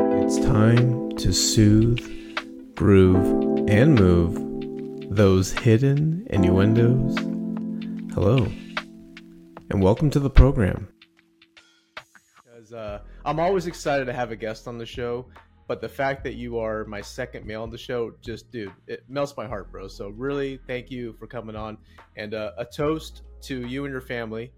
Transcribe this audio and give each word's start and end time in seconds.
It's 0.00 0.38
time 0.40 1.10
to 1.18 1.32
soothe, 1.32 2.00
groove, 2.74 3.68
and 3.68 3.94
move 3.94 5.14
those 5.14 5.52
hidden 5.52 6.26
innuendos. 6.30 7.16
Hello, 8.12 8.44
and 9.70 9.80
welcome 9.80 10.10
to 10.10 10.18
the 10.18 10.28
program. 10.30 10.88
Because 12.44 12.72
uh, 12.72 13.02
I'm 13.24 13.38
always 13.38 13.68
excited 13.68 14.06
to 14.06 14.12
have 14.12 14.32
a 14.32 14.36
guest 14.36 14.66
on 14.66 14.78
the 14.78 14.86
show, 14.86 15.26
but 15.68 15.80
the 15.80 15.88
fact 15.88 16.24
that 16.24 16.34
you 16.34 16.58
are 16.58 16.84
my 16.86 17.00
second 17.00 17.46
male 17.46 17.62
on 17.62 17.70
the 17.70 17.78
show, 17.78 18.14
just 18.20 18.50
dude, 18.50 18.72
it 18.88 19.04
melts 19.08 19.36
my 19.36 19.46
heart, 19.46 19.70
bro. 19.70 19.86
So 19.86 20.08
really, 20.08 20.58
thank 20.66 20.90
you 20.90 21.12
for 21.20 21.28
coming 21.28 21.54
on, 21.54 21.78
and 22.16 22.34
uh, 22.34 22.50
a 22.58 22.64
toast 22.64 23.22
to 23.42 23.64
you 23.64 23.84
and 23.84 23.92
your 23.92 24.00
family, 24.00 24.50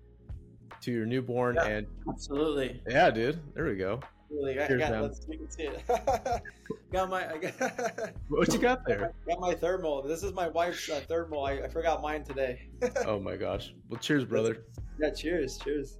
to 0.80 0.92
your 0.92 1.04
newborn, 1.04 1.56
Yeah. 1.56 1.66
and 1.66 1.86
Absolutely. 2.08 2.80
yeah, 2.88 3.10
dude, 3.10 3.38
there 3.54 3.66
we 3.66 3.76
go. 3.76 4.00
Really, 4.30 4.58
I 4.60 4.66
Cheers, 4.66 4.80
got, 4.80 4.90
man. 4.90 5.02
let's 5.02 5.26
you 5.28 5.38
can 5.38 5.50
see 5.50 5.62
it. 5.64 5.82
got 6.92 7.08
my, 7.08 7.32
I 7.32 7.38
got, 7.38 8.12
What 8.28 8.52
you 8.52 8.58
got 8.58 8.84
there? 8.86 9.12
got 9.28 9.40
my 9.40 9.54
thermal. 9.54 10.02
This 10.02 10.22
is 10.22 10.32
my 10.32 10.48
wife's 10.48 10.88
uh, 10.90 11.00
thermal. 11.08 11.44
I, 11.44 11.52
I 11.52 11.68
forgot 11.68 12.02
mine 12.02 12.24
today. 12.24 12.68
Oh 13.06 13.20
my 13.20 13.36
gosh. 13.36 13.72
Well, 13.88 14.00
cheers, 14.00 14.24
brother. 14.24 14.64
yeah, 15.00 15.10
cheers, 15.10 15.58
cheers. 15.58 15.98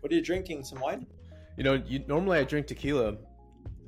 What 0.00 0.10
are 0.10 0.14
you 0.14 0.22
drinking? 0.22 0.64
Some 0.64 0.80
wine? 0.80 1.06
You 1.56 1.64
know, 1.64 1.74
you, 1.86 2.02
normally 2.06 2.38
I 2.38 2.44
drink 2.44 2.66
tequila, 2.66 3.16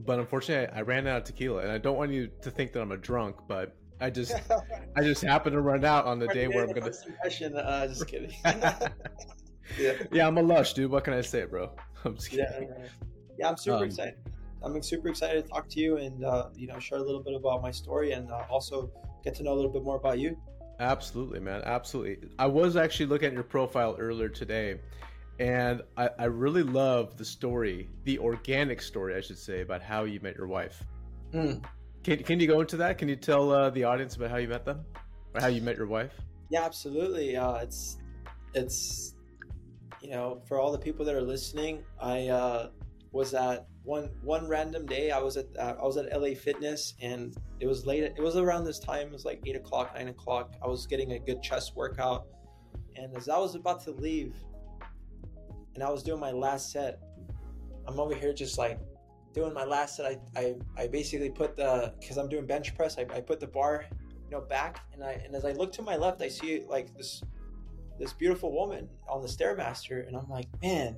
but 0.05 0.19
unfortunately 0.19 0.75
I, 0.75 0.81
I 0.81 0.83
ran 0.83 1.07
out 1.07 1.19
of 1.19 1.25
tequila, 1.25 1.63
and 1.63 1.71
I 1.71 1.79
don't 1.79 1.97
want 1.97 2.13
you 2.13 2.29
to 2.43 2.51
think 2.51 2.73
that 2.73 2.83
I'm 2.83 2.93
a 2.93 2.97
drunk, 2.97 3.37
but 3.47 3.75
I 4.01 4.11
just 4.11 4.35
I 4.97 5.03
just 5.03 5.23
happened 5.23 5.55
to 5.55 5.61
run 5.61 5.85
out 5.85 6.07
on 6.07 6.19
the 6.19 6.29
day 6.29 6.47
where 6.49 6.65
I'm 6.65 6.73
gonna. 6.73 6.91
Uh, 6.91 7.87
just 7.89 8.07
kidding. 8.07 8.33
yeah, 8.45 9.95
yeah, 10.13 10.27
I'm 10.27 10.39
a 10.39 10.43
lush, 10.43 10.75
dude. 10.75 10.91
What 10.91 11.05
can 11.05 11.15
I 11.15 11.21
say, 11.21 11.45
bro? 11.45 11.71
I'm 12.05 12.15
just 12.15 12.31
kidding. 12.31 12.47
yeah, 12.47 12.87
yeah. 13.39 13.49
I'm 13.49 13.57
super 13.57 13.79
Um, 13.79 13.85
excited. 13.85 14.15
I'm 14.63 14.83
super 14.83 15.09
excited 15.09 15.45
to 15.45 15.49
talk 15.49 15.69
to 15.69 15.81
you 15.81 15.99
and 15.99 16.25
uh, 16.25 16.49
you 16.57 16.67
know 16.67 16.79
share 16.79 16.99
a 16.99 17.03
little 17.03 17.23
bit 17.23 17.35
about 17.35 17.63
my 17.63 17.71
story 17.71 18.13
and 18.13 18.31
uh, 18.31 18.43
also 18.51 18.91
get 19.25 19.35
to 19.37 19.43
know 19.43 19.53
a 19.53 19.59
little 19.59 19.71
bit 19.71 19.85
more 19.85 19.97
about 19.97 20.19
you. 20.19 20.37
Absolutely, 20.81 21.41
man. 21.41 21.63
Absolutely. 21.65 22.29
I 22.39 22.47
was 22.47 22.77
actually 22.77 23.07
looking 23.07 23.29
at 23.29 23.35
your 23.35 23.43
profile 23.45 23.97
earlier 23.99 24.29
today, 24.29 24.81
and 25.41 25.83
I, 25.97 26.11
I 26.19 26.25
really 26.27 26.63
love 26.63 27.17
the 27.17 27.25
story, 27.25 27.89
the 28.05 28.19
organic 28.19 28.81
story, 28.83 29.17
I 29.17 29.21
should 29.21 29.39
say, 29.39 29.61
about 29.61 29.83
how 29.83 30.05
you 30.05 30.21
met 30.21 30.37
your 30.37 30.47
wife. 30.47 30.85
Mm. 31.33 31.65
Can, 32.05 32.23
can 32.23 32.41
you 32.41 32.47
go 32.47 32.61
into 32.61 32.77
that? 32.77 32.97
Can 32.97 33.09
you 33.09 33.17
tell 33.17 33.51
uh, 33.51 33.71
the 33.71 33.85
audience 33.85 34.15
about 34.17 34.31
how 34.31 34.37
you 34.37 34.49
met 34.49 34.65
them, 34.65 34.85
or 35.35 35.41
how 35.41 35.49
you 35.49 35.63
met 35.63 35.77
your 35.77 35.89
wife? 35.89 36.15
Yeah, 36.49 36.65
absolutely. 36.65 37.37
Uh, 37.37 37.57
it's 37.57 37.99
it's 38.55 39.15
you 40.01 40.11
know 40.11 40.41
for 40.47 40.59
all 40.61 40.73
the 40.73 40.79
people 40.79 41.05
that 41.07 41.15
are 41.15 41.23
listening, 41.23 41.83
I 42.01 42.29
uh, 42.29 42.71
was 43.13 43.31
that 43.33 43.67
one 43.85 44.11
one 44.23 44.47
random 44.47 44.87
day. 44.87 45.11
I 45.11 45.19
was 45.19 45.37
at 45.37 45.47
uh, 45.59 45.77
I 45.81 45.85
was 45.85 45.97
at 45.97 46.13
LA 46.13 46.35
Fitness, 46.35 46.95
and 47.01 47.37
it 47.61 47.67
was 47.67 47.87
late. 47.87 48.03
It 48.03 48.21
was 48.21 48.37
around 48.37 48.65
this 48.65 48.79
time. 48.79 49.09
It 49.09 49.13
was 49.13 49.25
like 49.25 49.41
eight 49.47 49.57
o'clock, 49.57 49.95
nine 49.95 50.09
o'clock. 50.09 50.55
I 50.63 50.67
was 50.67 50.87
getting 50.87 51.13
a 51.13 51.19
good 51.19 51.43
chest 51.43 51.75
workout, 51.75 52.27
and 52.97 53.17
as 53.17 53.29
I 53.29 53.39
was 53.39 53.55
about 53.55 53.83
to 53.85 53.93
leave, 53.93 54.35
and 55.75 55.83
I 55.83 55.91
was 55.91 56.03
doing 56.03 56.21
my 56.21 56.33
last 56.33 56.71
set, 56.71 57.01
I'm 57.87 57.99
over 57.99 58.15
here 58.15 58.33
just 58.33 58.59
like 58.59 58.79
doing 59.33 59.55
my 59.55 59.65
last 59.65 59.97
set. 59.97 60.07
I 60.07 60.41
I, 60.41 60.55
I 60.77 60.87
basically 60.89 61.31
put 61.31 61.57
the 61.57 61.95
because 61.99 62.19
I'm 62.19 62.29
doing 62.29 62.47
bench 62.47 62.77
press. 62.77 62.99
I, 62.99 63.07
I 63.15 63.21
put 63.21 63.41
the 63.41 63.47
bar 63.47 63.87
you 64.29 64.37
know 64.37 64.43
back 64.43 64.85
and 64.93 65.03
i 65.03 65.13
and 65.25 65.35
as 65.35 65.45
i 65.45 65.53
look 65.53 65.73
to 65.73 65.83
my 65.83 65.97
left 65.97 66.21
i 66.21 66.29
see 66.29 66.63
like 66.69 66.95
this 66.97 67.23
this 67.99 68.13
beautiful 68.13 68.53
woman 68.53 68.89
on 69.09 69.23
the 69.23 69.29
stairmaster 69.29 70.07
and 70.07 70.17
i'm 70.17 70.29
like 70.29 70.47
man 70.63 70.97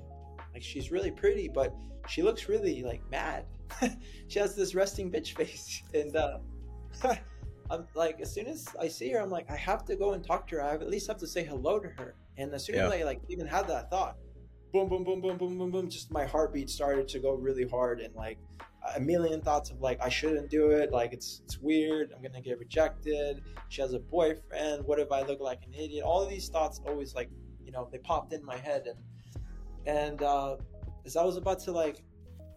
like 0.53 0.63
she's 0.63 0.91
really 0.91 1.11
pretty 1.11 1.49
but 1.49 1.75
she 2.09 2.23
looks 2.23 2.49
really 2.49 2.83
like 2.83 3.03
mad. 3.11 3.47
She 4.29 4.39
has 4.39 4.55
this 4.55 4.75
resting 4.75 5.11
bitch 5.11 5.37
face. 5.37 5.83
And 5.95 6.15
uh 6.17 6.39
i'm 7.71 7.87
like 7.95 8.21
as 8.21 8.35
soon 8.35 8.47
as 8.49 8.67
i 8.81 8.89
see 8.89 9.09
her 9.13 9.21
i'm 9.21 9.31
like 9.31 9.49
i 9.49 9.55
have 9.55 9.85
to 9.85 9.95
go 9.95 10.13
and 10.15 10.25
talk 10.25 10.47
to 10.49 10.57
her. 10.57 10.63
I 10.63 10.75
at 10.75 10.89
least 10.89 11.07
have 11.07 11.19
to 11.19 11.27
say 11.27 11.45
hello 11.45 11.79
to 11.79 11.89
her. 11.89 12.15
And 12.37 12.53
as 12.53 12.65
soon 12.65 12.77
as 12.77 12.91
i 12.93 13.03
like 13.05 13.21
even 13.29 13.47
had 13.47 13.69
that 13.69 13.91
thought 13.91 14.17
boom 14.73 14.89
boom 14.89 15.05
boom 15.05 15.21
boom 15.21 15.37
boom 15.37 15.59
boom 15.59 15.71
boom 15.71 15.91
just 15.91 16.13
my 16.13 16.25
heartbeat 16.25 16.71
started 16.71 17.09
to 17.09 17.19
go 17.19 17.33
really 17.33 17.67
hard. 17.67 18.01
And 18.01 18.15
like 18.15 18.39
a 18.97 19.01
million 19.01 19.41
thoughts 19.41 19.71
of 19.71 19.81
like 19.81 20.01
I 20.01 20.09
shouldn't 20.09 20.51
do 20.51 20.71
it, 20.71 20.93
like 20.93 21.13
it's 21.13 21.43
it's 21.45 21.59
weird, 21.59 22.13
I'm 22.15 22.23
gonna 22.23 22.41
get 22.41 22.59
rejected. 22.59 23.43
She 23.69 23.83
has 23.83 23.93
a 23.93 23.99
boyfriend. 23.99 24.85
What 24.85 24.99
if 24.99 25.11
I 25.13 25.23
look 25.23 25.41
like 25.41 25.61
an 25.67 25.75
idiot? 25.75 26.05
All 26.05 26.23
of 26.23 26.31
these 26.31 26.49
thoughts 26.49 26.81
always 26.87 27.15
like 27.15 27.31
you 27.65 27.73
know 27.73 27.89
they 27.91 27.99
popped 27.99 28.33
in 28.33 28.45
my 28.45 28.57
head. 28.57 28.87
And 28.87 28.99
and 29.87 30.23
uh, 30.23 30.57
as 31.05 31.17
I 31.17 31.25
was 31.25 31.37
about 31.37 31.59
to 31.61 31.73
like 31.73 32.03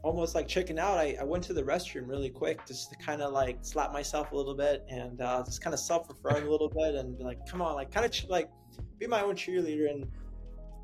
almost 0.04 0.36
like 0.36 0.48
chicken 0.48 0.78
out, 0.78 0.98
I, 0.98 1.18
I 1.20 1.24
went 1.24 1.44
to 1.46 1.54
the 1.54 1.64
restroom 1.64 2.08
really 2.08 2.30
quick 2.30 2.66
just 2.68 2.90
to 2.92 2.98
kind 2.98 3.22
of 3.22 3.31
like 3.31 3.59
slap 3.62 3.94
myself 3.94 4.31
a 4.31 4.36
little 4.36 4.56
bit 4.56 4.84
and 4.90 5.22
uh, 5.22 5.44
just 5.44 5.62
kind 5.62 5.74
of 5.74 5.80
self 5.80 6.09
affirm 6.09 6.48
a 6.48 6.50
little 6.52 6.70
bit 6.70 6.96
and 6.96 7.18
be 7.18 7.24
like, 7.24 7.40
come 7.48 7.62
on, 7.62 7.76
like 7.76 7.92
kind 7.92 8.06
of 8.06 8.12
ch- 8.12 8.28
like 8.30 8.50
be 9.00 9.08
my 9.08 9.22
own 9.22 9.36
cheerleader 9.36 9.90
and 9.90 10.08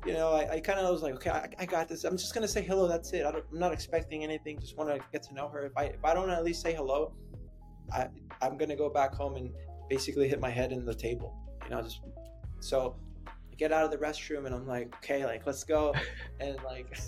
you 0.06 0.14
know, 0.14 0.32
I, 0.32 0.54
I 0.54 0.60
kind 0.60 0.78
of 0.78 0.90
was 0.90 1.02
like, 1.02 1.14
okay, 1.14 1.30
I, 1.30 1.48
I 1.58 1.66
got 1.66 1.88
this. 1.88 2.04
I'm 2.04 2.16
just 2.16 2.32
gonna 2.32 2.48
say 2.48 2.62
hello. 2.62 2.88
That's 2.88 3.12
it. 3.12 3.26
I 3.26 3.32
don't, 3.32 3.44
I'm 3.52 3.58
not 3.58 3.72
expecting 3.72 4.24
anything. 4.24 4.58
Just 4.58 4.76
want 4.76 4.88
to 4.88 5.00
get 5.12 5.22
to 5.24 5.34
know 5.34 5.48
her. 5.48 5.66
If 5.66 5.76
I 5.76 5.84
if 5.84 6.04
I 6.04 6.14
don't 6.14 6.30
at 6.30 6.42
least 6.42 6.62
say 6.62 6.74
hello, 6.74 7.12
I 7.92 8.08
I'm 8.40 8.56
gonna 8.56 8.76
go 8.76 8.88
back 8.88 9.14
home 9.14 9.36
and 9.36 9.50
basically 9.90 10.28
hit 10.28 10.40
my 10.40 10.48
head 10.48 10.72
in 10.72 10.86
the 10.86 10.94
table. 10.94 11.36
You 11.64 11.70
know, 11.70 11.82
just 11.82 12.00
so 12.60 12.96
get 13.60 13.72
out 13.72 13.84
of 13.84 13.90
the 13.90 13.98
restroom 13.98 14.46
and 14.46 14.54
I'm 14.54 14.66
like, 14.66 14.92
okay, 14.96 15.26
like 15.26 15.46
let's 15.46 15.62
go, 15.64 15.94
and 16.40 16.56
like, 16.64 16.98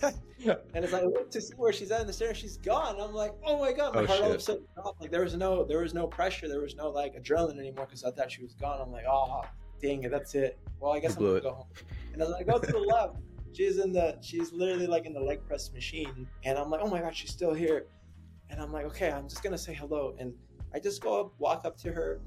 and 0.44 0.84
as 0.84 0.92
I 0.92 1.00
look 1.00 1.30
to 1.30 1.40
see 1.40 1.54
where 1.56 1.72
she's 1.72 1.90
at 1.90 2.02
in 2.02 2.06
the 2.06 2.12
stairs, 2.12 2.36
she's 2.36 2.58
gone. 2.58 3.00
I'm 3.00 3.14
like, 3.14 3.32
oh 3.42 3.58
my 3.58 3.72
god, 3.72 3.94
my 3.94 4.02
Oh, 4.02 4.06
heart 4.06 4.20
all 4.20 4.26
of 4.26 4.32
a 4.32 4.34
shit. 4.34 4.42
sudden 4.42 4.64
dropped. 4.74 5.00
Like 5.00 5.10
there 5.10 5.22
was 5.22 5.34
no 5.34 5.64
there 5.64 5.80
was 5.80 5.94
no 5.94 6.06
pressure, 6.06 6.48
there 6.48 6.60
was 6.60 6.76
no 6.76 6.90
like 6.90 7.14
adrenaline 7.20 7.58
anymore 7.58 7.86
because 7.86 8.04
I 8.04 8.10
thought 8.10 8.30
she 8.30 8.42
was 8.42 8.54
gone. 8.54 8.80
I'm 8.82 8.92
like, 8.92 9.06
oh 9.10 9.40
dang 9.80 10.02
it, 10.04 10.10
that's 10.10 10.34
it. 10.34 10.58
Well, 10.78 10.92
I 10.92 11.00
guess 11.00 11.16
I'm 11.16 11.22
gonna 11.22 11.34
it. 11.36 11.42
go 11.42 11.52
home. 11.54 11.66
And 12.12 12.20
as 12.20 12.30
I 12.32 12.42
go 12.42 12.58
to 12.58 12.70
the 12.70 12.78
left, 12.94 13.16
she's 13.54 13.78
in 13.78 13.90
the 13.94 14.18
she's 14.20 14.52
literally 14.52 14.86
like 14.86 15.06
in 15.06 15.14
the 15.14 15.20
leg 15.20 15.40
press 15.46 15.72
machine. 15.72 16.28
And 16.44 16.58
I'm 16.58 16.70
like, 16.70 16.82
oh 16.84 16.88
my 16.88 17.00
god, 17.00 17.16
she's 17.16 17.30
still 17.32 17.54
here. 17.54 17.86
And 18.50 18.60
I'm 18.60 18.70
like, 18.72 18.84
okay, 18.84 19.10
I'm 19.10 19.26
just 19.26 19.42
gonna 19.42 19.56
say 19.56 19.72
hello. 19.72 20.14
And 20.18 20.34
I 20.74 20.78
just 20.80 21.00
go 21.02 21.18
up, 21.18 21.32
walk 21.38 21.64
up 21.64 21.78
to 21.78 21.92
her, 21.92 22.20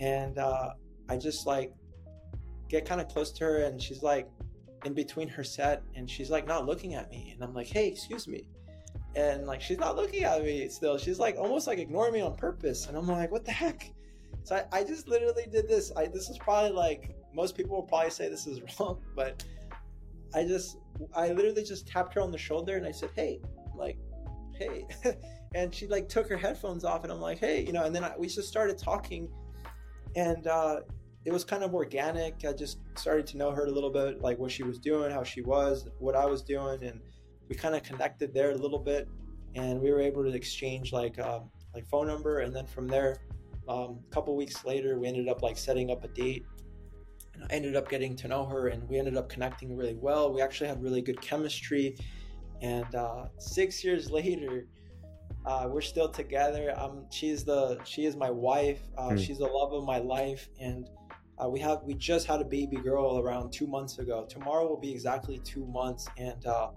and 0.00 0.38
uh, 0.38 0.70
I 1.08 1.16
just 1.16 1.46
like 1.46 1.72
get 2.70 2.86
kind 2.86 3.00
of 3.00 3.08
close 3.08 3.30
to 3.32 3.44
her, 3.44 3.64
and 3.64 3.82
she's 3.82 4.02
like 4.02 4.30
in 4.84 4.94
between 4.94 5.28
her 5.28 5.44
set, 5.44 5.82
and 5.94 6.08
she's 6.08 6.30
like 6.30 6.46
not 6.46 6.64
looking 6.64 6.94
at 6.94 7.10
me. 7.10 7.32
And 7.34 7.42
I'm 7.42 7.52
like, 7.52 7.66
hey, 7.66 7.88
excuse 7.88 8.26
me. 8.26 8.46
And 9.16 9.46
like 9.46 9.60
she's 9.60 9.78
not 9.78 9.96
looking 9.96 10.22
at 10.22 10.42
me 10.42 10.68
still. 10.68 10.96
She's 10.96 11.18
like 11.18 11.36
almost 11.36 11.66
like 11.66 11.78
ignoring 11.78 12.12
me 12.12 12.20
on 12.20 12.36
purpose. 12.36 12.86
And 12.86 12.96
I'm 12.96 13.08
like, 13.08 13.30
what 13.30 13.44
the 13.44 13.52
heck? 13.52 13.92
So 14.44 14.56
I, 14.56 14.78
I 14.78 14.84
just 14.84 15.08
literally 15.08 15.46
did 15.50 15.68
this. 15.68 15.92
I 15.96 16.06
this 16.06 16.30
is 16.30 16.38
probably 16.38 16.70
like 16.70 17.14
most 17.34 17.56
people 17.56 17.76
will 17.76 17.82
probably 17.82 18.10
say 18.10 18.28
this 18.28 18.46
is 18.46 18.60
wrong, 18.80 19.00
but 19.14 19.44
I 20.34 20.44
just 20.44 20.78
I 21.14 21.32
literally 21.32 21.64
just 21.64 21.86
tapped 21.86 22.14
her 22.14 22.20
on 22.20 22.30
the 22.30 22.38
shoulder 22.38 22.76
and 22.76 22.86
I 22.86 22.92
said, 22.92 23.10
"Hey," 23.16 23.40
I'm 23.72 23.78
like, 23.78 23.98
"Hey," 24.56 24.86
and 25.54 25.74
she 25.74 25.88
like 25.88 26.08
took 26.08 26.28
her 26.28 26.36
headphones 26.36 26.84
off 26.84 27.02
and 27.02 27.12
I'm 27.12 27.20
like, 27.20 27.38
"Hey," 27.38 27.64
you 27.64 27.72
know, 27.72 27.84
and 27.84 27.94
then 27.94 28.04
I, 28.04 28.14
we 28.16 28.28
just 28.28 28.48
started 28.48 28.78
talking, 28.78 29.28
and 30.14 30.46
uh, 30.46 30.80
it 31.24 31.32
was 31.32 31.44
kind 31.44 31.62
of 31.62 31.74
organic. 31.74 32.44
I 32.46 32.52
just 32.52 32.78
started 32.96 33.26
to 33.28 33.36
know 33.36 33.50
her 33.50 33.66
a 33.66 33.70
little 33.70 33.90
bit, 33.90 34.22
like 34.22 34.38
what 34.38 34.50
she 34.50 34.62
was 34.62 34.78
doing, 34.78 35.10
how 35.10 35.22
she 35.22 35.42
was, 35.42 35.88
what 35.98 36.16
I 36.16 36.24
was 36.24 36.42
doing, 36.42 36.82
and 36.84 37.00
we 37.48 37.56
kind 37.56 37.74
of 37.74 37.82
connected 37.82 38.32
there 38.32 38.52
a 38.52 38.56
little 38.56 38.78
bit, 38.78 39.08
and 39.54 39.80
we 39.80 39.90
were 39.90 40.00
able 40.00 40.22
to 40.24 40.30
exchange 40.30 40.92
like 40.92 41.18
um, 41.18 41.50
like 41.74 41.86
phone 41.88 42.06
number, 42.06 42.40
and 42.40 42.54
then 42.54 42.66
from 42.66 42.88
there, 42.88 43.16
um, 43.68 44.00
a 44.08 44.14
couple 44.14 44.34
weeks 44.36 44.64
later, 44.64 44.98
we 44.98 45.08
ended 45.08 45.28
up 45.28 45.42
like 45.42 45.58
setting 45.58 45.90
up 45.90 46.04
a 46.04 46.08
date. 46.08 46.44
And 47.34 47.44
I 47.44 47.54
ended 47.54 47.76
up 47.76 47.88
getting 47.88 48.16
to 48.16 48.28
know 48.28 48.44
her, 48.46 48.68
and 48.68 48.88
we 48.88 48.98
ended 48.98 49.16
up 49.16 49.28
connecting 49.28 49.76
really 49.76 49.94
well. 49.94 50.32
We 50.32 50.40
actually 50.42 50.68
had 50.68 50.82
really 50.82 51.02
good 51.02 51.20
chemistry, 51.20 51.96
and 52.62 52.94
uh, 52.94 53.26
six 53.38 53.84
years 53.84 54.10
later, 54.18 54.66
uh, 55.44 55.68
we're 55.70 55.80
still 55.80 56.08
together. 56.08 56.74
Um, 56.76 57.06
she's 57.10 57.44
the 57.44 57.78
she 57.84 58.06
is 58.06 58.16
my 58.16 58.30
wife. 58.30 58.80
Uh, 58.96 59.10
Hmm. 59.10 59.16
She's 59.16 59.38
the 59.38 59.46
love 59.46 59.72
of 59.72 59.84
my 59.84 59.98
life, 59.98 60.48
and 60.58 60.88
uh, 61.42 61.48
we 61.48 61.60
have 61.60 61.82
we 61.84 61.94
just 61.94 62.26
had 62.26 62.40
a 62.40 62.44
baby 62.44 62.76
girl 62.76 63.18
around 63.18 63.50
two 63.52 63.66
months 63.66 63.98
ago. 63.98 64.26
Tomorrow 64.28 64.66
will 64.68 64.80
be 64.80 64.90
exactly 64.90 65.38
two 65.38 65.66
months, 65.66 66.08
and 66.16 66.44
uh, 66.46 66.70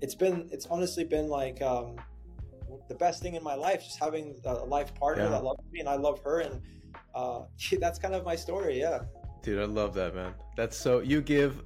it's 0.00 0.14
been 0.14 0.48
it's 0.52 0.66
honestly 0.66 1.04
been 1.04 1.28
like 1.28 1.60
um, 1.62 1.96
the 2.88 2.94
best 2.94 3.22
thing 3.22 3.34
in 3.34 3.42
my 3.42 3.54
life, 3.54 3.84
just 3.84 3.98
having 3.98 4.34
a 4.44 4.54
life 4.64 4.94
partner 4.94 5.24
Yeah. 5.24 5.30
that 5.30 5.44
loves 5.44 5.62
me, 5.72 5.80
and 5.80 5.88
I 5.88 5.96
love 5.96 6.20
her, 6.22 6.40
and 6.40 6.60
uh, 7.14 7.42
that's 7.80 7.98
kind 7.98 8.14
of 8.14 8.24
my 8.24 8.36
story. 8.36 8.80
Yeah. 8.80 9.00
Dude, 9.42 9.60
I 9.60 9.64
love 9.64 9.94
that, 9.94 10.14
man. 10.14 10.34
That's 10.56 10.76
so 10.76 11.00
you 11.00 11.20
give. 11.20 11.62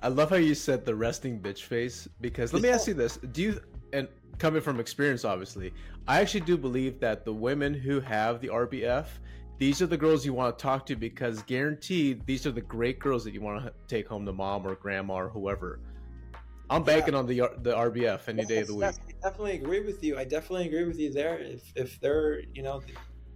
I 0.00 0.08
love 0.08 0.30
how 0.30 0.36
you 0.36 0.54
said 0.54 0.84
the 0.84 0.94
resting 0.94 1.40
bitch 1.40 1.64
face 1.64 2.06
because 2.20 2.52
let 2.52 2.62
me 2.62 2.68
ask 2.68 2.86
you 2.86 2.94
this: 2.94 3.16
Do 3.32 3.42
you 3.42 3.60
and 3.92 4.08
coming 4.38 4.62
from 4.62 4.78
experience, 4.80 5.24
obviously, 5.24 5.72
I 6.06 6.20
actually 6.20 6.40
do 6.40 6.56
believe 6.56 7.00
that 7.00 7.24
the 7.24 7.32
women 7.32 7.74
who 7.74 8.00
have 8.00 8.40
the 8.40 8.48
RBF, 8.48 9.06
these 9.58 9.82
are 9.82 9.86
the 9.86 9.96
girls 9.96 10.24
you 10.24 10.32
want 10.32 10.56
to 10.56 10.62
talk 10.62 10.86
to 10.86 10.96
because 10.96 11.42
guaranteed 11.42 12.24
these 12.26 12.46
are 12.46 12.52
the 12.52 12.60
great 12.60 12.98
girls 13.00 13.24
that 13.24 13.34
you 13.34 13.40
want 13.40 13.64
to 13.64 13.72
take 13.88 14.06
home 14.08 14.24
to 14.24 14.32
mom 14.32 14.66
or 14.66 14.74
grandma 14.76 15.14
or 15.14 15.28
whoever. 15.28 15.80
I'm 16.70 16.82
Yeah. 16.82 16.86
banking 16.86 17.14
on 17.14 17.26
the 17.26 17.40
uh, 17.42 17.48
the 17.62 17.72
RBF 17.72 18.28
any 18.28 18.44
day 18.44 18.58
of 18.58 18.68
the 18.68 18.74
week. 18.74 18.80
That's- 18.82 19.00
definitely 19.22 19.54
agree 19.56 19.80
with 19.80 20.02
you. 20.04 20.16
I 20.16 20.24
definitely 20.24 20.66
agree 20.66 20.84
with 20.84 20.98
you 20.98 21.12
there. 21.12 21.38
If 21.38 21.72
if 21.74 22.00
they're 22.00 22.40
you 22.54 22.62
know 22.62 22.80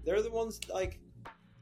they're 0.05 0.23
the 0.23 0.31
ones 0.31 0.61
like 0.73 1.01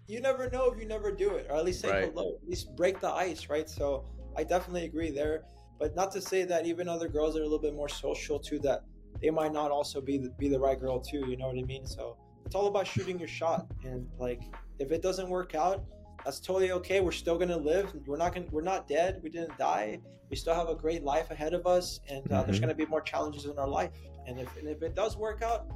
you 0.06 0.20
never 0.20 0.50
know 0.50 0.70
if 0.70 0.78
you 0.80 0.86
never 0.86 1.12
do 1.12 1.36
it, 1.36 1.46
or 1.48 1.56
at 1.56 1.64
least 1.64 1.80
say 1.80 1.90
Right. 1.90 2.04
hello, 2.12 2.36
at 2.42 2.48
least 2.48 2.74
break 2.76 3.00
the 3.00 3.08
ice, 3.10 3.48
right? 3.48 3.68
So 3.68 4.04
I 4.36 4.42
definitely 4.44 4.84
agree 4.84 5.10
there. 5.10 5.44
But 5.78 5.94
not 5.94 6.10
to 6.12 6.20
say 6.20 6.44
that 6.44 6.66
even 6.66 6.88
other 6.88 7.08
girls 7.08 7.36
are 7.36 7.40
a 7.40 7.44
little 7.44 7.58
bit 7.60 7.74
more 7.74 7.88
social 7.88 8.38
too, 8.38 8.58
that 8.58 8.82
they 9.22 9.30
might 9.30 9.52
not 9.52 9.70
also 9.70 10.00
be 10.00 10.18
the, 10.18 10.30
be 10.30 10.48
the 10.48 10.58
right 10.58 10.78
girl 10.78 10.98
too. 11.00 11.24
You 11.28 11.36
know 11.36 11.46
what 11.46 11.56
I 11.56 11.62
mean? 11.62 11.86
So 11.86 12.16
it's 12.50 12.56
all 12.56 12.66
about 12.66 12.84
shooting 12.84 13.16
your 13.16 13.28
shot, 13.28 13.64
and 13.84 14.08
like 14.18 14.42
if 14.80 14.90
it 14.90 15.02
doesn't 15.02 15.28
work 15.28 15.54
out, 15.54 15.84
that's 16.24 16.40
totally 16.40 16.72
okay. 16.72 17.00
We're 17.00 17.12
still 17.12 17.38
gonna 17.38 17.56
live. 17.56 17.94
We're 18.08 18.16
not 18.16 18.34
gonna. 18.34 18.46
We're 18.50 18.60
not 18.62 18.88
dead. 18.88 19.20
We 19.22 19.30
didn't 19.30 19.56
die. 19.56 20.00
We 20.30 20.34
still 20.36 20.56
have 20.56 20.68
a 20.68 20.74
great 20.74 21.04
life 21.04 21.30
ahead 21.30 21.54
of 21.54 21.64
us, 21.68 22.00
and 22.08 22.24
uh, 22.32 22.42
there's 22.42 22.58
Mhm. 22.58 22.62
gonna 22.62 22.74
be 22.74 22.86
more 22.86 23.02
challenges 23.02 23.44
in 23.44 23.56
our 23.56 23.68
life. 23.68 23.92
And 24.26 24.40
if 24.40 24.56
and 24.56 24.66
if 24.66 24.82
it 24.82 24.96
does 24.96 25.16
work 25.16 25.42
out, 25.42 25.70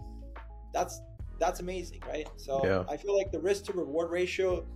that's 0.73 1.01
that's 1.39 1.61
amazing, 1.61 2.03
right? 2.09 2.29
So 2.39 2.61
Yeah. 2.65 2.83
I 2.89 2.97
feel 2.97 3.17
like 3.17 3.31
the 3.31 3.39
risk 3.41 3.67
to 3.67 3.73
reward 3.73 4.11
ratio, 4.11 4.67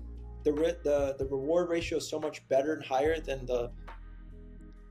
the 0.44 0.52
the 0.84 1.16
the 1.18 1.26
reward 1.26 1.68
ratio 1.68 1.98
is 1.98 2.08
so 2.08 2.20
much 2.20 2.48
better 2.48 2.74
and 2.74 2.84
higher 2.84 3.18
than 3.18 3.44
the 3.44 3.72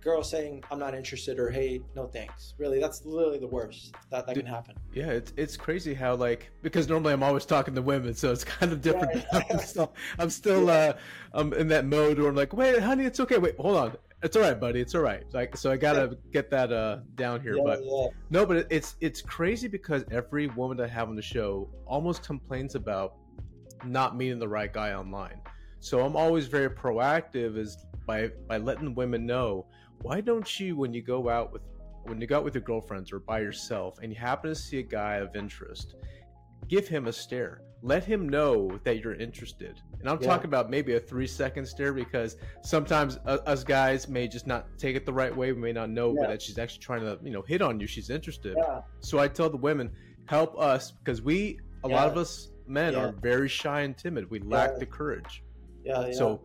girl 0.07 0.23
saying 0.23 0.63
I'm 0.71 0.79
not 0.79 0.95
interested 0.95 1.37
or 1.37 1.49
hey 1.49 1.81
no 1.93 2.07
thanks. 2.07 2.53
Really, 2.57 2.79
that's 2.79 3.05
literally 3.05 3.39
the 3.39 3.47
worst 3.47 3.93
that 4.09 4.25
that 4.25 4.35
Dude, 4.35 4.45
can 4.45 4.53
happen. 4.53 4.75
Yeah, 4.93 5.07
it's 5.07 5.33
it's 5.35 5.57
crazy 5.57 5.93
how 5.93 6.15
like 6.15 6.49
because 6.61 6.87
normally 6.87 7.11
I'm 7.11 7.23
always 7.23 7.45
talking 7.45 7.75
to 7.75 7.81
women, 7.81 8.13
so 8.13 8.31
it's 8.31 8.45
kind 8.45 8.71
of 8.71 8.81
different. 8.81 9.25
Yeah. 9.33 9.41
I'm 9.51 9.59
still 9.73 9.93
I'm 10.17 10.29
still 10.29 10.69
uh 10.69 10.93
I'm 11.33 11.51
in 11.53 11.67
that 11.67 11.85
mode 11.85 12.19
where 12.19 12.29
I'm 12.29 12.35
like, 12.35 12.53
wait, 12.53 12.79
honey, 12.81 13.03
it's 13.03 13.19
okay. 13.19 13.37
Wait, 13.37 13.57
hold 13.59 13.75
on, 13.75 13.97
it's 14.23 14.37
all 14.37 14.43
right, 14.43 14.57
buddy, 14.57 14.79
it's 14.79 14.95
all 14.95 15.01
right. 15.01 15.25
Like, 15.33 15.57
so 15.57 15.71
I 15.71 15.75
gotta 15.75 16.17
get 16.31 16.49
that 16.51 16.71
uh 16.71 16.99
down 17.15 17.41
here. 17.41 17.57
Yeah, 17.57 17.63
but 17.65 17.83
yeah. 17.83 18.07
no, 18.29 18.45
but 18.45 18.57
it- 18.57 18.67
it's 18.69 18.95
it's 19.01 19.21
crazy 19.21 19.67
because 19.67 20.05
every 20.09 20.47
woman 20.47 20.77
that 20.77 20.85
I 20.85 20.93
have 20.93 21.09
on 21.09 21.15
the 21.15 21.21
show 21.21 21.69
almost 21.85 22.23
complains 22.23 22.75
about 22.75 23.15
not 23.83 24.15
meeting 24.15 24.39
the 24.39 24.47
right 24.47 24.71
guy 24.71 24.93
online. 24.93 25.41
So 25.79 26.05
I'm 26.05 26.15
always 26.15 26.47
very 26.47 26.69
proactive 26.69 27.57
is 27.57 27.85
by 28.05 28.29
by 28.47 28.57
letting 28.57 28.95
women 28.95 29.25
know 29.25 29.67
why 30.01 30.21
don't 30.21 30.59
you 30.59 30.75
when 30.75 30.93
you 30.93 31.01
go 31.01 31.29
out 31.29 31.51
with 31.51 31.61
when 32.03 32.21
you 32.21 32.27
go 32.27 32.37
out 32.37 32.43
with 32.45 32.53
your 32.55 32.63
girlfriends 32.63 33.11
or 33.11 33.19
by 33.19 33.39
yourself 33.39 33.99
and 34.01 34.11
you 34.13 34.17
happen 34.17 34.49
to 34.49 34.55
see 34.55 34.79
a 34.79 34.83
guy 34.83 35.15
of 35.15 35.35
interest, 35.35 35.95
give 36.69 36.87
him 36.87 37.07
a 37.07 37.11
stare. 37.11 37.61
Let 37.81 38.05
him 38.05 38.29
know 38.29 38.79
that 38.85 38.99
you're 39.03 39.15
interested. 39.15 39.81
And 39.99 40.09
I'm 40.09 40.17
Yeah. 40.21 40.27
talking 40.27 40.45
about 40.47 40.69
maybe 40.69 40.95
a 40.95 40.99
three 41.01 41.27
second 41.27 41.65
stare 41.65 41.91
because 41.93 42.37
sometimes 42.63 43.19
uh, 43.25 43.39
us 43.45 43.63
guys 43.65 44.07
may 44.07 44.27
just 44.27 44.47
not 44.47 44.67
take 44.77 44.95
it 44.95 45.05
the 45.05 45.11
right 45.11 45.35
way. 45.35 45.51
We 45.51 45.59
may 45.59 45.73
not 45.73 45.89
know 45.89 46.15
Yeah. 46.15 46.27
that 46.27 46.41
she's 46.41 46.57
actually 46.57 46.79
trying 46.79 47.01
to, 47.01 47.19
you 47.21 47.31
know, 47.31 47.41
hit 47.41 47.61
on 47.61 47.77
you. 47.79 47.87
She's 47.87 48.09
interested. 48.09 48.55
Yeah. 48.57 48.81
So 49.01 49.19
I 49.19 49.27
tell 49.27 49.49
the 49.49 49.57
women, 49.57 49.91
help 50.25 50.57
us 50.57 50.91
because 50.91 51.21
we, 51.21 51.59
a 51.83 51.89
lot 51.89 52.07
of 52.07 52.15
us 52.17 52.49
men, 52.67 52.95
are 52.95 53.11
very 53.11 53.49
shy 53.49 53.81
and 53.81 53.97
timid. 53.97 54.29
We 54.29 54.39
lack 54.39 54.77
the 54.77 54.85
courage. 54.85 55.43
Yeah, 55.83 56.07
yeah. 56.07 56.13
So, 56.13 56.41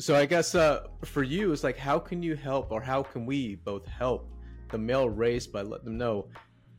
so 0.00 0.16
I 0.16 0.26
guess 0.26 0.54
uh, 0.54 0.86
for 1.04 1.22
you, 1.22 1.52
it's 1.52 1.62
like, 1.64 1.76
how 1.76 1.98
can 1.98 2.22
you 2.22 2.34
help, 2.34 2.70
or 2.72 2.80
how 2.80 3.02
can 3.02 3.26
we 3.26 3.56
both 3.56 3.86
help 3.86 4.28
the 4.70 4.78
male 4.78 5.08
race 5.08 5.46
by 5.46 5.62
letting 5.62 5.84
them 5.86 5.98
know 5.98 6.28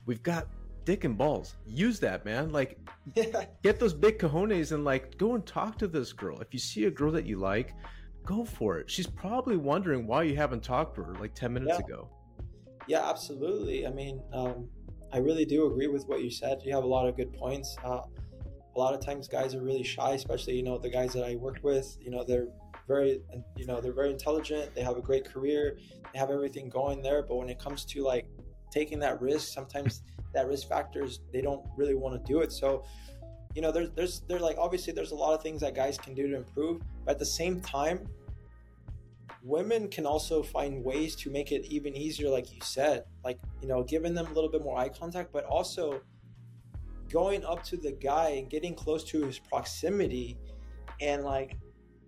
we've 0.06 0.23
got 0.23 0.47
dick 0.85 1.03
and 1.03 1.18
balls. 1.18 1.57
Use 1.65 2.00
that, 2.00 2.25
man. 2.25 2.51
Like, 2.51 2.79
yeah, 3.15 3.45
get 3.63 3.79
those 3.79 3.94
big 3.94 4.19
cojones 4.19 4.71
and 4.71 4.83
like 4.83 5.18
go 5.18 5.35
and 5.35 5.45
talk 5.45 5.77
to 5.79 5.88
this 5.88 6.13
girl. 6.13 6.39
If 6.39 6.53
you 6.53 6.59
see 6.59 6.85
a 6.85 6.91
girl 6.91 7.12
that 7.12 7.25
you 7.25 7.38
like, 7.38 7.73
go 8.25 8.45
for 8.45 8.77
it. 8.77 8.89
She's 8.89 9.07
probably 9.07 9.57
wondering 9.57 10.07
why 10.07 10.23
you 10.23 10.35
haven't 10.35 10.63
talked 10.63 10.95
to 10.95 11.03
her 11.03 11.13
like 11.15 11.33
ten 11.33 11.53
minutes 11.53 11.77
Yeah. 11.79 11.85
ago. 11.85 12.09
yeah, 12.88 13.09
absolutely. 13.09 13.85
I 13.85 13.91
mean, 13.91 14.21
um, 14.33 14.68
I 15.13 15.18
really 15.18 15.45
do 15.45 15.68
agree 15.68 15.88
with 15.88 16.07
what 16.07 16.23
you 16.23 16.31
said. 16.31 16.62
You 16.63 16.73
have 16.73 16.83
a 16.83 16.88
lot 16.88 17.07
of 17.07 17.15
good 17.15 17.33
points. 17.33 17.75
Uh, 17.83 18.01
a 18.73 18.79
lot 18.79 18.94
of 18.94 19.06
times, 19.06 19.27
guys 19.27 19.53
are 19.53 19.62
really 19.62 19.83
shy, 19.83 20.12
especially 20.13 20.56
you 20.56 20.63
know 20.63 20.77
the 20.77 20.89
guys 20.89 21.13
that 21.13 21.25
I 21.25 21.35
worked 21.35 21.63
with. 21.63 21.97
You 22.00 22.12
know, 22.12 22.23
they're 22.23 22.47
very, 22.92 23.22
you 23.58 23.66
know, 23.66 23.80
they're 23.82 23.94
very 23.94 24.12
intelligent. 24.12 24.74
They 24.76 24.82
have 24.82 24.98
a 24.98 25.02
great 25.02 25.26
career. 25.26 25.78
They 26.12 26.20
have 26.20 26.30
everything 26.30 26.70
going 26.70 27.02
there. 27.02 27.22
But 27.24 27.36
when 27.38 27.50
it 27.50 27.60
comes 27.60 27.86
to 27.86 28.04
like 28.04 28.28
taking 28.72 29.00
that 29.00 29.22
risk, 29.22 29.54
sometimes 29.54 30.04
that 30.34 30.48
risk 30.48 30.68
factors 30.68 31.20
they 31.34 31.42
don't 31.42 31.64
really 31.78 31.96
want 31.96 32.14
to 32.14 32.32
do 32.34 32.42
it. 32.42 32.52
So, 32.52 32.84
you 33.56 33.62
know, 33.62 33.72
there's 33.72 33.90
there's 33.92 34.22
there's 34.28 34.42
like 34.42 34.58
obviously 34.58 34.94
there's 34.94 35.12
a 35.12 35.16
lot 35.16 35.34
of 35.34 35.42
things 35.42 35.62
that 35.62 35.76
guys 35.76 35.98
can 35.98 36.14
do 36.14 36.28
to 36.28 36.36
improve. 36.36 36.82
But 37.06 37.12
at 37.14 37.20
the 37.20 37.26
same 37.26 37.62
time, 37.62 38.08
women 39.44 39.88
can 39.88 40.06
also 40.06 40.44
find 40.44 40.84
ways 40.84 41.16
to 41.16 41.32
make 41.32 41.52
it 41.52 41.66
even 41.66 41.96
easier 41.96 42.30
like 42.30 42.54
you 42.54 42.60
said 42.62 43.04
like 43.24 43.40
you 43.60 43.68
know 43.68 43.82
giving 43.84 44.14
them 44.14 44.28
a 44.28 44.34
little 44.34 44.50
bit 44.50 44.62
more 44.62 44.78
eye 44.78 44.90
contact 44.90 45.34
but 45.34 45.44
also 45.46 46.00
going 47.12 47.44
up 47.44 47.64
to 47.64 47.76
the 47.76 47.92
guy 47.92 48.30
and 48.30 48.50
getting 48.50 48.76
close 48.76 49.04
to 49.04 49.26
his 49.26 49.40
proximity 49.40 50.38
and 51.02 51.24
like 51.24 51.58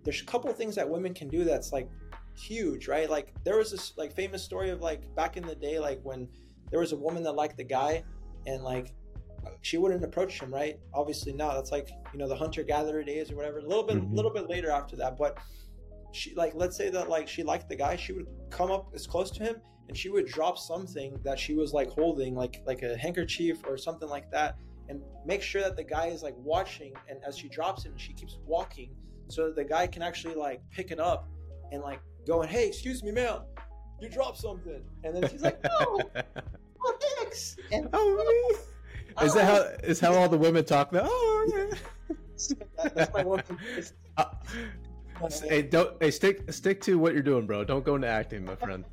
there's 0.04 0.20
a 0.20 0.24
couple 0.24 0.52
things 0.52 0.74
that 0.76 0.88
women 0.88 1.14
can 1.14 1.28
do 1.28 1.44
that's 1.44 1.72
like 1.72 1.88
huge 2.36 2.88
right? 2.88 3.08
Like 3.08 3.32
there 3.44 3.56
was 3.58 3.70
this 3.70 3.92
like 3.96 4.14
famous 4.14 4.42
story 4.42 4.70
of 4.70 4.80
like 4.80 5.14
back 5.14 5.36
in 5.36 5.46
the 5.46 5.54
day 5.54 5.78
like 5.78 6.00
when 6.02 6.28
there 6.70 6.80
was 6.80 6.92
a 6.92 6.96
woman 6.96 7.22
that 7.24 7.32
liked 7.32 7.56
the 7.56 7.64
guy 7.64 8.02
and 8.46 8.62
like 8.62 8.92
she 9.62 9.76
wouldn't 9.78 10.02
approach 10.04 10.40
him 10.40 10.52
right? 10.52 10.78
Obviously 10.92 11.32
now 11.32 11.54
that's 11.54 11.70
like 11.72 11.90
you 12.12 12.18
know 12.18 12.28
the 12.28 12.36
hunter 12.36 12.62
gatherer 12.62 13.02
days 13.04 13.30
or 13.30 13.36
whatever. 13.36 13.58
A 13.58 13.62
little 13.66 13.82
bit 13.84 13.96
a 13.96 14.00
Mhm. 14.00 14.14
little 14.14 14.32
bit 14.32 14.48
later 14.48 14.70
after 14.70 14.96
that 14.96 15.16
but 15.16 15.38
she 16.12 16.34
like 16.34 16.52
let's 16.54 16.76
say 16.76 16.90
that 16.90 17.08
like 17.08 17.26
she 17.28 17.42
liked 17.42 17.68
the 17.68 17.76
guy 17.76 17.96
she 17.96 18.12
would 18.12 18.26
come 18.50 18.70
up 18.70 18.88
as 18.94 19.06
close 19.06 19.30
to 19.32 19.42
him 19.42 19.56
and 19.88 19.96
she 19.96 20.08
would 20.08 20.26
drop 20.26 20.56
something 20.58 21.18
that 21.24 21.38
she 21.38 21.54
was 21.54 21.72
like 21.72 21.90
holding 21.90 22.34
like 22.34 22.62
like 22.66 22.82
a 22.82 22.96
handkerchief 22.96 23.62
or 23.66 23.76
something 23.76 24.08
like 24.08 24.30
that 24.30 24.56
and 24.88 25.02
make 25.26 25.42
sure 25.42 25.60
that 25.62 25.76
the 25.76 25.82
guy 25.84 26.06
is 26.06 26.22
like 26.22 26.34
watching 26.38 26.92
and 27.08 27.18
as 27.26 27.36
she 27.38 27.48
drops 27.48 27.84
it 27.84 27.90
and 27.90 28.00
she 28.00 28.12
keeps 28.12 28.38
walking 28.46 28.90
so 29.28 29.50
the 29.50 29.64
guy 29.64 29.86
can 29.86 30.02
actually 30.02 30.34
like 30.34 30.60
pick 30.70 30.90
it 30.90 31.00
up 31.00 31.28
and 31.72 31.82
like 31.82 32.00
going 32.26 32.48
hey 32.48 32.68
excuse 32.68 33.02
me 33.02 33.10
ma'am 33.10 33.40
you 34.00 34.08
dropped 34.08 34.38
something 34.38 34.82
and 35.02 35.14
then 35.14 35.28
she's 35.30 35.42
like 35.42 35.62
no 35.62 36.00
oh 36.84 36.98
thanks 37.18 37.56
and 37.72 37.88
oh, 37.92 38.50
me. 38.50 38.58
Is 39.22 39.34
that 39.34 39.44
how 39.44 39.86
is 39.86 40.00
how 40.00 40.14
all 40.14 40.28
the 40.28 40.36
women 40.36 40.64
talk 40.64 40.92
now? 40.92 41.02
Oh, 41.04 41.50
yeah. 41.54 41.78
That- 42.76 42.94
that's 42.96 43.14
my 43.14 43.22
woman 43.22 43.44
Uh, 44.16 44.24
hey, 45.48 45.62
don't 45.62 46.02
hey 46.02 46.10
stick 46.10 46.52
stick 46.52 46.80
to 46.82 46.98
what 46.98 47.12
you're 47.12 47.22
doing, 47.22 47.46
bro. 47.46 47.62
Don't 47.62 47.84
go 47.84 47.94
into 47.94 48.08
acting, 48.08 48.44
my 48.44 48.56
friend. 48.56 48.84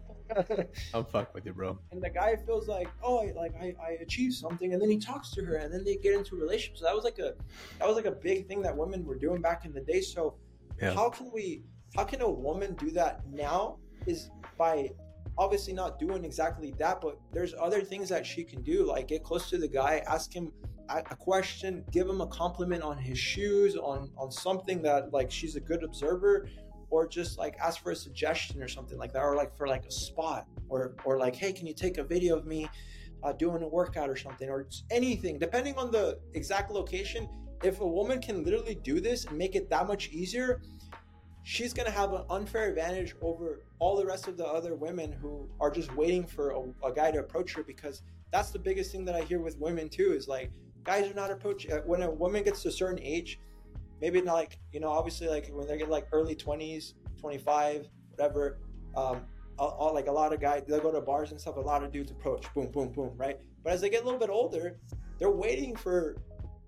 I'm 0.94 1.06
fuck 1.06 1.34
with 1.34 1.46
you, 1.46 1.54
bro. 1.54 1.78
and 1.92 2.02
the 2.02 2.10
guy 2.10 2.36
feels 2.46 2.68
like 2.68 2.90
oh 3.04 3.20
I- 3.20 3.34
like 3.34 3.54
I, 3.56 3.76
I 3.82 3.90
achieved 4.02 4.34
something. 4.36 4.74
And 4.74 4.82
then 4.82 4.90
he 4.90 4.98
talks 5.00 5.32
to 5.32 5.44
her 5.46 5.56
and 5.56 5.74
then 5.74 5.84
they 5.84 5.96
get 5.96 6.14
into 6.16 6.36
a 6.36 6.40
relationship 6.40 6.78
so 6.78 6.86
that 6.86 6.96
was 6.96 7.04
like 7.04 7.20
a 7.20 7.34
that 7.80 7.88
was 7.88 7.96
like 7.96 8.06
a 8.06 8.12
big 8.12 8.48
thing 8.48 8.62
that 8.64 8.76
women 8.76 9.06
were 9.06 9.16
doing 9.18 9.42
back 9.42 9.66
in 9.66 9.74
the 9.74 9.82
day. 9.82 10.02
So 10.02 10.36
Yeah. 10.82 10.94
how 10.94 11.10
can 11.10 11.32
we 11.34 11.64
how 11.96 12.04
can 12.06 12.22
a 12.22 12.30
woman 12.30 12.76
do 12.76 12.92
that 12.92 13.22
now 13.30 13.78
is 14.08 14.30
by 14.58 14.90
obviously 15.38 15.74
not 15.74 16.00
doing 16.00 16.24
exactly 16.26 16.74
that 16.78 17.02
but 17.02 17.18
there's 17.32 17.54
other 17.60 17.82
things 17.82 18.10
that 18.10 18.26
she 18.26 18.44
can 18.44 18.62
do. 18.64 18.86
Like 18.86 19.08
get 19.08 19.24
close 19.24 19.50
to 19.50 19.58
the 19.58 19.68
guy 19.68 20.02
ask 20.08 20.34
him 20.34 20.52
a 20.90 20.98
a 21.12 21.16
question 21.16 21.86
give 21.92 22.08
him 22.10 22.20
a 22.22 22.28
compliment 22.28 22.84
on 22.84 22.98
his 22.98 23.18
shoes 23.18 23.76
on 23.78 24.10
on 24.18 24.30
something 24.32 24.82
that 24.82 25.14
like 25.14 25.30
she's 25.32 25.56
a 25.56 25.60
good 25.60 25.84
observer 25.84 26.48
or 26.92 27.08
just 27.08 27.40
like 27.40 27.58
ask 27.60 27.82
for 27.82 27.92
a 27.92 27.96
suggestion 27.96 28.62
or 28.62 28.68
something 28.68 29.00
like 29.00 29.12
that 29.14 29.24
or 29.24 29.36
like 29.36 29.56
for 29.58 29.68
like 29.68 29.86
a 29.86 29.92
spot 29.92 30.46
or 30.70 30.94
or 31.04 31.18
like 31.18 31.36
hey 31.36 31.52
can 31.52 31.66
you 31.66 31.74
take 31.74 31.98
a 31.98 32.04
video 32.04 32.38
of 32.38 32.46
me 32.46 32.70
uh, 33.24 33.32
doing 33.34 33.62
a 33.64 33.68
workout 33.68 34.10
or 34.10 34.16
something? 34.16 34.50
or 34.50 34.68
anything 34.92 35.40
depending 35.40 35.76
on 35.78 35.90
the 35.90 36.20
exact 36.34 36.72
location 36.72 37.28
if 37.64 37.80
a 37.80 37.88
woman 37.88 38.22
can 38.22 38.44
literally 38.44 38.76
do 38.76 39.00
this 39.00 39.26
and 39.26 39.38
make 39.38 39.56
it 39.56 39.70
that 39.70 39.88
much 39.88 40.10
easier 40.10 40.62
she's 41.44 41.74
to 41.74 41.90
have 41.90 42.14
an 42.14 42.24
unfair 42.30 42.70
advantage 42.70 43.16
over 43.22 43.64
all 43.80 43.96
the 43.96 44.06
rest 44.06 44.28
of 44.28 44.38
the 44.38 44.46
other 44.46 44.76
women 44.76 45.12
who 45.12 45.50
are 45.60 45.72
just 45.72 45.96
waiting 45.96 46.26
for 46.26 46.52
a, 46.52 46.88
a 46.88 46.94
guy 46.94 47.10
to 47.10 47.20
approach 47.20 47.54
her 47.54 47.64
because 47.64 48.04
that's 48.32 48.52
the 48.52 48.60
biggest 48.60 48.92
thing 48.92 49.06
that 49.06 49.16
i 49.16 49.22
hear 49.22 49.40
with 49.40 49.58
women 49.60 49.90
too 49.90 50.14
is 50.14 50.28
like 50.28 50.52
guys 50.84 51.10
are 51.10 51.14
not 51.14 51.32
approaching 51.32 51.72
uh, 51.72 51.78
when 51.86 52.02
a 52.02 52.10
woman 52.10 52.44
gets 52.44 52.62
to 52.64 52.68
a 52.68 52.72
certain 52.72 53.00
age 53.02 53.40
maybe 54.02 54.22
not 54.22 54.34
like 54.34 54.58
you 54.72 54.80
know 54.80 54.90
obviously 54.90 55.28
like 55.28 55.50
when 55.54 55.68
they 55.68 55.78
get 55.78 55.90
like 55.90 56.08
early 56.12 56.36
20s 56.36 56.94
25 57.20 57.88
whatever 58.10 58.60
um 58.96 59.22
all, 59.60 59.70
all- 59.80 59.94
like 59.94 60.08
a 60.08 60.12
lot 60.12 60.34
of 60.34 60.42
guys 60.42 60.64
they'll 60.68 60.80
go 60.80 60.92
to 60.92 61.02
bars 61.02 61.32
and 61.32 61.40
stuff 61.40 61.56
a 61.58 61.60
lot 61.60 61.84
of 61.84 61.92
dudes 61.92 62.12
approach 62.12 62.46
boom 62.54 62.72
boom 62.72 62.90
boom 62.92 63.12
right? 63.16 63.38
But 63.64 63.74
as 63.74 63.82
they 63.82 63.90
get 63.90 64.02
a 64.02 64.06
little 64.06 64.20
bit 64.20 64.30
older 64.30 64.80
they're 65.20 65.30
waiting 65.30 65.76
for 65.76 66.18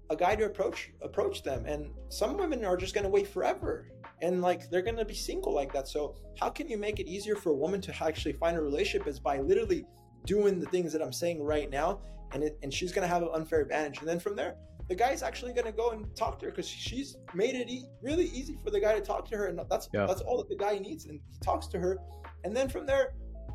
a 0.09 0.15
guy 0.15 0.35
to 0.35 0.45
approach 0.45 0.91
approach 1.01 1.43
them 1.43 1.65
and 1.65 1.89
some 2.09 2.37
women 2.37 2.63
are 2.63 2.77
just 2.77 2.93
going 2.93 3.05
to 3.05 3.09
wait 3.09 3.27
forever 3.27 3.87
and 4.21 4.41
like 4.41 4.69
they're 4.69 4.81
going 4.81 4.97
to 4.97 5.05
be 5.05 5.13
single 5.13 5.53
like 5.53 5.73
that. 5.73 5.87
So 5.87 6.15
how 6.39 6.49
can 6.49 6.69
you 6.69 6.77
make 6.77 6.99
it 6.99 7.07
easier 7.07 7.35
for 7.35 7.49
a 7.49 7.55
woman 7.55 7.81
to 7.81 8.03
actually 8.03 8.33
find 8.33 8.55
a 8.55 8.61
relationship 8.61 9.07
is 9.07 9.19
by 9.19 9.39
literally 9.39 9.85
doing 10.25 10.59
the 10.59 10.65
things 10.67 10.93
that 10.93 11.01
i'm 11.01 11.11
saying 11.11 11.43
right 11.43 11.69
now 11.69 11.99
and 12.33 12.43
it, 12.43 12.57
and 12.63 12.73
she's 12.73 12.91
going 12.91 13.03
to 13.03 13.13
have 13.13 13.21
an 13.21 13.29
unfair 13.33 13.61
advantage. 13.61 13.99
And 13.99 14.07
then 14.07 14.19
from 14.19 14.35
there 14.35 14.55
the 14.89 14.95
guy's 14.95 15.23
actually 15.23 15.53
going 15.53 15.65
to 15.65 15.71
go 15.71 15.91
and 15.91 16.13
talk 16.15 16.39
to 16.39 16.45
her 16.45 16.51
because 16.51 16.67
she's 16.67 17.15
made 17.33 17.55
it 17.55 17.69
e- 17.69 17.85
really 18.01 18.25
easy 18.25 18.57
for 18.63 18.69
the 18.69 18.79
guy 18.79 18.93
to 18.93 19.01
talk 19.01 19.27
to 19.29 19.37
her 19.37 19.45
and 19.47 19.59
that's 19.69 19.89
Yeah. 19.93 20.05
that's 20.05 20.21
all 20.21 20.37
that 20.37 20.49
the 20.49 20.55
guy 20.55 20.77
needs 20.77 21.05
and 21.05 21.13
he 21.13 21.39
talks 21.39 21.67
to 21.67 21.79
her 21.79 21.97
and 22.43 22.55
then 22.55 22.67
from 22.69 22.85
there 22.85 23.13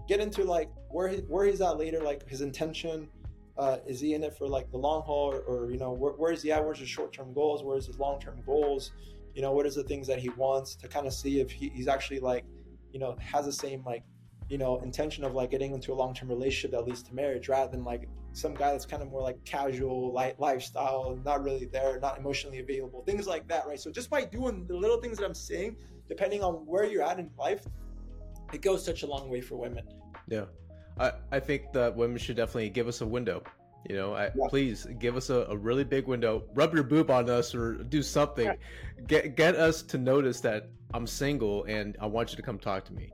get 0.09 0.21
into 0.21 0.45
like 0.45 0.71
where 0.91 1.09
he, 1.09 1.17
where 1.29 1.45
he's 1.47 1.61
at 1.61 1.77
later 1.77 2.01
like 2.03 2.27
his 2.29 2.41
intention 2.41 3.09
uh, 3.59 3.79
is 3.87 4.01
he 4.01 4.15
in 4.15 4.23
it 4.23 4.37
for 4.39 4.47
like 4.47 4.71
the 4.71 4.79
long 4.79 5.03
haul 5.03 5.33
or, 5.35 5.41
or 5.41 5.71
you 5.71 5.79
know 5.79 5.93
where, 5.93 6.13
where 6.13 6.33
is 6.33 6.43
he 6.43 6.53
at 6.53 6.65
where's 6.65 6.79
his 6.79 6.89
short-term 6.89 7.33
goals 7.35 7.63
where's 7.63 7.87
his 7.87 7.99
long-term 7.99 8.41
goals 8.47 8.93
you 9.35 9.43
know 9.43 9.53
what 9.53 9.67
is 9.67 9.75
the 9.75 9.83
things 9.85 10.07
that 10.07 10.19
he 10.19 10.31
wants 10.31 10.75
to 10.77 10.89
kind 10.89 11.07
of 11.07 11.13
see 11.13 11.41
if 11.41 11.51
he, 11.51 11.69
he's 11.71 11.89
actually 11.89 12.21
like 12.21 12.45
you 12.93 12.99
know 12.99 13.17
has 13.21 13.45
the 13.45 13.53
same 13.53 13.83
like 13.85 14.03
you 14.49 14.59
know 14.59 14.79
intention 14.81 15.25
of 15.25 15.35
like 15.35 15.51
getting 15.51 15.75
into 15.75 15.93
a 15.93 15.95
long-term 15.95 16.29
relationship 16.29 16.71
that 16.71 16.87
leads 16.87 17.03
to 17.03 17.15
marriage 17.15 17.49
rather 17.49 17.71
than 17.71 17.85
like 17.85 18.09
some 18.33 18.55
guy 18.55 18.73
that's 18.73 18.87
kind 18.87 19.03
of 19.03 19.11
more 19.11 19.21
like 19.21 19.43
casual 19.45 20.13
light 20.13 20.39
lifestyle 20.41 21.19
not 21.25 21.43
really 21.43 21.67
there 21.67 21.99
not 22.01 22.19
emotionally 22.19 22.59
available 22.59 23.03
things 23.03 23.27
like 23.27 23.47
that 23.49 23.67
right 23.67 23.81
so 23.81 23.91
just 23.91 24.11
by 24.11 24.25
doing 24.25 24.67
the 24.67 24.77
little 24.77 25.01
things 25.01 25.19
that 25.19 25.27
i'm 25.27 25.35
saying 25.35 25.77
depending 26.09 26.43
on 26.43 26.55
where 26.67 26.85
you're 26.85 27.03
at 27.03 27.19
in 27.19 27.31
life 27.39 27.67
it 28.53 28.63
goes 28.63 28.85
such 28.85 29.03
a 29.03 29.07
long 29.07 29.29
way 29.29 29.41
for 29.41 29.57
women 29.57 29.85
yeah 30.29 30.45
i 30.99 31.13
i 31.33 31.41
think 31.41 31.73
that 31.73 31.95
women 31.95 32.17
should 32.17 32.37
definitely 32.37 32.71
give 32.71 32.89
us 32.89 33.01
a 33.01 33.07
window 33.07 33.43
you 33.89 33.97
know, 33.97 34.13
I, 34.13 34.25
yeah. 34.25 34.49
please 34.49 34.87
give 34.99 35.17
us 35.17 35.31
a, 35.31 35.47
a, 35.49 35.57
really 35.57 35.85
big 35.85 36.07
window. 36.07 36.45
Rub 36.55 36.75
your 36.75 36.83
boob 36.83 37.11
on 37.11 37.31
us 37.31 37.55
or 37.55 37.75
do 37.75 38.03
something. 38.03 38.47
Yeah. 38.47 38.55
Get 39.07 39.37
get 39.37 39.55
us 39.55 39.83
to 39.83 39.99
notice 39.99 40.41
that 40.41 40.69
I'm 40.93 41.07
single 41.07 41.65
and 41.65 41.97
I 42.01 42.07
want 42.07 42.31
you 42.31 42.37
to 42.37 42.43
come 42.43 42.59
talk 42.59 42.85
to 42.87 42.93
me. 42.93 43.13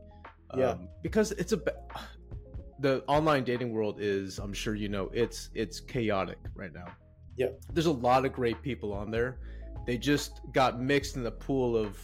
Yeah. 0.56 0.70
Um, 0.70 0.88
because 1.02 1.32
it's 1.32 1.52
a 1.52 1.60
the 2.80 3.04
online 3.06 3.44
dating 3.44 3.72
world 3.72 3.96
is 4.00 4.38
I'm 4.38 4.52
sure 4.52 4.74
you 4.74 4.88
know 4.88 5.10
it's 5.12 5.50
it's 5.54 5.80
chaotic 5.80 6.38
right 6.54 6.72
now. 6.72 6.86
Yeah. 7.36 7.48
There's 7.72 7.86
a 7.86 7.92
lot 7.92 8.24
of 8.24 8.32
great 8.32 8.60
people 8.62 8.92
on 8.92 9.10
there. 9.10 9.38
They 9.86 9.98
just 9.98 10.40
got 10.52 10.80
mixed 10.80 11.16
in 11.16 11.22
the 11.22 11.30
pool 11.30 11.76
of 11.76 11.98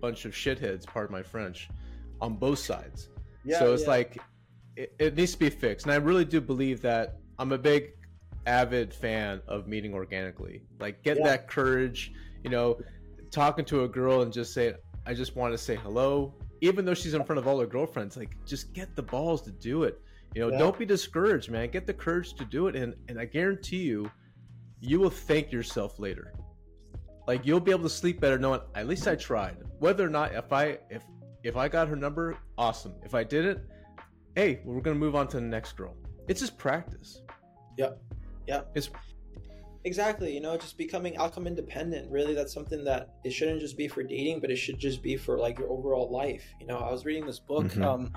bunch 0.00 0.24
of 0.24 0.32
shitheads, 0.32 0.84
pardon 0.84 1.12
my 1.12 1.22
French, 1.22 1.68
on 2.20 2.36
both 2.36 2.58
sides. 2.58 3.08
Yeah, 3.44 3.58
so 3.58 3.72
it's 3.72 3.82
yeah. 3.82 3.88
like 3.88 4.18
it, 4.76 4.94
it 4.98 5.16
needs 5.16 5.32
to 5.32 5.38
be 5.38 5.50
fixed. 5.50 5.86
And 5.86 5.92
I 5.92 5.96
really 5.96 6.24
do 6.24 6.40
believe 6.40 6.82
that 6.82 7.18
I'm 7.38 7.52
a 7.52 7.58
big 7.58 7.92
avid 8.46 8.92
fan 8.92 9.40
of 9.46 9.68
meeting 9.68 9.94
organically. 9.94 10.62
Like 10.80 11.02
get 11.02 11.18
yeah. 11.18 11.24
that 11.24 11.48
courage, 11.48 12.12
you 12.42 12.50
know, 12.50 12.78
talking 13.30 13.64
to 13.66 13.84
a 13.84 13.88
girl 13.88 14.22
and 14.22 14.32
just 14.32 14.52
say 14.52 14.74
I 15.06 15.14
just 15.14 15.36
want 15.36 15.52
to 15.52 15.58
say 15.58 15.76
hello 15.76 16.34
even 16.62 16.84
though 16.84 16.94
she's 16.94 17.12
in 17.12 17.24
front 17.24 17.38
of 17.40 17.46
all 17.46 17.58
her 17.58 17.66
girlfriends, 17.66 18.16
like 18.16 18.36
just 18.46 18.72
get 18.72 18.94
the 18.96 19.02
balls 19.02 19.42
to 19.42 19.50
do 19.50 19.82
it. 19.82 20.00
You 20.34 20.42
know, 20.42 20.52
yeah. 20.52 20.58
don't 20.58 20.78
be 20.78 20.86
discouraged, 20.86 21.50
man. 21.50 21.68
Get 21.68 21.86
the 21.86 21.92
courage 21.92 22.34
to 22.34 22.44
do 22.46 22.68
it, 22.68 22.76
and 22.76 22.94
and 23.08 23.18
I 23.20 23.26
guarantee 23.26 23.82
you, 23.82 24.10
you 24.80 24.98
will 25.00 25.10
thank 25.10 25.52
yourself 25.52 25.98
later. 25.98 26.32
Like 27.26 27.44
you'll 27.44 27.60
be 27.60 27.72
able 27.72 27.82
to 27.82 27.90
sleep 27.90 28.20
better 28.20 28.38
knowing 28.38 28.60
at 28.74 28.86
least 28.86 29.06
I 29.06 29.16
tried. 29.16 29.56
Whether 29.80 30.06
or 30.06 30.08
not 30.08 30.34
if 30.34 30.52
I 30.52 30.78
if 30.88 31.02
if 31.42 31.56
I 31.56 31.68
got 31.68 31.88
her 31.88 31.96
number, 31.96 32.38
awesome. 32.56 32.94
If 33.04 33.14
I 33.14 33.24
didn't, 33.24 33.60
hey, 34.36 34.60
we're 34.64 34.80
gonna 34.80 34.96
move 34.96 35.16
on 35.16 35.26
to 35.28 35.36
the 35.38 35.42
next 35.42 35.72
girl. 35.72 35.96
It's 36.28 36.40
just 36.40 36.56
practice. 36.56 37.22
Yep. 37.76 38.00
Yep. 38.46 38.70
It's 38.76 38.88
exactly 39.84 40.32
you 40.32 40.40
know 40.40 40.56
just 40.56 40.78
becoming 40.78 41.16
outcome 41.16 41.46
independent 41.46 42.10
really 42.10 42.34
that's 42.34 42.52
something 42.52 42.84
that 42.84 43.14
it 43.24 43.32
shouldn't 43.32 43.60
just 43.60 43.76
be 43.76 43.88
for 43.88 44.02
dating 44.02 44.40
but 44.40 44.50
it 44.50 44.56
should 44.56 44.78
just 44.78 45.02
be 45.02 45.16
for 45.16 45.38
like 45.38 45.58
your 45.58 45.68
overall 45.70 46.10
life 46.10 46.44
you 46.60 46.66
know 46.66 46.78
i 46.78 46.90
was 46.90 47.04
reading 47.04 47.26
this 47.26 47.40
book 47.40 47.64
mm-hmm. 47.64 47.82
um 47.82 48.12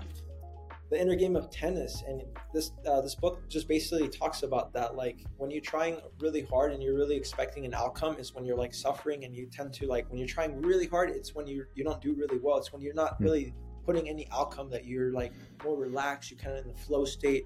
the 0.91 1.01
inner 1.01 1.15
game 1.15 1.35
of 1.35 1.49
tennis 1.49 2.03
and 2.07 2.21
this 2.53 2.71
uh, 2.87 3.01
this 3.01 3.15
book 3.15 3.49
just 3.49 3.67
basically 3.67 4.07
talks 4.07 4.43
about 4.43 4.71
that 4.73 4.95
like 4.95 5.25
when 5.37 5.49
you're 5.49 5.61
trying 5.61 5.99
really 6.19 6.43
hard 6.43 6.71
and 6.71 6.83
you're 6.83 6.95
really 6.95 7.15
expecting 7.15 7.65
an 7.65 7.73
outcome 7.73 8.15
is 8.19 8.35
when 8.35 8.45
you're 8.45 8.57
like 8.57 8.73
suffering 8.73 9.25
and 9.25 9.35
you 9.35 9.47
tend 9.47 9.73
to 9.73 9.87
like 9.87 10.07
when 10.09 10.19
you're 10.19 10.27
trying 10.27 10.61
really 10.61 10.85
hard 10.85 11.09
it's 11.09 11.33
when 11.33 11.47
you 11.47 11.65
you 11.73 11.83
don't 11.83 12.01
do 12.01 12.13
really 12.13 12.37
well 12.41 12.57
it's 12.57 12.71
when 12.71 12.81
you're 12.81 12.93
not 12.93 13.15
mm-hmm. 13.15 13.23
really 13.23 13.53
putting 13.83 14.07
any 14.07 14.27
outcome 14.31 14.69
that 14.69 14.85
you're 14.85 15.11
like 15.11 15.33
more 15.63 15.75
relaxed 15.75 16.29
you're 16.29 16.39
kind 16.39 16.55
of 16.55 16.65
in 16.65 16.71
the 16.71 16.77
flow 16.77 17.03
state 17.03 17.45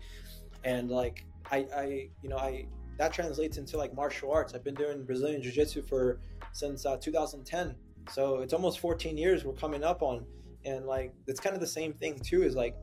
and 0.65 0.89
like 0.89 1.25
i 1.51 1.65
i 1.75 2.09
you 2.21 2.27
know 2.27 2.37
i 2.37 2.65
that 2.99 3.13
translates 3.13 3.57
into 3.57 3.77
like 3.77 3.95
martial 3.95 4.31
arts. 4.31 4.53
I've 4.53 4.63
been 4.63 4.75
doing 4.75 5.03
Brazilian 5.03 5.41
Jiu 5.41 5.53
Jitsu 5.53 5.81
for 5.81 6.19
since 6.51 6.85
uh, 6.85 6.97
2010, 6.97 7.73
so 8.11 8.39
it's 8.39 8.53
almost 8.53 8.79
14 8.79 9.17
years 9.17 9.45
we're 9.45 9.53
coming 9.53 9.85
up 9.85 10.03
on, 10.03 10.25
and 10.65 10.85
like 10.85 11.13
it's 11.25 11.39
kind 11.39 11.55
of 11.55 11.61
the 11.61 11.67
same 11.67 11.93
thing 11.93 12.19
too. 12.19 12.43
Is 12.43 12.55
like 12.55 12.75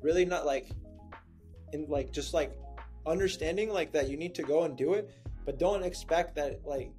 really 0.00 0.24
not 0.24 0.46
like 0.46 0.70
in 1.72 1.86
like 1.88 2.12
just 2.12 2.32
like 2.32 2.56
understanding 3.04 3.68
like 3.68 3.92
that 3.92 4.08
you 4.08 4.16
need 4.16 4.32
to 4.36 4.44
go 4.44 4.62
and 4.62 4.76
do 4.76 4.94
it, 4.94 5.10
but 5.44 5.58
don't 5.58 5.82
expect 5.82 6.36
that 6.36 6.60
like 6.64 6.92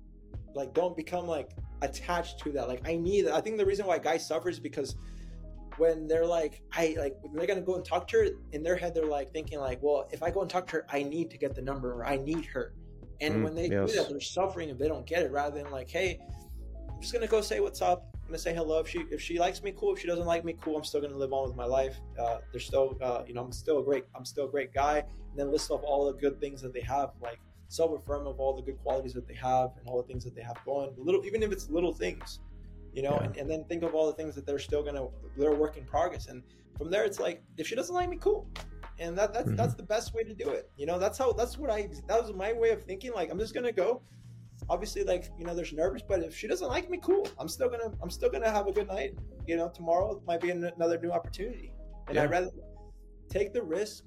like 0.53 0.73
don't 0.73 0.97
become 0.97 1.25
like 1.25 1.51
attached 1.81 2.39
to 2.39 2.51
that. 2.51 2.67
Like 2.67 2.85
I 2.85 2.97
need. 2.97 3.29
I 3.29 3.39
think 3.39 3.57
the 3.57 3.65
reason 3.65 3.85
why 3.85 3.99
guys 3.99 4.27
suffer 4.27 4.49
is 4.49 4.59
because 4.59 4.97
when 5.77 6.07
they're 6.07 6.25
like, 6.25 6.61
I 6.71 6.95
like, 6.97 7.15
when 7.21 7.35
they're 7.35 7.47
gonna 7.47 7.61
go 7.61 7.75
and 7.75 7.85
talk 7.85 8.07
to 8.09 8.17
her, 8.17 8.27
in 8.51 8.63
their 8.63 8.75
head, 8.75 8.93
they're 8.93 9.05
like 9.05 9.31
thinking 9.31 9.59
like, 9.59 9.79
well, 9.81 10.07
if 10.11 10.23
I 10.23 10.31
go 10.31 10.41
and 10.41 10.49
talk 10.49 10.67
to 10.67 10.77
her, 10.77 10.85
I 10.89 11.03
need 11.03 11.29
to 11.31 11.37
get 11.37 11.55
the 11.55 11.61
number 11.61 11.93
or 11.93 12.05
I 12.05 12.17
need 12.17 12.45
her. 12.45 12.73
And 13.21 13.35
mm, 13.35 13.43
when 13.43 13.55
they 13.55 13.69
yes. 13.69 13.91
do 13.91 13.97
that, 13.97 14.09
they're 14.09 14.19
suffering 14.19 14.69
if 14.69 14.77
they 14.77 14.87
don't 14.87 15.05
get 15.05 15.23
it. 15.23 15.31
Rather 15.31 15.61
than 15.61 15.71
like, 15.71 15.89
hey, 15.89 16.19
I'm 16.89 17.01
just 17.01 17.13
gonna 17.13 17.27
go 17.27 17.41
say 17.41 17.59
what's 17.59 17.81
up. 17.81 18.07
I'm 18.23 18.29
gonna 18.29 18.37
say 18.37 18.53
hello. 18.53 18.79
If 18.79 18.87
she 18.87 18.99
if 19.11 19.21
she 19.21 19.39
likes 19.39 19.61
me, 19.61 19.73
cool. 19.77 19.93
If 19.93 19.99
she 19.99 20.07
doesn't 20.07 20.25
like 20.25 20.45
me, 20.45 20.55
cool. 20.61 20.77
I'm 20.77 20.83
still 20.83 21.01
gonna 21.01 21.17
live 21.17 21.33
on 21.33 21.47
with 21.47 21.57
my 21.57 21.65
life. 21.65 21.97
Uh, 22.17 22.39
they're 22.51 22.61
still, 22.61 22.97
uh, 23.01 23.23
you 23.27 23.33
know, 23.33 23.43
I'm 23.43 23.51
still 23.51 23.79
a 23.79 23.83
great, 23.83 24.05
I'm 24.15 24.25
still 24.25 24.45
a 24.45 24.49
great 24.49 24.73
guy. 24.73 24.99
And 24.99 25.37
then 25.37 25.51
list 25.51 25.71
off 25.71 25.81
all 25.83 26.05
the 26.05 26.17
good 26.19 26.39
things 26.39 26.61
that 26.61 26.73
they 26.73 26.81
have, 26.81 27.11
like 27.21 27.39
self-affirm 27.67 28.27
of 28.27 28.39
all 28.39 28.55
the 28.55 28.61
good 28.61 28.77
qualities 28.83 29.13
that 29.13 29.27
they 29.27 29.33
have 29.33 29.71
and 29.79 29.87
all 29.87 30.01
the 30.01 30.07
things 30.07 30.23
that 30.23 30.35
they 30.35 30.41
have 30.41 30.57
going. 30.63 30.91
Little, 30.97 31.25
even 31.25 31.41
if 31.41 31.51
it's 31.51 31.69
little 31.69 31.91
things 31.91 32.39
you 32.93 33.01
know, 33.01 33.17
yeah. 33.19 33.25
and, 33.25 33.37
and 33.37 33.49
then 33.49 33.65
think 33.65 33.83
of 33.83 33.93
all 33.95 34.07
the 34.07 34.13
things 34.13 34.35
that 34.35 34.45
they're 34.45 34.59
still 34.59 34.83
gonna 34.83 35.07
they're 35.37 35.53
work 35.53 35.77
in 35.77 35.85
progress. 35.85 36.27
And 36.27 36.43
from 36.77 36.89
there 36.91 37.03
it's 37.03 37.19
like 37.19 37.43
if 37.57 37.67
she 37.67 37.75
doesn't 37.75 37.93
like 37.93 38.09
me, 38.09 38.17
cool. 38.17 38.47
And 38.99 39.17
that 39.17 39.33
that's 39.33 39.47
mm-hmm. 39.47 39.55
that's 39.55 39.73
the 39.73 39.83
best 39.83 40.13
way 40.13 40.23
to 40.23 40.33
do 40.33 40.49
it. 40.49 40.69
You 40.77 40.85
know, 40.85 40.99
that's 40.99 41.17
how 41.17 41.33
that's 41.33 41.57
what 41.57 41.69
I 41.69 41.89
that 42.07 42.21
was 42.21 42.33
my 42.33 42.53
way 42.53 42.69
of 42.69 42.83
thinking. 42.83 43.13
Like 43.13 43.31
I'm 43.31 43.39
just 43.39 43.53
gonna 43.53 43.71
go. 43.71 44.01
Obviously, 44.69 45.03
like, 45.03 45.25
you 45.37 45.45
know, 45.45 45.53
there's 45.53 45.73
nervous, 45.73 46.03
but 46.07 46.21
if 46.21 46.37
she 46.37 46.47
doesn't 46.47 46.67
like 46.67 46.89
me, 46.89 46.97
cool. 47.01 47.27
I'm 47.37 47.49
still 47.49 47.69
gonna 47.69 47.91
I'm 48.01 48.09
still 48.09 48.29
gonna 48.29 48.49
have 48.49 48.67
a 48.67 48.71
good 48.71 48.87
night. 48.87 49.17
You 49.47 49.57
know, 49.57 49.69
tomorrow 49.69 50.21
might 50.25 50.39
be 50.41 50.51
another 50.51 50.99
new 50.99 51.11
opportunity. 51.11 51.73
And 52.07 52.15
yeah. 52.15 52.23
I'd 52.23 52.31
rather 52.31 52.51
take 53.29 53.51
the 53.51 53.63
risk 53.63 54.03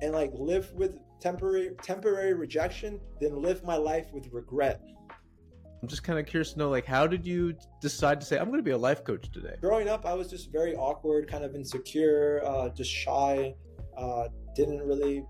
and 0.00 0.12
like 0.12 0.30
live 0.32 0.72
with 0.72 0.98
temporary 1.20 1.72
temporary 1.82 2.32
rejection 2.32 3.00
than 3.20 3.42
live 3.42 3.62
my 3.64 3.76
life 3.76 4.06
with 4.12 4.28
regret 4.32 4.80
I'm 5.80 5.88
just 5.88 6.02
kind 6.02 6.18
of 6.18 6.26
curious 6.26 6.52
to 6.52 6.58
know, 6.58 6.70
like, 6.70 6.84
how 6.84 7.06
did 7.06 7.24
you 7.24 7.54
decide 7.80 8.20
to 8.20 8.26
say 8.26 8.38
I'm 8.38 8.46
going 8.46 8.58
to 8.58 8.64
be 8.64 8.72
a 8.72 8.78
life 8.78 9.04
coach 9.04 9.30
today? 9.30 9.54
Growing 9.60 9.88
up, 9.88 10.06
I 10.06 10.14
was 10.14 10.28
just 10.28 10.50
very 10.50 10.74
awkward, 10.74 11.28
kind 11.28 11.44
of 11.44 11.54
insecure, 11.54 12.42
uh, 12.44 12.68
just 12.70 12.90
shy. 12.90 13.54
Uh, 13.96 14.28
didn't 14.54 14.80
really, 14.80 15.24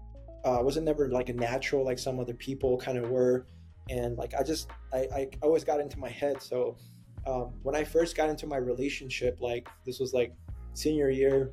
uh, 0.45 0.59
wasn't 0.61 0.85
never 0.85 1.09
like 1.09 1.29
a 1.31 1.33
natural 1.33 1.85
like 1.85 1.99
some 1.99 2.19
other 2.21 2.35
people 2.35 2.77
kind 2.77 2.99
of 2.99 3.09
were, 3.09 3.47
and 3.89 4.17
like 4.19 4.35
I 4.35 4.43
just, 4.43 4.69
I, 4.93 5.09
I 5.15 5.29
always 5.43 5.65
got 5.65 5.81
into 5.81 5.99
my 5.99 6.11
head. 6.11 6.43
So 6.43 6.77
um, 7.27 7.55
when 7.63 7.75
I 7.75 7.85
first 7.85 8.17
got 8.17 8.29
into 8.29 8.47
my 8.47 8.57
relationship, 8.57 9.39
like 9.41 9.69
this 9.87 9.99
was 10.01 10.13
like 10.13 10.35
senior 10.75 11.09
year, 11.09 11.53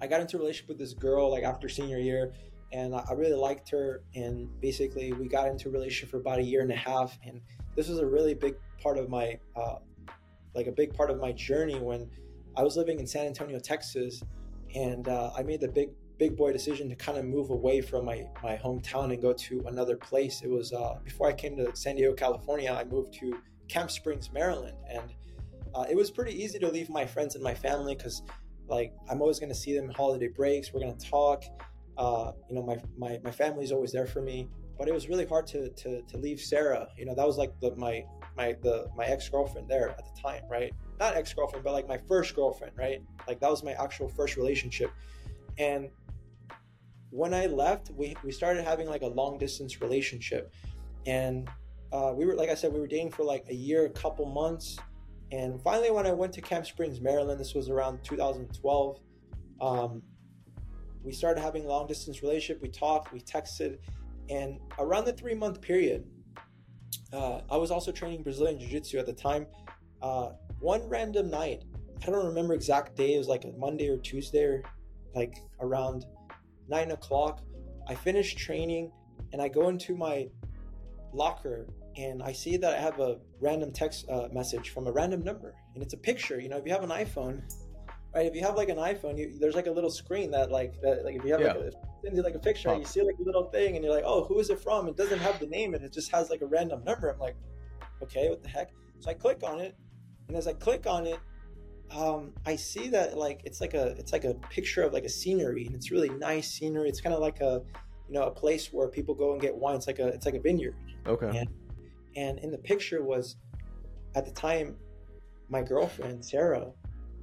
I 0.00 0.06
got 0.06 0.20
into 0.20 0.36
a 0.36 0.40
relationship 0.40 0.68
with 0.68 0.78
this 0.78 0.92
girl 0.92 1.30
like 1.30 1.44
after 1.44 1.68
senior 1.68 1.98
year 1.98 2.32
and 2.72 2.94
I 2.94 3.12
really 3.14 3.36
liked 3.36 3.70
her. 3.70 4.02
And 4.14 4.48
basically, 4.60 5.12
we 5.12 5.28
got 5.28 5.48
into 5.48 5.68
a 5.68 5.72
relationship 5.72 6.10
for 6.10 6.18
about 6.18 6.38
a 6.38 6.42
year 6.42 6.62
and 6.62 6.70
a 6.70 6.76
half. 6.76 7.18
And 7.24 7.40
this 7.74 7.88
was 7.88 7.98
a 7.98 8.06
really 8.06 8.34
big 8.34 8.56
part 8.82 8.98
of 8.98 9.08
my, 9.08 9.38
uh, 9.54 9.76
like 10.54 10.66
a 10.66 10.72
big 10.72 10.94
part 10.94 11.10
of 11.10 11.18
my 11.18 11.32
journey 11.32 11.78
when 11.78 12.10
I 12.56 12.62
was 12.62 12.76
living 12.76 12.98
in 12.98 13.06
San 13.06 13.26
Antonio, 13.26 13.58
Texas, 13.58 14.22
and 14.74 15.08
uh, 15.08 15.30
I 15.36 15.42
made 15.42 15.60
the 15.60 15.68
big, 15.68 15.90
big 16.18 16.36
boy 16.36 16.52
decision 16.52 16.88
to 16.88 16.96
kind 16.96 17.18
of 17.18 17.24
move 17.24 17.50
away 17.50 17.80
from 17.80 18.04
my 18.04 18.26
my 18.42 18.56
hometown 18.56 19.12
and 19.12 19.20
go 19.20 19.32
to 19.32 19.64
another 19.66 19.96
place. 19.96 20.42
It 20.42 20.50
was 20.50 20.72
uh, 20.72 20.98
before 21.04 21.28
I 21.28 21.32
came 21.32 21.56
to 21.56 21.74
San 21.76 21.96
Diego, 21.96 22.14
California. 22.14 22.72
I 22.72 22.84
moved 22.84 23.12
to 23.20 23.38
Camp 23.68 23.90
Springs, 23.90 24.32
Maryland, 24.32 24.76
and 24.90 25.14
uh, 25.74 25.84
it 25.90 25.96
was 25.96 26.10
pretty 26.10 26.32
easy 26.42 26.58
to 26.58 26.68
leave 26.68 26.88
my 26.88 27.04
friends 27.04 27.34
and 27.34 27.44
my 27.44 27.54
family 27.54 27.94
because 27.94 28.22
like 28.68 28.92
I'm 29.10 29.20
always 29.20 29.38
going 29.38 29.50
to 29.50 29.58
see 29.58 29.76
them 29.76 29.90
holiday 29.90 30.28
breaks. 30.28 30.72
We're 30.72 30.80
going 30.80 30.96
to 30.96 31.10
talk 31.10 31.44
uh, 31.98 32.32
you 32.48 32.54
know, 32.54 32.62
my, 32.62 32.76
my, 32.96 33.18
my 33.24 33.30
family's 33.30 33.72
always 33.72 33.92
there 33.92 34.06
for 34.06 34.20
me, 34.20 34.48
but 34.78 34.88
it 34.88 34.94
was 34.94 35.08
really 35.08 35.24
hard 35.24 35.46
to, 35.48 35.70
to, 35.70 36.02
to 36.02 36.18
leave 36.18 36.40
Sarah. 36.40 36.88
You 36.96 37.06
know, 37.06 37.14
that 37.14 37.26
was 37.26 37.38
like 37.38 37.58
the, 37.60 37.74
my, 37.76 38.04
my, 38.36 38.54
the, 38.62 38.88
my 38.96 39.06
ex-girlfriend 39.06 39.68
there 39.68 39.90
at 39.90 40.04
the 40.04 40.20
time, 40.20 40.42
right? 40.50 40.72
Not 41.00 41.16
ex-girlfriend, 41.16 41.64
but 41.64 41.72
like 41.72 41.88
my 41.88 41.98
first 42.08 42.34
girlfriend, 42.34 42.74
right? 42.76 43.02
Like 43.26 43.40
that 43.40 43.50
was 43.50 43.64
my 43.64 43.72
actual 43.72 44.08
first 44.08 44.36
relationship. 44.36 44.90
And 45.58 45.88
when 47.10 47.32
I 47.32 47.46
left, 47.46 47.90
we, 47.96 48.14
we 48.22 48.30
started 48.30 48.64
having 48.64 48.88
like 48.88 49.02
a 49.02 49.08
long 49.08 49.38
distance 49.38 49.80
relationship. 49.80 50.52
And 51.06 51.48
uh, 51.92 52.12
we 52.14 52.26
were, 52.26 52.34
like 52.34 52.50
I 52.50 52.54
said, 52.54 52.72
we 52.72 52.80
were 52.80 52.86
dating 52.86 53.12
for 53.12 53.24
like 53.24 53.46
a 53.48 53.54
year, 53.54 53.86
a 53.86 53.90
couple 53.90 54.26
months. 54.26 54.76
And 55.32 55.62
finally, 55.62 55.90
when 55.90 56.06
I 56.06 56.12
went 56.12 56.32
to 56.34 56.42
Camp 56.42 56.66
Springs, 56.66 57.00
Maryland, 57.00 57.40
this 57.40 57.54
was 57.54 57.70
around 57.70 58.04
2012, 58.04 59.00
um, 59.60 60.02
we 61.06 61.12
started 61.12 61.40
having 61.40 61.64
long 61.64 61.86
distance 61.86 62.20
relationship. 62.20 62.60
We 62.60 62.68
talked, 62.68 63.12
we 63.12 63.20
texted, 63.20 63.78
and 64.28 64.58
around 64.80 65.04
the 65.04 65.12
three 65.12 65.34
month 65.34 65.60
period, 65.60 66.04
uh, 67.12 67.42
I 67.48 67.56
was 67.56 67.70
also 67.70 67.92
training 67.92 68.24
Brazilian 68.24 68.58
Jiu 68.58 68.68
Jitsu 68.68 68.98
at 68.98 69.06
the 69.06 69.12
time. 69.12 69.46
Uh, 70.02 70.30
one 70.58 70.82
random 70.88 71.30
night, 71.30 71.62
I 72.02 72.10
don't 72.10 72.26
remember 72.26 72.54
exact 72.54 72.96
day. 72.96 73.14
It 73.14 73.18
was 73.18 73.28
like 73.28 73.44
a 73.44 73.52
Monday 73.56 73.88
or 73.88 73.98
Tuesday, 73.98 74.42
or 74.42 74.62
like 75.14 75.38
around 75.60 76.06
nine 76.68 76.90
o'clock. 76.90 77.40
I 77.88 77.94
finish 77.94 78.34
training 78.34 78.90
and 79.32 79.40
I 79.40 79.46
go 79.46 79.68
into 79.68 79.96
my 79.96 80.28
locker 81.12 81.68
and 81.96 82.20
I 82.20 82.32
see 82.32 82.56
that 82.56 82.74
I 82.74 82.80
have 82.80 82.98
a 82.98 83.18
random 83.40 83.72
text 83.72 84.08
uh, 84.10 84.28
message 84.32 84.70
from 84.70 84.88
a 84.88 84.92
random 84.92 85.22
number 85.22 85.54
and 85.74 85.82
it's 85.84 85.94
a 85.94 85.98
picture. 85.98 86.40
You 86.40 86.48
know, 86.48 86.56
if 86.56 86.66
you 86.66 86.72
have 86.72 86.82
an 86.82 86.90
iPhone, 86.90 87.42
right? 88.16 88.26
If 88.26 88.34
you 88.34 88.42
have 88.42 88.56
like 88.56 88.70
an 88.70 88.78
iPhone, 88.78 89.18
you, 89.18 89.38
there's 89.38 89.54
like 89.54 89.66
a 89.66 89.70
little 89.70 89.90
screen 89.90 90.30
that 90.30 90.50
like 90.50 90.80
that, 90.80 91.04
like 91.04 91.16
if 91.16 91.24
you 91.24 91.32
have 91.32 91.40
Yeah. 91.40 91.52
like 91.52 91.56
a 91.56 91.70
sends 92.02 92.16
you 92.16 92.22
like 92.22 92.34
a 92.34 92.38
picture, 92.38 92.74
you 92.74 92.84
see 92.84 93.02
like 93.02 93.18
a 93.20 93.22
little 93.22 93.44
thing 93.50 93.76
and 93.76 93.84
you're 93.84 93.94
like, 93.94 94.04
oh, 94.06 94.24
who 94.24 94.38
is 94.38 94.48
it 94.50 94.58
from? 94.58 94.88
It 94.88 94.96
doesn't 94.96 95.18
have 95.18 95.38
the 95.38 95.46
name 95.46 95.74
and 95.74 95.84
it 95.84 95.92
just 95.92 96.10
has 96.12 96.30
like 96.30 96.40
a 96.40 96.46
random 96.46 96.82
number. 96.84 97.10
I'm 97.10 97.18
like, 97.18 97.36
okay, 98.02 98.30
what 98.30 98.42
the 98.42 98.48
heck? 98.48 98.70
So 99.00 99.10
I 99.10 99.14
click 99.14 99.42
on 99.42 99.60
it 99.60 99.76
and 100.28 100.36
as 100.36 100.46
I 100.48 100.54
click 100.54 100.86
on 100.86 101.06
it, 101.06 101.20
um, 101.90 102.32
I 102.46 102.56
see 102.56 102.88
that 102.88 103.16
like 103.16 103.42
it's 103.44 103.60
like 103.60 103.74
a 103.74 103.88
it's 103.98 104.12
like 104.12 104.24
a 104.24 104.34
picture 104.50 104.82
of 104.82 104.92
like 104.92 105.04
a 105.04 105.08
scenery 105.08 105.66
and 105.66 105.74
it's 105.74 105.90
really 105.90 106.08
nice 106.08 106.50
scenery. 106.50 106.88
It's 106.88 107.00
kind 107.00 107.14
of 107.14 107.20
like 107.20 107.40
a 107.40 107.62
you 108.08 108.14
know 108.14 108.22
a 108.24 108.30
place 108.30 108.72
where 108.72 108.88
people 108.88 109.14
go 109.14 109.32
and 109.32 109.40
get 109.40 109.54
wine. 109.54 109.76
It's 109.76 109.86
like 109.86 109.98
a 109.98 110.08
it's 110.08 110.26
like 110.26 110.34
a 110.34 110.40
vineyard. 110.40 110.74
Okay. 111.06 111.30
Yeah. 111.32 111.44
And 112.16 112.38
in 112.38 112.50
the 112.50 112.58
picture 112.58 113.02
was 113.04 113.36
at 114.14 114.24
the 114.24 114.32
time 114.32 114.76
my 115.48 115.62
girlfriend 115.62 116.24
Sarah, 116.24 116.72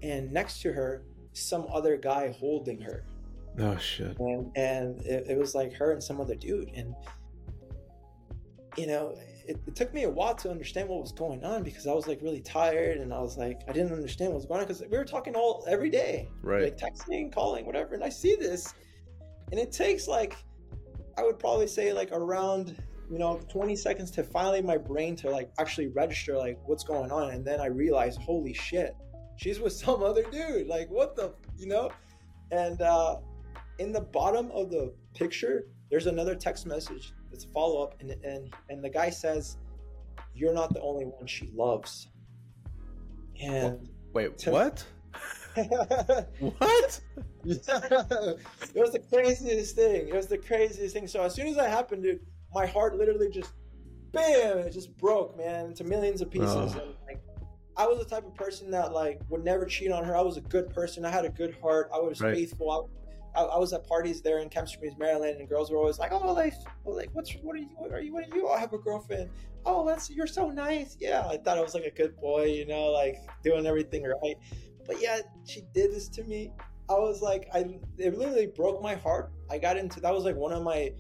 and 0.04 0.32
next 0.32 0.62
to 0.62 0.72
her 0.74 1.06
some 1.34 1.66
other 1.74 1.98
guy 1.98 2.36
holding 2.40 2.80
her, 2.82 3.06
Oh 3.60 3.78
shit. 3.78 4.18
and 4.20 4.52
and 4.56 5.02
it, 5.02 5.26
it 5.32 5.38
was 5.38 5.56
like 5.56 5.74
her 5.74 5.92
and 5.94 6.04
some 6.04 6.22
other 6.22 6.36
dude, 6.36 6.70
and 6.76 6.94
you 8.78 8.88
know. 8.88 9.16
It, 9.46 9.58
it 9.68 9.76
took 9.76 9.94
me 9.94 10.04
a 10.04 10.10
while 10.10 10.34
to 10.36 10.50
understand 10.50 10.88
what 10.88 11.02
was 11.02 11.12
going 11.12 11.44
on 11.44 11.64
because 11.64 11.86
I 11.86 11.92
was 11.94 12.08
like 12.08 12.22
really 12.22 12.40
tired 12.40 13.00
and 13.00 13.14
I 13.14 13.20
was 13.20 13.38
like 13.38 13.60
I 13.68 13.74
didn't 13.74 13.92
understand 13.92 14.32
what 14.32 14.38
was 14.38 14.46
going 14.46 14.62
on 14.62 14.68
because 14.68 14.82
we 14.90 14.98
were 14.98 15.04
talking 15.04 15.36
all 15.36 15.66
every 15.68 15.90
day 15.90 16.30
Right. 16.42 16.64
like 16.64 16.78
texting, 16.78 17.30
calling, 17.34 17.66
whatever. 17.66 17.94
And 17.94 18.06
I 18.06 18.08
see 18.08 18.38
this, 18.38 18.74
and 19.52 19.60
it 19.60 19.74
takes 19.74 20.08
like, 20.08 20.38
I 21.18 21.24
would 21.24 21.40
probably 21.40 21.68
say 21.68 21.92
like 21.92 22.08
around, 22.14 22.82
you 23.12 23.18
know, 23.20 23.42
20 23.50 23.76
seconds 23.76 24.12
to 24.12 24.24
finally 24.24 24.62
my 24.62 24.78
brain 24.78 25.18
to 25.18 25.30
like 25.30 25.52
actually 25.60 25.88
register 25.88 26.38
like 26.38 26.58
what's 26.66 26.86
going 26.86 27.12
on. 27.12 27.32
And 27.32 27.44
then 27.44 27.60
I 27.60 27.66
realized, 27.66 28.22
holy 28.22 28.54
shit, 28.54 28.96
she's 29.38 29.60
with 29.60 29.74
some 29.74 30.04
other 30.04 30.24
dude. 30.24 30.68
Like, 30.68 30.90
what 30.90 31.16
the, 31.16 31.34
you 31.58 31.68
know? 31.68 31.92
And 32.52 32.82
uh, 32.82 33.18
in 33.80 33.92
the 33.92 34.02
bottom 34.02 34.52
of 34.52 34.70
the 34.70 34.94
picture, 35.14 35.68
there's 35.90 36.08
another 36.08 36.36
text 36.36 36.66
message. 36.66 37.14
It's 37.32 37.46
a 37.46 37.48
follow 37.50 37.84
up, 37.84 37.96
and 38.00 38.12
and 38.24 38.54
and 38.70 38.84
the 38.84 38.90
guy 38.90 39.10
says, 39.10 39.58
"You're 40.36 40.54
not 40.54 40.74
the 40.74 40.82
only 40.82 41.06
one 41.06 41.26
she 41.26 41.50
loves." 41.54 42.10
And 43.42 43.90
Wait, 44.14 44.38
To- 44.40 44.52
what? 44.52 44.86
what? 45.56 47.02
it 47.46 48.76
was 48.76 48.92
the 48.92 49.04
craziest 49.12 49.76
thing. 49.76 50.08
It 50.08 50.14
was 50.14 50.28
the 50.28 50.38
craziest 50.38 50.94
thing. 50.94 51.08
So 51.08 51.24
as 51.24 51.34
soon 51.34 51.48
as 51.48 51.56
that 51.56 51.70
happened, 51.70 52.04
dude, 52.04 52.22
my 52.54 52.66
heart 52.66 52.96
literally 52.96 53.30
just 53.30 53.54
bam, 54.12 54.60
it 54.60 54.72
just 54.72 54.96
broke, 54.98 55.38
man, 55.38 55.68
into 55.68 55.84
millions 55.84 56.22
of 56.22 56.30
pieces. 56.30 56.50
Oh. 56.50 56.80
And 56.80 56.96
like 57.06 57.22
I 57.76 57.88
was 57.88 58.00
the 58.00 58.06
type 58.06 58.26
of 58.26 58.36
person 58.36 58.70
that 58.72 58.94
like 58.94 59.20
would 59.30 59.44
never 59.44 59.66
cheat 59.66 59.92
on 59.92 60.04
her. 60.04 60.16
I 60.16 60.22
was 60.22 60.38
a 60.38 60.42
good 60.42 60.70
person. 60.70 61.06
I 61.06 61.10
had 61.10 61.26
a 61.26 61.30
good 61.30 61.56
heart. 61.62 61.90
I 61.94 62.00
was 62.00 62.22
Right. 62.22 62.36
faithful. 62.36 62.90
I, 63.36 63.42
I, 63.42 63.44
I 63.46 63.58
was 63.58 63.74
at 63.74 63.88
parties 63.88 64.22
there 64.22 64.40
in 64.40 64.50
Camp 64.50 64.68
Springs, 64.70 64.96
Maryland, 64.98 65.40
and 65.40 65.50
girls 65.50 65.72
were 65.72 65.78
always 65.78 65.98
like, 65.98 66.12
"Oh, 66.12 66.34
like, 66.34 66.54
like, 66.86 67.10
what's 67.14 67.34
what 67.42 67.56
are 67.56 67.60
you? 67.60 67.70
What 67.78 67.92
are 67.92 68.00
you? 68.00 68.14
What 68.14 68.26
are 68.32 68.36
you? 68.36 68.48
Oh, 68.48 68.52
I 68.54 68.60
have 68.60 68.74
a 68.74 68.78
girlfriend. 68.78 69.32
Oh, 69.66 69.86
that's 69.88 70.10
you're 70.12 70.28
so 70.28 70.50
nice. 70.52 70.98
Yeah, 71.00 71.26
I 71.28 71.38
thought 71.38 71.58
I 71.58 71.62
was 71.62 71.74
like 71.74 71.86
a 71.86 71.92
good 71.92 72.16
boy, 72.18 72.46
you 72.46 72.68
know, 72.68 72.92
like 72.92 73.18
doing 73.44 73.66
everything 73.66 74.04
right. 74.04 74.36
But 74.86 75.02
yeah, 75.02 75.20
she 75.46 75.62
did 75.74 75.92
this 75.94 76.10
to 76.10 76.24
me. 76.26 76.52
I 76.90 76.94
was 76.94 77.22
like, 77.22 77.48
I 77.54 77.80
it 77.98 78.16
literally 78.18 78.48
broke 78.48 78.82
my 78.84 78.94
heart. 78.94 79.32
I 79.50 79.58
got 79.58 79.78
into 79.78 80.00
that 80.02 80.14
was 80.14 80.26
like 80.26 80.36
one 80.36 80.52
of 80.54 80.62
my, 80.62 80.92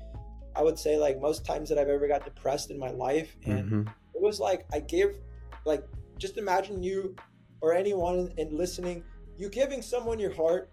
I 0.55 0.63
would 0.63 0.79
say 0.79 0.97
like 0.97 1.19
most 1.21 1.45
times 1.45 1.69
that 1.69 1.77
I've 1.77 1.89
ever 1.89 2.07
got 2.07 2.23
depressed 2.25 2.71
in 2.71 2.79
my 2.79 2.89
life, 2.89 3.35
and 3.45 3.69
Mhm. 3.69 3.87
it 4.15 4.21
was 4.21 4.39
like 4.39 4.65
I 4.73 4.79
give, 4.79 5.19
like 5.65 5.83
just 6.23 6.37
imagine 6.37 6.81
you 6.81 7.15
or 7.59 7.73
anyone 7.73 8.31
in, 8.37 8.47
in 8.47 8.57
listening, 8.57 9.03
you 9.35 9.49
giving 9.49 9.81
someone 9.81 10.19
your 10.19 10.33
heart, 10.33 10.71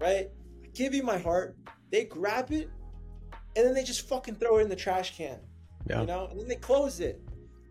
right? 0.00 0.28
I 0.64 0.68
give 0.74 0.92
you 0.94 1.04
my 1.04 1.16
heart. 1.16 1.56
They 1.92 2.04
grab 2.06 2.50
it, 2.50 2.68
and 3.54 3.64
then 3.64 3.72
they 3.72 3.84
just 3.84 4.08
fucking 4.08 4.34
throw 4.34 4.58
it 4.58 4.62
in 4.62 4.68
the 4.68 4.74
trash 4.74 5.16
can 5.16 5.38
Yeah. 5.88 6.00
you 6.00 6.08
know, 6.08 6.26
and 6.28 6.40
then 6.40 6.48
they 6.48 6.56
close 6.56 6.98
it. 6.98 7.20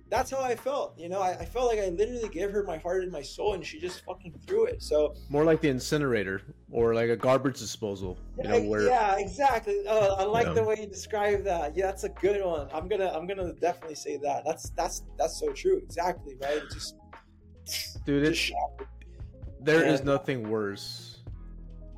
That's 0.09 0.31
how 0.31 0.41
I 0.41 0.55
felt, 0.55 0.97
you 0.97 1.07
know. 1.07 1.21
I, 1.21 1.31
I 1.37 1.45
felt 1.45 1.67
like 1.67 1.79
I 1.79 1.89
literally 1.89 2.29
gave 2.29 2.51
her 2.51 2.63
my 2.63 2.77
heart 2.77 3.03
and 3.03 3.11
my 3.11 3.21
soul, 3.21 3.53
and 3.53 3.63
she 3.63 3.79
just 3.79 4.03
fucking 4.05 4.33
threw 4.47 4.65
it. 4.65 4.81
So 4.81 5.13
More 5.29 5.43
like 5.43 5.61
the 5.61 5.69
incinerator 5.69 6.41
or 6.71 6.95
like 6.95 7.09
a 7.09 7.15
garbage 7.15 7.59
disposal. 7.59 8.17
You 8.37 8.47
know, 8.47 8.57
yeah, 8.57 8.69
where 8.69 8.87
yeah, 8.87 9.17
exactly. 9.19 9.83
Oh, 9.87 10.15
I 10.15 10.23
like 10.23 10.53
the 10.55 10.63
way 10.63 10.77
you 10.79 10.87
describe 10.87 11.43
that. 11.43 11.77
Yeah, 11.77 11.85
that's 11.85 12.05
a 12.05 12.09
good 12.09 12.43
one. 12.43 12.67
I'm 12.73 12.87
gonna, 12.87 13.09
I'm 13.09 13.27
gonna 13.27 13.53
definitely 13.53 13.95
say 13.95 14.17
that. 14.17 14.43
That's 14.45 14.71
that's 14.71 15.03
that's 15.17 15.39
so 15.39 15.51
true. 15.51 15.77
Exactly 15.77 16.35
right. 16.41 16.57
It 16.63 16.71
just, 16.73 16.95
dude, 18.05 18.25
just 18.25 18.51
there 19.61 19.85
is 19.85 19.99
Yeah. 19.99 20.05
nothing 20.05 20.49
worse 20.49 21.19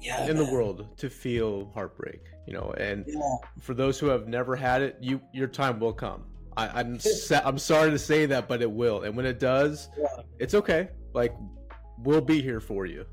yeah, 0.02 0.28
in 0.28 0.36
the 0.36 0.46
world 0.46 0.98
to 0.98 1.10
feel 1.10 1.72
heartbreak. 1.74 2.22
You 2.46 2.54
know, 2.54 2.74
and 2.78 3.06
Yeah, 3.08 3.22
for 3.62 3.74
those 3.74 4.00
who 4.00 4.08
have 4.08 4.28
never 4.28 4.56
had 4.58 4.82
it, 4.82 4.98
you 5.00 5.22
your 5.32 5.48
time 5.48 5.80
will 5.80 5.94
come. 5.94 6.26
I, 6.58 6.68
I'm 6.80 7.00
sa- 7.00 7.42
I'm 7.44 7.58
sorry 7.58 7.92
to 7.92 8.00
say 8.00 8.26
that, 8.28 8.48
but 8.48 8.62
it 8.62 8.72
will. 8.72 9.04
And 9.04 9.16
when 9.16 9.26
it 9.26 9.40
does, 9.40 9.90
yeah, 9.98 10.06
it's 10.40 10.54
okay. 10.54 10.90
Like 11.14 11.34
we'll 11.98 12.22
be 12.22 12.42
here 12.42 12.60
for 12.60 12.86
you. 12.86 13.06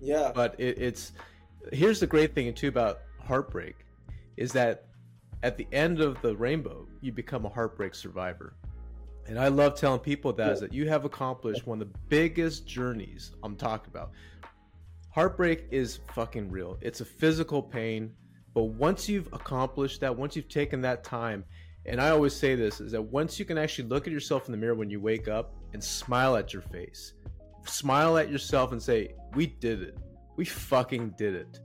yeah, 0.00 0.32
But 0.34 0.54
it, 0.58 0.78
it's 0.78 1.12
here's 1.72 2.00
the 2.00 2.06
great 2.06 2.34
thing 2.34 2.52
too 2.54 2.68
about 2.68 3.00
heartbreak 3.24 3.74
is 4.36 4.52
that 4.52 4.84
at 5.42 5.56
the 5.56 5.66
end 5.72 6.00
of 6.00 6.20
the 6.22 6.36
rainbow, 6.36 6.86
you 7.00 7.12
become 7.12 7.44
a 7.44 7.48
heartbreak 7.48 7.94
survivor. 7.94 8.54
And 9.26 9.38
I 9.38 9.48
love 9.48 9.78
telling 9.78 10.00
people 10.00 10.32
that 10.34 10.52
is 10.52 10.60
that 10.60 10.72
you 10.72 10.88
have 10.88 11.04
accomplished 11.04 11.66
one 11.66 11.82
of 11.82 11.92
the 11.92 11.98
biggest 12.08 12.66
journeys 12.66 13.32
I'm 13.42 13.56
talking 13.56 13.90
about. 13.94 14.12
Heartbreak 15.10 15.66
is 15.70 16.00
fucking 16.14 16.50
real. 16.50 16.78
It's 16.80 17.00
a 17.00 17.04
physical 17.04 17.62
pain, 17.62 18.12
but 18.54 18.64
once 18.64 19.08
you've 19.08 19.28
accomplished 19.32 20.00
that, 20.00 20.16
once 20.16 20.34
you've 20.34 20.48
taken 20.48 20.80
that 20.82 21.04
time, 21.04 21.44
and 21.88 22.00
I 22.00 22.10
always 22.10 22.34
say 22.34 22.54
this 22.54 22.80
is 22.80 22.92
that 22.92 23.02
once 23.02 23.38
you 23.38 23.44
can 23.44 23.58
actually 23.58 23.88
look 23.88 24.06
at 24.06 24.12
yourself 24.12 24.46
in 24.46 24.52
the 24.52 24.58
mirror 24.58 24.74
when 24.74 24.90
you 24.90 25.00
wake 25.00 25.26
up 25.26 25.54
and 25.72 25.82
smile 25.82 26.36
at 26.36 26.52
your 26.52 26.62
face, 26.62 27.14
smile 27.66 28.18
at 28.18 28.30
yourself 28.30 28.72
and 28.72 28.82
say, 28.82 29.14
"We 29.34 29.46
did 29.46 29.82
it. 29.82 29.98
We 30.36 30.44
fucking 30.44 31.14
did 31.16 31.34
it." 31.34 31.60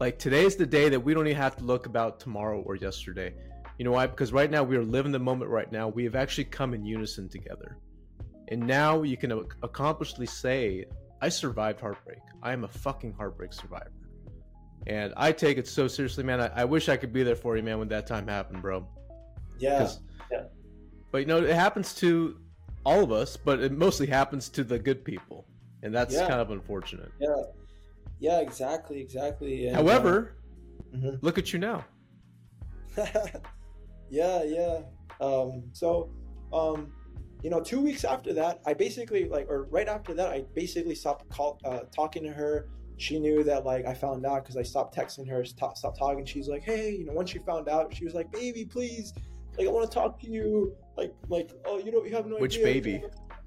Like 0.00 0.18
today's 0.18 0.54
the 0.54 0.66
day 0.66 0.88
that 0.88 1.00
we 1.00 1.12
don't 1.12 1.26
even 1.26 1.36
have 1.36 1.56
to 1.56 1.64
look 1.64 1.86
about 1.86 2.20
tomorrow 2.20 2.60
or 2.60 2.76
yesterday. 2.76 3.34
You 3.78 3.84
know 3.84 3.92
why? 3.92 4.06
Because 4.06 4.32
right 4.32 4.50
now 4.50 4.62
we 4.62 4.76
are 4.76 4.84
living 4.84 5.12
the 5.12 5.18
moment 5.18 5.50
right 5.50 5.70
now. 5.70 5.88
We 5.88 6.04
have 6.04 6.14
actually 6.14 6.44
come 6.44 6.74
in 6.74 6.84
unison 6.84 7.28
together. 7.28 7.78
And 8.48 8.66
now 8.66 9.02
you 9.02 9.16
can 9.16 9.32
accomplishedly 9.62 10.26
say, 10.26 10.86
I 11.20 11.28
survived 11.28 11.80
heartbreak. 11.80 12.20
I 12.42 12.52
am 12.52 12.64
a 12.64 12.68
fucking 12.68 13.12
heartbreak 13.12 13.52
survivor. 13.52 13.92
And 14.86 15.12
I 15.16 15.32
take 15.32 15.58
it 15.58 15.68
so 15.68 15.86
seriously, 15.86 16.24
man. 16.24 16.40
I, 16.40 16.62
I 16.62 16.64
wish 16.64 16.88
I 16.88 16.96
could 16.96 17.12
be 17.12 17.22
there 17.22 17.36
for 17.36 17.56
you, 17.56 17.62
man, 17.62 17.78
when 17.78 17.88
that 17.88 18.06
time 18.06 18.26
happened, 18.26 18.62
bro. 18.62 18.86
Yeah, 19.58 19.88
yeah. 20.30 20.44
But 21.10 21.18
you 21.18 21.26
know, 21.26 21.38
it 21.42 21.54
happens 21.54 21.94
to 21.96 22.38
all 22.84 23.02
of 23.02 23.12
us, 23.12 23.36
but 23.36 23.60
it 23.60 23.72
mostly 23.72 24.06
happens 24.06 24.48
to 24.50 24.64
the 24.64 24.78
good 24.78 25.04
people. 25.04 25.44
And 25.82 25.94
that's 25.94 26.14
Yeah. 26.14 26.26
kind 26.28 26.40
of 26.40 26.50
unfortunate. 26.50 27.10
yeah, 27.20 27.28
yeah. 28.18 28.40
Exactly, 28.40 29.00
exactly. 29.00 29.68
And, 29.68 29.76
uh, 29.76 29.80
However, 29.82 30.34
mhm. 30.94 31.18
look 31.22 31.38
at 31.38 31.52
you 31.52 31.58
now. 31.58 31.84
yeah, 34.10 34.42
yeah. 34.42 34.80
Um, 35.20 35.64
so, 35.72 36.10
um, 36.52 36.92
you 37.42 37.50
know, 37.50 37.60
two 37.60 37.80
weeks 37.80 38.04
after 38.04 38.32
that, 38.34 38.60
I 38.66 38.74
basically 38.74 39.28
like, 39.28 39.48
or 39.48 39.64
right 39.64 39.88
after 39.88 40.14
that, 40.14 40.28
I 40.30 40.44
basically 40.54 40.94
stopped 40.94 41.28
call, 41.28 41.60
uh, 41.64 41.80
talking 41.94 42.24
to 42.24 42.30
her. 42.32 42.68
She 42.96 43.20
knew 43.20 43.44
that 43.44 43.64
like 43.64 43.86
I 43.86 43.94
found 43.94 44.26
out 44.26 44.42
because 44.42 44.56
I 44.56 44.62
stopped 44.62 44.96
texting 44.96 45.28
her, 45.28 45.44
stop, 45.44 45.76
stopped 45.76 45.98
talking. 45.98 46.24
She's 46.24 46.48
like, 46.48 46.62
hey, 46.62 46.90
you 46.90 47.04
know, 47.06 47.12
once 47.12 47.30
she 47.30 47.38
found 47.38 47.68
out, 47.68 47.94
she 47.94 48.04
was 48.04 48.14
like, 48.14 48.32
baby, 48.32 48.64
please, 48.64 49.12
like 49.58 49.68
I 49.68 49.70
want 49.70 49.90
to 49.90 49.94
talk 49.94 50.20
to 50.20 50.30
you. 50.30 50.74
Like, 50.96 51.14
like, 51.28 51.50
oh, 51.64 51.78
you 51.78 51.92
don't, 51.92 52.06
you 52.08 52.14
have 52.14 52.26
no 52.26 52.36
idea 52.36 52.40
Which 52.40 52.58
idea. 52.58 52.64
baby? 52.64 53.02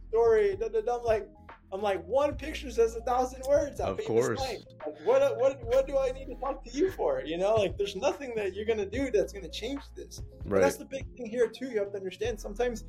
Story. 0.09 0.57
I'm 0.61 1.03
like, 1.03 1.27
I'm 1.73 1.81
like, 1.81 2.05
one 2.05 2.35
picture 2.35 2.69
says 2.69 2.95
a 2.95 3.01
thousand 3.01 3.43
words. 3.47 3.77
That 3.77 3.87
Of 3.87 4.03
course. 4.05 4.39
Like, 4.39 4.59
what, 5.03 5.37
what, 5.37 5.63
what 5.63 5.87
do 5.87 5.97
I 5.97 6.11
need 6.11 6.25
to 6.25 6.35
talk 6.35 6.63
to 6.65 6.71
you 6.71 6.91
for? 6.91 7.21
You 7.25 7.37
know, 7.37 7.55
like, 7.55 7.77
there's 7.77 7.95
nothing 7.95 8.33
that 8.35 8.53
you're 8.53 8.65
gonna 8.65 8.85
do 8.85 9.09
that's 9.11 9.31
gonna 9.31 9.49
change 9.49 9.81
this. 9.95 10.21
Right. 10.45 10.61
that's 10.61 10.77
the 10.77 10.85
big 10.85 11.05
thing 11.15 11.25
here 11.27 11.47
too. 11.47 11.67
You 11.67 11.79
have 11.79 11.91
to 11.91 11.97
understand. 11.97 12.39
Sometimes 12.39 12.83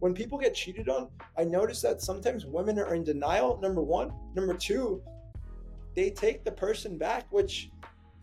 when 0.00 0.14
people 0.14 0.38
get 0.38 0.54
cheated 0.54 0.88
on, 0.88 1.08
I 1.36 1.44
notice 1.44 1.80
that 1.82 2.02
sometimes 2.02 2.44
women 2.44 2.78
are 2.78 2.94
in 2.94 3.04
denial. 3.04 3.58
Number 3.60 3.82
one. 3.82 4.12
Number 4.34 4.54
two, 4.54 5.00
they 5.94 6.10
take 6.10 6.44
the 6.44 6.52
person 6.52 6.98
back, 6.98 7.26
which 7.30 7.70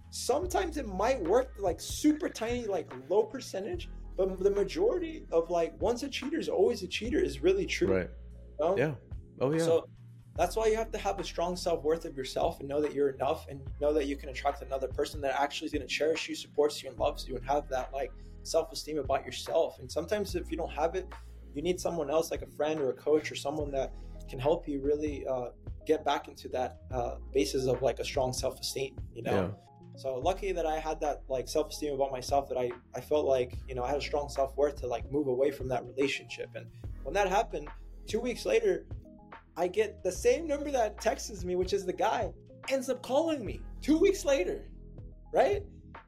sometimes 0.09 0.77
it 0.77 0.87
might 0.87 1.21
work 1.21 1.53
like 1.59 1.79
super 1.79 2.29
tiny, 2.29 2.65
like 2.65 2.91
low 3.09 3.23
percentage. 3.23 3.89
But 4.17 4.41
the 4.41 4.51
majority 4.51 5.25
of 5.31 5.49
like 5.49 5.79
once 5.81 6.03
a 6.03 6.09
cheater 6.09 6.39
is 6.39 6.49
always 6.49 6.83
a 6.83 6.87
cheater 6.87 7.19
is 7.19 7.41
really 7.41 7.65
true. 7.65 7.93
Right. 7.93 8.09
you 8.59 8.65
know? 8.65 8.77
Yeah. 8.77 8.93
Oh 9.41 9.51
yeah. 9.51 9.59
So 9.59 9.87
that's 10.37 10.55
why 10.55 10.67
you 10.67 10.75
have 10.75 10.91
to 10.91 10.97
have 10.97 11.19
a 11.19 11.23
strong 11.23 11.55
self-worth 11.55 12.05
of 12.05 12.17
yourself 12.17 12.59
and 12.59 12.67
know 12.67 12.81
that 12.81 12.93
you're 12.93 13.09
enough 13.09 13.47
and 13.49 13.61
know 13.79 13.93
that 13.93 14.05
you 14.05 14.17
can 14.17 14.29
attract 14.29 14.61
another 14.61 14.87
person 14.87 15.21
that 15.21 15.39
actually 15.39 15.67
is 15.67 15.71
going 15.71 15.81
to 15.81 15.87
cherish 15.87 16.27
you 16.27 16.35
supports 16.35 16.83
you 16.83 16.89
and 16.89 16.99
loves 16.99 17.27
you 17.27 17.35
and 17.37 17.45
have 17.45 17.69
that 17.69 17.93
like 17.93 18.11
self-esteem 18.43 18.99
about 18.99 19.25
yourself 19.25 19.79
and 19.79 19.89
sometimes 19.89 20.35
if 20.35 20.51
you 20.51 20.57
don't 20.57 20.71
have 20.71 20.93
it 20.95 21.07
you 21.55 21.61
need 21.61 21.79
someone 21.79 22.09
else 22.11 22.31
like 22.31 22.41
a 22.41 22.47
friend 22.47 22.79
or 22.81 22.89
a 22.89 22.93
coach 22.93 23.31
or 23.31 23.35
someone 23.35 23.71
that 23.71 23.93
can 24.29 24.37
help 24.37 24.67
you 24.67 24.81
really 24.81 25.25
uh, 25.27 25.47
get 25.85 26.03
back 26.03 26.27
into 26.27 26.49
that 26.49 26.79
uh, 26.91 27.15
basis 27.33 27.65
of 27.65 27.81
like 27.81 27.99
a 27.99 28.03
strong 28.03 28.33
self-esteem 28.33 28.95
you 29.13 29.23
know 29.23 29.31
Yeah. 29.31 29.64
So 29.97 30.15
lucky 30.15 30.51
that 30.51 30.65
i 30.65 30.77
had 30.79 30.99
that 30.99 31.21
like 31.29 31.47
self-esteem 31.47 31.93
about 31.93 32.11
myself 32.11 32.47
that 32.49 32.57
i 32.57 32.71
i 32.95 33.01
felt 33.01 33.25
like 33.25 33.57
you 33.67 33.75
know 33.75 33.83
i 33.83 33.87
had 33.87 33.97
a 33.97 34.01
strong 34.01 34.29
self-worth 34.29 34.79
to 34.79 34.87
like 34.87 35.09
move 35.11 35.27
away 35.27 35.51
from 35.51 35.67
that 35.67 35.85
relationship. 35.85 36.49
And 36.55 36.65
when 37.03 37.13
that 37.13 37.27
happened 37.27 37.67
two 38.07 38.19
weeks 38.19 38.45
later 38.45 38.85
i 39.57 39.67
get 39.67 40.03
the 40.03 40.11
same 40.11 40.47
number 40.47 40.71
that 40.71 40.99
texts 41.01 41.43
me 41.43 41.55
which 41.55 41.73
is 41.73 41.85
the 41.85 41.93
guy 41.93 42.31
ends 42.69 42.89
up 42.89 43.01
calling 43.01 43.45
me 43.45 43.61
two 43.81 43.97
weeks 43.97 44.25
later 44.25 44.65
right? 45.33 45.63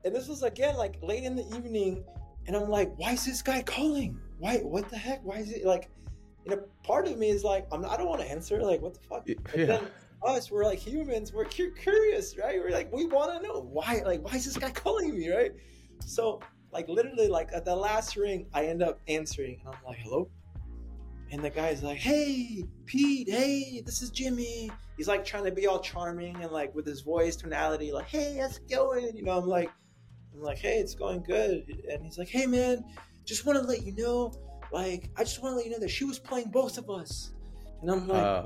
And 0.06 0.16
this 0.16 0.28
was 0.28 0.44
again 0.44 0.78
like 0.78 0.98
late 1.02 1.24
in 1.24 1.36
the 1.36 1.46
evening 1.56 2.04
and 2.48 2.56
i'm 2.56 2.70
like 2.70 2.92
why 2.98 3.12
is 3.12 3.26
this 3.26 3.42
guy 3.42 3.62
calling? 3.62 4.20
Why 4.40 4.58
what 4.58 4.90
the 4.90 4.98
heck? 4.98 5.24
Why 5.24 5.38
is 5.38 5.52
it 5.52 5.66
like 5.66 5.90
you 6.46 6.56
know 6.56 6.64
part 6.84 7.08
of 7.08 7.18
me 7.18 7.30
is 7.30 7.44
like 7.44 7.68
I'm, 7.72 7.84
i 7.86 7.98
don't 7.98 8.08
want 8.08 8.22
to 8.22 8.30
answer 8.30 8.62
like 8.62 8.82
what 8.82 8.94
the 8.94 9.00
fuck? 9.02 9.28
Yeah. 9.28 9.66
then 9.66 9.88
us, 10.24 10.52
we're 10.52 10.66
like 10.66 10.80
humans, 10.80 11.34
we're 11.34 11.46
cu- 11.46 11.74
curious, 11.74 12.38
right? 12.38 12.60
We're 12.60 12.72
like, 12.72 12.92
we 12.92 13.06
want 13.06 13.42
to 13.42 13.48
know 13.48 13.62
why, 13.62 14.02
like, 14.06 14.24
why 14.24 14.36
is 14.36 14.46
this 14.46 14.58
guy 14.58 14.72
calling 14.72 15.18
me, 15.18 15.30
right? 15.30 15.52
So, 16.06 16.42
like, 16.72 16.88
literally, 16.90 17.28
like 17.28 17.50
at 17.54 17.66
the 17.66 17.76
last 17.76 18.16
ring, 18.16 18.48
I 18.54 18.66
end 18.66 18.82
up 18.82 19.00
answering, 19.08 19.62
and 19.66 19.76
I'm 19.76 19.82
like, 19.86 19.98
hello, 20.00 20.30
and 21.32 21.44
the 21.44 21.50
guy's 21.50 21.84
like, 21.84 21.98
hey, 21.98 22.64
Pete, 22.86 23.30
hey, 23.30 23.82
this 23.86 24.02
is 24.02 24.10
Jimmy. 24.10 24.72
He's 24.96 25.08
like 25.08 25.26
trying 25.26 25.46
to 25.46 25.52
be 25.52 25.68
all 25.68 25.80
charming 25.80 26.42
and 26.42 26.52
like 26.52 26.74
with 26.74 26.86
his 26.86 27.02
voice 27.02 27.36
tonality, 27.36 27.92
like, 27.92 28.08
hey, 28.08 28.38
how's 28.42 28.58
it 28.58 28.70
going? 28.70 29.16
You 29.16 29.24
know, 29.24 29.38
I'm 29.38 29.48
like, 29.48 29.70
I'm 30.34 30.42
like, 30.42 30.58
hey, 30.58 30.78
it's 30.78 30.96
going 30.96 31.24
good, 31.24 31.64
and 31.92 32.04
he's 32.04 32.18
like, 32.18 32.30
hey, 32.30 32.46
man, 32.46 32.84
just 33.26 33.46
want 33.46 33.60
to 33.60 33.66
let 33.66 33.84
you 33.84 33.94
know, 33.96 34.34
like, 34.72 35.10
I 35.16 35.24
just 35.24 35.42
want 35.42 35.54
to 35.54 35.58
let 35.58 35.66
you 35.66 35.72
know 35.72 35.80
that 35.80 35.90
she 35.90 36.06
was 36.06 36.20
playing 36.20 36.50
both 36.50 36.78
of 36.78 36.90
us, 36.90 37.34
and 37.82 37.92
I'm 37.92 38.08
like. 38.08 38.24
Uh, 38.24 38.46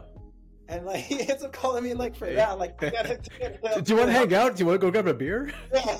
And 0.71 0.85
like 0.85 1.01
he 1.03 1.19
ends 1.29 1.43
up 1.43 1.51
calling 1.51 1.83
me 1.83 1.93
like 1.93 2.15
for 2.15 2.31
that, 2.31 2.57
like 2.57 2.79
do 2.79 2.87
you 2.87 3.95
want 3.97 4.07
to 4.07 4.11
hang 4.11 4.33
out? 4.33 4.55
Do 4.55 4.63
you 4.63 4.67
want 4.67 4.79
to 4.81 4.87
go 4.87 4.89
grab 4.91 5.07
a 5.07 5.13
beer? 5.13 5.51
Yeah. 5.73 5.97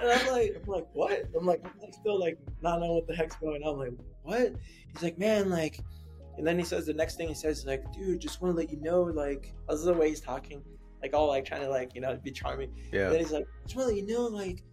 and 0.00 0.10
I'm 0.10 0.32
like, 0.32 0.56
I'm 0.56 0.66
like, 0.72 0.86
what? 0.92 1.24
I'm 1.38 1.46
like, 1.46 1.60
I'm 1.64 1.80
like 1.80 1.94
still 1.94 2.18
like 2.18 2.38
not 2.62 2.80
knowing 2.80 2.94
what 2.94 3.06
the 3.06 3.14
heck's 3.14 3.36
going 3.36 3.62
on. 3.62 3.74
I'm 3.74 3.78
like, 3.78 3.92
what? 4.22 4.54
He's 4.92 5.02
like, 5.02 5.18
man, 5.18 5.50
like, 5.50 5.80
and 6.38 6.46
then 6.46 6.58
he 6.58 6.64
says 6.64 6.86
the 6.86 6.94
next 6.94 7.16
thing 7.16 7.28
he 7.28 7.34
says 7.34 7.58
is 7.58 7.66
like, 7.66 7.84
dude, 7.92 8.20
just 8.20 8.40
want 8.40 8.54
to 8.54 8.58
let 8.60 8.70
you 8.70 8.80
know, 8.80 9.02
like, 9.02 9.52
this 9.68 9.78
is 9.80 9.84
the 9.84 9.92
way 9.92 10.08
he's 10.08 10.20
talking, 10.20 10.62
like 11.02 11.14
all 11.14 11.28
like 11.28 11.44
trying 11.44 11.60
to 11.62 11.68
like 11.68 11.94
you 11.94 12.00
know 12.00 12.16
be 12.16 12.30
charming. 12.32 12.70
And 12.92 12.92
then 12.92 13.12
Yeah. 13.12 13.18
he's 13.18 13.30
like, 13.32 13.46
just 13.64 13.76
want 13.76 13.88
to 13.88 13.94
let 13.94 14.02
you 14.02 14.06
know, 14.06 14.24
like, 14.26 14.64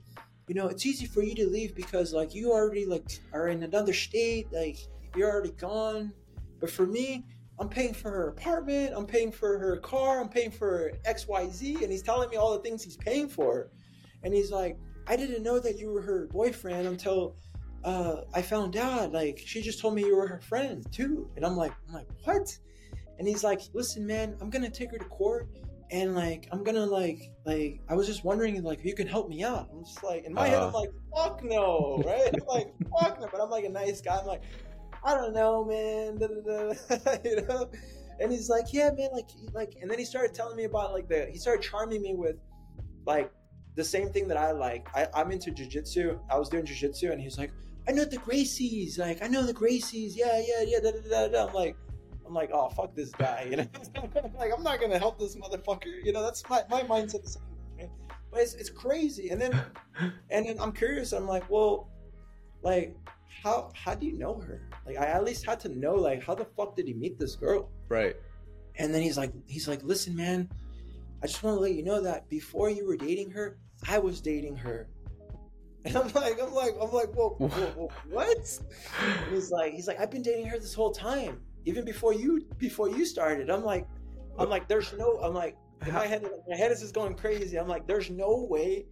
you 0.47 0.55
know, 0.55 0.67
it's 0.67 0.85
easy 0.85 1.05
for 1.05 1.21
you 1.21 1.35
to 1.35 1.47
leave 1.47 1.75
because 1.75 2.13
like 2.13 2.33
you 2.33 2.51
already 2.51 2.85
like 2.85 3.09
are 3.33 3.49
in 3.49 3.63
another 3.63 3.93
state, 3.93 4.47
like 4.51 4.77
you're 5.15 5.29
already 5.29 5.51
gone. 5.51 6.13
But 6.59 6.69
for 6.69 6.85
me, 6.85 7.25
I'm 7.59 7.69
paying 7.69 7.93
for 7.93 8.11
her 8.11 8.27
apartment, 8.29 8.93
I'm 8.95 9.05
paying 9.07 9.31
for 9.31 9.57
her 9.57 9.77
car, 9.77 10.21
I'm 10.21 10.29
paying 10.29 10.51
for 10.51 10.91
X, 11.05 11.27
Y, 11.27 11.49
Z, 11.49 11.77
and 11.81 11.91
he's 11.91 12.03
telling 12.03 12.29
me 12.29 12.37
all 12.37 12.53
the 12.53 12.59
things 12.59 12.83
he's 12.83 12.97
paying 12.97 13.27
for. 13.27 13.71
And 14.23 14.33
he's 14.33 14.51
like, 14.51 14.77
I 15.07 15.15
didn't 15.15 15.41
know 15.43 15.59
that 15.59 15.77
you 15.79 15.91
were 15.91 16.01
her 16.01 16.27
boyfriend 16.27 16.87
until 16.87 17.35
uh, 17.83 18.21
I 18.33 18.41
found 18.41 18.77
out. 18.77 19.11
Like 19.11 19.41
she 19.43 19.61
just 19.61 19.79
told 19.79 19.95
me 19.95 20.03
you 20.03 20.15
were 20.15 20.27
her 20.27 20.41
friend 20.41 20.85
too. 20.91 21.29
And 21.35 21.45
I'm 21.45 21.55
like, 21.55 21.73
I'm 21.87 21.93
like, 21.95 22.07
what? 22.23 22.55
And 23.17 23.27
he's 23.27 23.43
like, 23.43 23.61
listen, 23.73 24.05
man, 24.05 24.35
I'm 24.41 24.49
gonna 24.49 24.69
take 24.69 24.91
her 24.91 24.97
to 24.97 25.05
court 25.05 25.47
and 25.89 26.15
like 26.15 26.49
I'm 26.51 26.63
gonna 26.65 26.85
like 26.85 27.31
like 27.45 27.79
I 27.89 27.95
was 27.95 28.07
just 28.07 28.25
wondering 28.25 28.61
like 28.61 28.79
if 28.79 28.85
you 28.85 28.93
can 28.93 29.07
help 29.07 29.29
me 29.29 29.43
out. 29.43 29.69
I'm 29.71 29.83
just 29.85 30.03
like 30.03 30.25
in 30.25 30.33
my 30.33 30.47
head 30.47 30.59
I'm 30.61 30.75
Uh. 30.75 30.79
like 30.79 30.89
fuck 31.15 31.43
no, 31.43 32.03
right? 32.05 32.29
I'm 32.33 32.47
like 32.47 32.73
fuck 32.99 33.19
no, 33.21 33.27
but 33.31 33.41
I'm 33.41 33.49
like 33.49 33.63
a 33.63 33.69
nice 33.69 34.01
guy. 34.01 34.17
I'm 34.17 34.25
like 34.27 34.41
I 35.03 35.13
don't 35.13 35.33
know, 35.33 35.65
man. 35.65 36.17
Da, 36.17 36.27
da, 36.27 36.73
da. 36.95 37.17
you 37.23 37.41
know. 37.47 37.69
And 38.19 38.31
he's 38.31 38.49
like, 38.49 38.73
yeah, 38.73 38.89
man, 38.91 39.09
like 39.13 39.29
like, 39.53 39.75
and 39.81 39.89
then 39.89 39.99
he 39.99 40.05
started 40.05 40.33
telling 40.33 40.55
me 40.55 40.63
about 40.63 40.93
like 40.93 41.07
the 41.07 41.27
he 41.31 41.37
started 41.37 41.61
charming 41.61 42.01
me 42.01 42.15
with 42.15 42.37
like 43.05 43.31
the 43.75 43.83
same 43.83 44.09
thing 44.09 44.27
that 44.27 44.37
I 44.37 44.51
like. 44.51 44.87
I, 44.95 45.07
I'm 45.13 45.31
into 45.31 45.51
jujitsu. 45.51 46.19
I 46.29 46.37
was 46.37 46.49
doing 46.49 46.65
jujitsu, 46.65 47.11
and 47.11 47.21
he's 47.21 47.37
like, 47.37 47.51
I 47.87 47.91
know 47.91 48.05
the 48.05 48.17
Gracies. 48.17 48.97
Like 48.97 49.21
I 49.21 49.27
know 49.27 49.43
the 49.43 49.53
Gracies. 49.53 50.13
Yeah, 50.15 50.41
yeah, 50.45 50.63
yeah. 50.65 50.79
Da, 50.79 50.91
da, 50.91 50.99
da, 51.09 51.27
da. 51.27 51.47
I'm 51.47 51.53
like. 51.53 51.75
I'm 52.25 52.33
like, 52.33 52.49
oh 52.51 52.67
fuck 52.67 52.93
this 52.93 53.09
guy, 53.11 53.47
you 53.49 53.55
know. 53.55 53.67
like 54.37 54.51
I'm 54.53 54.61
not 54.61 54.81
gonna 54.81 54.99
help 54.99 55.17
this 55.17 55.37
motherfucker, 55.37 56.03
you 56.03 56.11
know. 56.11 56.21
That's 56.21 56.43
my 56.49 56.61
my 56.69 56.81
mindset. 56.81 57.37
But 58.31 58.41
it's 58.41 58.53
it's 58.55 58.69
crazy. 58.69 59.29
And 59.29 59.39
then 59.39 59.59
and 60.29 60.45
then 60.45 60.59
I'm 60.59 60.73
curious. 60.73 61.13
I'm 61.13 61.27
like, 61.27 61.49
well, 61.49 61.89
like 62.61 62.95
how 63.43 63.71
how 63.75 63.95
do 63.95 64.05
you 64.05 64.17
know 64.17 64.39
her? 64.39 64.61
Like 64.85 64.97
I 64.97 65.05
at 65.05 65.23
least 65.23 65.45
had 65.45 65.59
to 65.61 65.69
know 65.69 65.95
like 65.95 66.23
how 66.23 66.35
the 66.35 66.45
fuck 66.45 66.75
did 66.75 66.87
he 66.87 66.93
meet 66.93 67.19
this 67.19 67.35
girl? 67.35 67.69
Right. 67.89 68.15
And 68.75 68.93
then 68.93 69.01
he's 69.01 69.17
like 69.17 69.31
he's 69.45 69.67
like, 69.67 69.83
listen, 69.83 70.15
man, 70.15 70.49
I 71.23 71.27
just 71.27 71.43
want 71.43 71.57
to 71.57 71.61
let 71.61 71.73
you 71.73 71.83
know 71.83 72.01
that 72.01 72.29
before 72.29 72.69
you 72.69 72.85
were 72.85 72.97
dating 72.97 73.31
her, 73.31 73.57
I 73.87 73.99
was 73.99 74.21
dating 74.21 74.57
her. 74.57 74.87
And 75.85 75.95
I'm 75.95 76.11
like, 76.11 76.37
I'm 76.41 76.53
like, 76.53 76.75
I'm 76.81 76.91
like, 76.91 77.13
whoa, 77.13 77.29
whoa, 77.37 77.47
whoa 77.47 77.89
what? 78.09 78.59
And 78.99 79.33
he's 79.33 79.51
like, 79.51 79.71
he's 79.71 79.87
like, 79.87 79.97
I've 80.01 80.11
been 80.11 80.21
dating 80.21 80.47
her 80.47 80.59
this 80.59 80.73
whole 80.73 80.91
time, 80.91 81.39
even 81.63 81.85
before 81.85 82.13
you 82.13 82.45
before 82.57 82.89
you 82.89 83.05
started. 83.05 83.49
I'm 83.49 83.63
like, 83.63 83.87
I'm 84.37 84.49
like, 84.49 84.67
there's 84.67 84.91
no, 84.97 85.17
I'm 85.23 85.33
like, 85.33 85.55
in 85.85 85.93
my 85.93 86.05
head, 86.11 86.27
my 86.47 86.57
head 86.57 86.71
is 86.71 86.81
just 86.81 86.93
going 86.93 87.15
crazy. 87.15 87.57
I'm 87.57 87.69
like, 87.69 87.87
there's 87.87 88.09
no 88.09 88.45
way, 88.49 88.85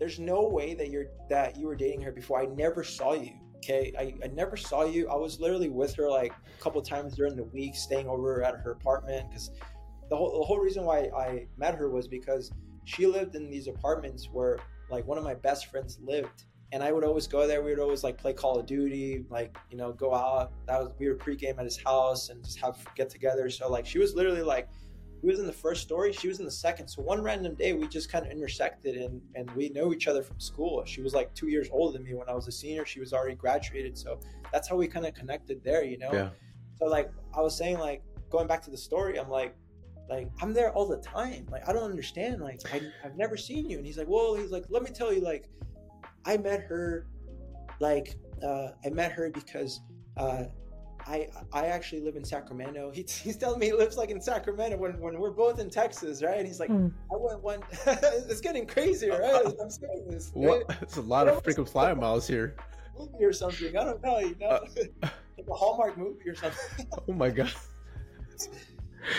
there's 0.00 0.18
no 0.18 0.48
way 0.48 0.74
that 0.74 0.90
you're 0.90 1.06
that 1.28 1.56
you 1.56 1.66
were 1.66 1.76
dating 1.76 2.00
her 2.00 2.10
before. 2.10 2.40
I 2.40 2.46
never 2.46 2.82
saw 2.82 3.12
you. 3.12 3.34
Okay, 3.56 3.92
I, 3.98 4.14
I 4.24 4.28
never 4.28 4.56
saw 4.56 4.86
you. 4.86 5.06
I 5.10 5.14
was 5.14 5.38
literally 5.38 5.68
with 5.68 5.94
her 5.96 6.08
like 6.08 6.32
a 6.32 6.62
couple 6.62 6.80
times 6.80 7.14
during 7.14 7.36
the 7.36 7.44
week, 7.44 7.76
staying 7.76 8.08
over 8.08 8.42
at 8.42 8.54
her 8.64 8.72
apartment 8.72 9.28
because 9.28 9.50
the 10.08 10.16
whole 10.16 10.40
the 10.40 10.44
whole 10.44 10.58
reason 10.58 10.84
why 10.84 11.10
I 11.14 11.46
met 11.58 11.74
her 11.74 11.90
was 11.90 12.08
because 12.08 12.50
she 12.86 13.06
lived 13.06 13.36
in 13.36 13.50
these 13.50 13.68
apartments 13.68 14.30
where 14.32 14.58
like 14.90 15.06
one 15.06 15.18
of 15.18 15.22
my 15.24 15.34
best 15.34 15.66
friends 15.66 16.00
lived. 16.02 16.44
And 16.72 16.84
I 16.84 16.92
would 16.92 17.02
always 17.02 17.26
go 17.26 17.48
there. 17.48 17.62
We 17.62 17.70
would 17.70 17.80
always 17.80 18.04
like 18.04 18.16
play 18.16 18.32
Call 18.32 18.58
of 18.58 18.64
Duty, 18.64 19.24
like 19.28 19.54
you 19.70 19.76
know, 19.76 19.92
go 19.92 20.14
out. 20.14 20.52
That 20.66 20.80
was 20.80 20.92
we 20.98 21.08
were 21.08 21.16
pregame 21.16 21.58
at 21.58 21.64
his 21.64 21.76
house 21.76 22.30
and 22.30 22.42
just 22.42 22.58
have 22.60 22.78
get 22.94 23.10
together. 23.10 23.50
So 23.50 23.68
like 23.68 23.84
she 23.84 23.98
was 23.98 24.14
literally 24.14 24.42
like 24.42 24.68
he 25.20 25.26
was 25.26 25.38
in 25.38 25.46
the 25.46 25.52
first 25.52 25.82
story 25.82 26.12
she 26.12 26.28
was 26.28 26.38
in 26.38 26.44
the 26.44 26.50
second. 26.50 26.88
So 26.88 27.02
one 27.02 27.22
random 27.22 27.54
day 27.54 27.72
we 27.72 27.86
just 27.88 28.10
kind 28.10 28.24
of 28.24 28.32
intersected 28.32 28.96
and 28.96 29.20
and 29.34 29.50
we 29.52 29.68
know 29.70 29.92
each 29.92 30.08
other 30.08 30.22
from 30.22 30.40
school. 30.40 30.82
She 30.86 31.02
was 31.02 31.14
like 31.14 31.32
two 31.34 31.48
years 31.48 31.68
older 31.70 31.98
than 31.98 32.04
me 32.06 32.14
when 32.14 32.28
i 32.28 32.34
was 32.34 32.48
a 32.48 32.52
senior. 32.52 32.86
She 32.86 33.00
was 33.00 33.12
already 33.12 33.34
graduated. 33.34 33.96
So 33.98 34.20
that's 34.52 34.68
how 34.68 34.76
we 34.76 34.88
kind 34.88 35.06
of 35.06 35.14
connected 35.14 35.62
there 35.62 35.84
you 35.84 35.98
know? 35.98 36.10
Yeah. 36.12 36.30
so 36.78 36.86
like 36.86 37.10
i 37.36 37.40
was 37.40 37.56
saying 37.56 37.78
like 37.78 38.02
going 38.30 38.46
back 38.46 38.62
to 38.62 38.70
the 38.70 38.76
story 38.76 39.18
i'm 39.18 39.28
like 39.28 39.54
like 40.08 40.28
i'm 40.42 40.52
there 40.52 40.72
all 40.72 40.86
the 40.86 40.98
time. 40.98 41.46
Like 41.50 41.68
i 41.68 41.72
don't 41.72 41.90
understand. 41.90 42.40
Like 42.40 42.60
I, 42.72 42.80
i've 43.04 43.16
never 43.16 43.36
seen 43.36 43.68
you. 43.70 43.76
And 43.78 43.86
he's 43.86 43.98
like 43.98 44.08
well 44.08 44.34
he's 44.34 44.50
like 44.50 44.64
let 44.68 44.82
me 44.82 44.90
tell 44.90 45.12
you 45.12 45.20
like 45.20 45.48
i 46.24 46.36
met 46.36 46.60
her 46.62 47.06
like 47.80 48.16
uh 48.42 48.68
i 48.84 48.90
met 48.90 49.12
her 49.12 49.30
because 49.30 49.80
uh 50.16 50.44
I 51.06 51.28
I 51.52 51.66
actually 51.66 52.00
live 52.02 52.16
in 52.16 52.24
Sacramento. 52.24 52.90
He, 52.92 53.02
he's 53.22 53.36
telling 53.36 53.58
me 53.58 53.66
he 53.66 53.72
lives 53.72 53.96
like 53.96 54.10
in 54.10 54.20
Sacramento 54.20 54.76
when, 54.76 54.98
when 55.00 55.18
we're 55.18 55.30
both 55.30 55.58
in 55.58 55.70
Texas, 55.70 56.22
right? 56.22 56.38
And 56.38 56.46
he's 56.46 56.60
like, 56.60 56.68
Hmm. 56.70 56.88
I 57.12 57.16
went 57.16 57.42
one. 57.42 57.60
it's 57.86 58.40
getting 58.40 58.66
crazier, 58.66 59.20
right? 59.20 59.46
as 59.46 59.54
I'm 59.60 59.70
saying 59.70 60.08
this. 60.08 60.32
right? 60.36 60.64
What? 60.66 60.76
It's 60.82 60.96
a 60.96 61.02
lot 61.02 61.28
of 61.28 61.42
freaking 61.42 61.68
flyer 61.68 61.94
miles 61.94 62.26
here. 62.26 62.56
Movie 62.98 63.24
or 63.24 63.32
something. 63.32 63.76
I 63.76 63.84
don't 63.84 64.02
know. 64.02 64.18
You 64.18 64.36
know, 64.40 64.48
Uh, 64.48 64.60
like 65.38 65.48
a 65.48 65.54
Hallmark 65.54 65.96
movie 65.96 66.28
or 66.28 66.34
something. 66.34 66.86
Oh 67.08 67.12
my 67.12 67.30
god. 67.30 67.52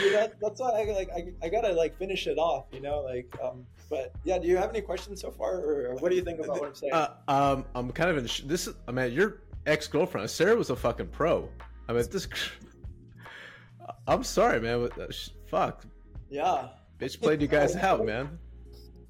you 0.04 0.12
know, 0.14 0.28
that's 0.42 0.60
why 0.60 0.70
I 0.82 0.84
like 0.94 1.10
I, 1.10 1.34
I 1.44 1.50
gotta 1.50 1.74
like 1.74 1.98
finish 1.98 2.28
it 2.28 2.38
off. 2.38 2.66
You 2.72 2.82
know, 2.82 3.00
like 3.02 3.34
um. 3.44 3.66
But 3.90 4.14
yeah, 4.24 4.38
do 4.40 4.48
you 4.48 4.56
have 4.56 4.70
any 4.70 4.80
questions 4.80 5.20
so 5.20 5.32
far, 5.32 5.56
or, 5.56 5.88
or 5.88 5.96
what 5.96 6.10
do 6.12 6.16
you 6.16 6.22
think 6.24 6.40
about 6.40 6.60
what 6.62 6.70
I'm 6.70 6.76
saying? 6.76 6.94
Uh, 6.94 7.10
um, 7.28 7.66
I'm 7.76 7.92
kind 7.92 8.10
of 8.10 8.18
in. 8.18 8.26
Sh- 8.26 8.44
this 8.46 8.68
is. 8.68 8.76
I 8.88 8.92
mean, 8.94 9.12
your 9.12 9.42
ex 9.66 9.88
girlfriend 9.88 10.30
Sarah 10.30 10.56
was 10.56 10.70
a 10.70 10.76
fucking 10.76 11.08
pro. 11.08 11.50
I 11.88 11.94
mean, 11.94 12.04
this. 12.12 12.28
I'm 14.08 14.24
sorry, 14.24 14.60
man. 14.60 14.90
Uh, 15.00 15.08
fuck, 15.50 15.84
yeah. 16.30 16.70
bitch 17.00 17.22
played 17.22 17.42
you 17.42 17.48
guys 17.48 17.76
out, 17.76 18.06
man. 18.06 18.38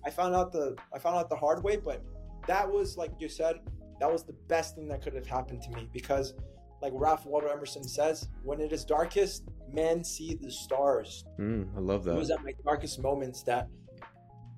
I 0.06 0.10
found 0.10 0.36
out 0.36 0.52
the 0.52 0.76
I 0.94 1.00
found 1.00 1.16
out 1.18 1.30
the 1.30 1.36
hard 1.36 1.64
way, 1.64 1.78
but 1.78 2.02
that 2.48 2.70
was 2.70 2.98
like 2.98 3.12
you 3.20 3.30
said, 3.30 3.60
that 4.00 4.12
was 4.12 4.24
the 4.24 4.34
best 4.48 4.76
thing 4.76 4.88
that 4.88 5.02
could 5.02 5.14
have 5.14 5.28
happened 5.28 5.62
to 5.64 5.70
me 5.72 5.88
because, 5.94 6.34
like 6.82 6.92
Ralph 6.96 7.26
Waldo 7.26 7.48
Emerson 7.48 7.84
says, 7.84 8.28
when 8.44 8.60
it 8.60 8.72
is 8.74 8.84
darkest, 8.84 9.44
men 9.72 10.04
see 10.04 10.34
the 10.42 10.52
stars. 10.52 11.24
Mm, 11.40 11.68
I 11.76 11.80
love 11.80 12.04
that. 12.06 12.14
It 12.14 12.18
was 12.18 12.32
at 12.32 12.44
my 12.44 12.54
darkest 12.66 13.00
moments 13.02 13.44
that 13.44 13.68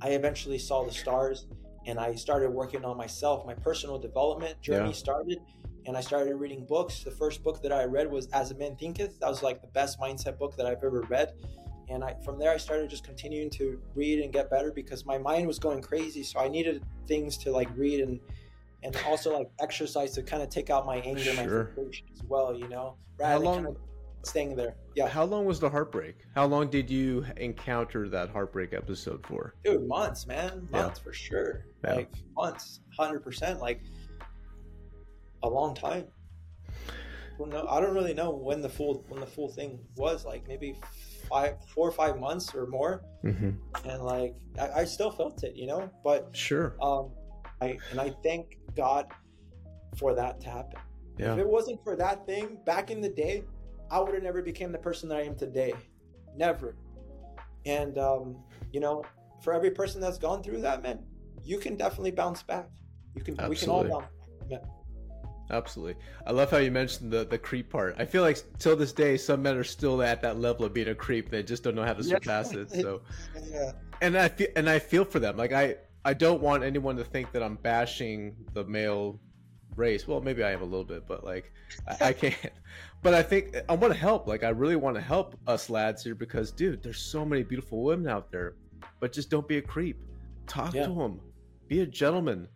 I 0.01 0.09
eventually 0.09 0.57
saw 0.57 0.85
the 0.85 0.91
stars, 0.91 1.47
and 1.85 1.99
I 1.99 2.15
started 2.15 2.49
working 2.51 2.85
on 2.85 2.95
myself. 2.97 3.45
My 3.45 3.53
personal 3.53 3.99
development 3.99 4.61
journey 4.61 4.89
Yeah. 4.89 4.95
started, 4.95 5.39
and 5.85 5.97
I 5.97 6.01
started 6.01 6.35
reading 6.35 6.65
books. 6.65 7.03
The 7.03 7.11
first 7.11 7.43
book 7.43 7.61
that 7.61 7.71
I 7.71 7.83
read 7.83 8.09
was 8.09 8.27
As 8.27 8.51
a 8.51 8.55
Man 8.55 8.75
Thinketh. 8.75 9.19
That 9.19 9.29
was 9.29 9.43
like 9.43 9.61
the 9.61 9.67
best 9.67 9.99
mindset 9.99 10.37
book 10.37 10.55
that 10.57 10.65
I've 10.65 10.83
ever 10.83 11.01
read. 11.09 11.33
And 11.89 12.03
I, 12.03 12.15
from 12.23 12.39
there, 12.39 12.51
I 12.51 12.57
started 12.57 12.89
just 12.89 13.03
continuing 13.03 13.49
to 13.51 13.79
read 13.93 14.19
and 14.19 14.31
get 14.31 14.49
better 14.49 14.71
because 14.71 15.05
my 15.05 15.17
mind 15.17 15.47
was 15.47 15.59
going 15.59 15.81
crazy. 15.81 16.23
So 16.23 16.39
I 16.39 16.47
needed 16.47 16.83
things 17.07 17.37
to 17.39 17.51
like 17.51 17.69
read 17.75 17.99
and 17.99 18.19
and 18.83 18.97
also 19.07 19.33
like 19.33 19.49
exercise 19.61 20.11
to 20.11 20.23
kind 20.23 20.43
of 20.43 20.49
take 20.49 20.69
out 20.69 20.85
my 20.85 20.97
anger, 20.97 21.21
sure. 21.21 21.35
my 21.35 21.47
frustration 21.47 22.07
as 22.13 22.23
well. 22.23 22.57
You 22.57 22.67
know, 22.69 22.97
rather 23.17 23.33
How 23.33 23.39
long? 23.39 23.63
Kind 23.63 23.67
of 23.67 23.77
staying 24.25 24.55
there. 24.55 24.75
Yeah. 24.95 25.07
How 25.07 25.25
long 25.25 25.45
was 25.45 25.59
the 25.59 25.69
heartbreak? 25.69 26.15
How 26.35 26.45
long 26.45 26.69
did 26.69 26.89
you 26.89 27.25
encounter 27.37 28.07
that 28.09 28.29
heartbreak 28.29 28.73
episode 28.73 29.25
for? 29.25 29.55
Dude, 29.63 29.87
months, 29.87 30.25
man. 30.25 30.67
Months 30.71 30.99
yeah. 30.99 31.03
for 31.03 31.13
sure. 31.13 31.65
Yeah. 31.83 31.95
Like 31.95 32.11
months, 32.35 32.79
hundred 32.97 33.21
percent. 33.21 33.59
Like 33.59 33.81
a 35.43 35.49
long 35.49 35.75
time. 35.75 36.05
Well, 37.37 37.49
no, 37.49 37.67
I 37.67 37.79
don't 37.81 37.93
really 37.93 38.13
know 38.13 38.31
when 38.31 38.61
the 38.61 38.69
full 38.69 39.05
when 39.09 39.19
the 39.19 39.27
full 39.27 39.49
thing 39.49 39.79
was. 39.95 40.25
Like 40.25 40.47
maybe 40.47 40.79
five, 41.29 41.55
four 41.67 41.87
or 41.87 41.91
five 41.91 42.19
months 42.19 42.53
or 42.53 42.67
more. 42.67 43.03
Mm-hmm. 43.23 43.51
And 43.87 44.03
like 44.03 44.35
I, 44.59 44.81
I, 44.81 44.85
still 44.85 45.11
felt 45.11 45.43
it, 45.43 45.55
you 45.55 45.67
know. 45.67 45.89
But 46.03 46.29
sure. 46.33 46.75
Um, 46.81 47.11
I 47.61 47.77
and 47.91 47.99
I 47.99 48.13
thank 48.23 48.57
God 48.75 49.07
for 49.97 50.13
that 50.15 50.41
to 50.41 50.49
happen. 50.49 50.79
Yeah. 51.17 51.33
If 51.33 51.39
it 51.39 51.47
wasn't 51.47 51.83
for 51.83 51.95
that 51.95 52.25
thing 52.25 52.57
back 52.65 52.91
in 52.91 53.01
the 53.01 53.09
day, 53.09 53.43
I 53.91 53.99
would 53.99 54.13
have 54.13 54.23
never 54.23 54.41
became 54.41 54.71
the 54.71 54.77
person 54.77 55.09
that 55.09 55.17
I 55.17 55.21
am 55.23 55.35
today. 55.35 55.73
Never. 56.35 56.75
And 57.65 57.97
um, 57.97 58.37
you 58.71 58.79
know, 58.79 59.03
for 59.41 59.53
every 59.53 59.71
person 59.71 60.01
that's 60.01 60.17
gone 60.17 60.43
through 60.43 60.61
that, 60.61 60.83
man, 60.83 60.99
you 61.43 61.57
can 61.57 61.75
definitely 61.75 62.11
bounce 62.11 62.43
back. 62.43 62.69
You 63.15 63.21
can 63.21 63.39
Absolutely. 63.39 63.49
we 63.49 63.59
can 63.59 63.69
all 63.69 63.83
bounce 64.01 64.11
back. 64.49 64.61
Absolutely. 65.49 65.95
I 66.25 66.31
love 66.31 66.49
how 66.49 66.57
you 66.57 66.71
mentioned 66.71 67.11
the 67.11 67.25
the 67.25 67.37
creep 67.37 67.69
part. 67.69 67.95
I 67.97 68.05
feel 68.05 68.21
like 68.21 68.41
till 68.59 68.75
this 68.75 68.93
day 68.93 69.17
some 69.17 69.41
men 69.41 69.57
are 69.57 69.63
still 69.63 70.01
at 70.01 70.21
that 70.21 70.39
level 70.39 70.65
of 70.65 70.73
being 70.73 70.87
a 70.87 70.95
creep. 70.95 71.29
They 71.29 71.43
just 71.43 71.63
don't 71.63 71.75
know 71.75 71.83
how 71.83 71.93
to 71.93 72.03
surpass 72.03 72.53
it. 72.53 72.71
So 72.71 73.01
yeah. 73.51 73.73
And 74.01 74.17
I 74.17 74.29
feel 74.29 74.47
and 74.55 74.69
I 74.69 74.79
feel 74.79 75.05
for 75.05 75.19
them. 75.19 75.37
Like 75.37 75.53
I 75.53 75.75
I 76.05 76.13
don't 76.13 76.41
want 76.41 76.63
anyone 76.63 76.95
to 76.97 77.03
think 77.03 77.31
that 77.33 77.43
I'm 77.43 77.55
bashing 77.55 78.35
the 78.53 78.63
male 78.63 79.19
race. 79.75 80.07
Well, 80.07 80.21
maybe 80.21 80.43
I 80.43 80.51
am 80.51 80.61
a 80.61 80.65
little 80.65 80.83
bit, 80.83 81.07
but 81.07 81.23
like 81.23 81.51
I, 81.87 82.07
I 82.07 82.13
can't. 82.13 82.53
But 83.01 83.13
I 83.13 83.21
think 83.21 83.55
I 83.67 83.75
want 83.75 83.93
to 83.93 83.99
help. 83.99 84.27
Like 84.27 84.43
I 84.43 84.49
really 84.49 84.75
want 84.75 84.95
to 84.95 85.01
help 85.01 85.37
us 85.47 85.69
lads 85.69 86.03
here 86.03 86.15
because, 86.15 86.51
dude, 86.51 86.81
there's 86.81 86.99
so 86.99 87.25
many 87.25 87.43
beautiful 87.43 87.83
women 87.83 88.07
out 88.07 88.31
there. 88.31 88.55
But 88.99 89.13
just 89.13 89.29
don't 89.29 89.47
be 89.47 89.57
a 89.57 89.61
creep. 89.61 90.01
Talk 90.47 90.73
yeah. 90.73 90.87
to 90.87 90.93
them. 90.93 91.19
Be 91.67 91.81
a 91.81 91.85
gentleman. 91.85 92.47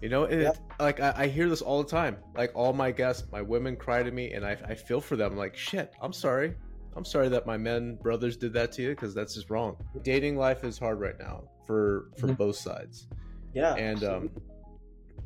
You 0.00 0.08
know, 0.08 0.24
it, 0.24 0.42
yeah. 0.42 0.52
like 0.78 1.00
I, 1.00 1.14
I, 1.16 1.26
hear 1.26 1.48
this 1.48 1.62
all 1.62 1.82
the 1.82 1.88
time. 1.88 2.16
Like 2.36 2.52
all 2.54 2.72
my 2.72 2.90
guests, 2.90 3.24
my 3.32 3.42
women 3.42 3.76
cry 3.76 4.02
to 4.02 4.10
me, 4.10 4.32
and 4.32 4.44
I, 4.44 4.56
I 4.66 4.74
feel 4.74 5.00
for 5.00 5.16
them. 5.16 5.36
Like, 5.36 5.56
shit, 5.56 5.92
I'm 6.00 6.12
sorry. 6.12 6.54
I'm 6.96 7.04
sorry 7.04 7.28
that 7.30 7.46
my 7.46 7.56
men 7.56 7.96
brothers 7.96 8.36
did 8.36 8.52
that 8.52 8.72
to 8.72 8.82
you 8.82 8.90
because 8.90 9.14
that's 9.14 9.34
just 9.34 9.50
wrong. 9.50 9.76
Dating 10.02 10.36
life 10.36 10.62
is 10.64 10.78
hard 10.78 11.00
right 11.00 11.18
now 11.18 11.44
for 11.66 12.10
for 12.18 12.26
mm-hmm. 12.26 12.34
both 12.34 12.56
sides. 12.56 13.08
Yeah, 13.54 13.74
and 13.74 14.04
um, 14.04 14.30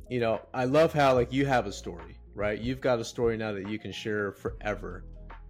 you 0.09 0.21
know, 0.21 0.40
I 0.55 0.64
love 0.64 0.92
how 0.92 1.14
like 1.14 1.33
you 1.33 1.44
have 1.47 1.66
a 1.66 1.73
story, 1.73 2.18
right? 2.35 2.59
You've 2.59 2.81
got 2.81 2.99
a 2.99 3.05
story 3.05 3.37
now 3.37 3.53
that 3.53 3.68
you 3.68 3.79
can 3.79 3.92
share 3.92 4.33
forever. 4.33 5.05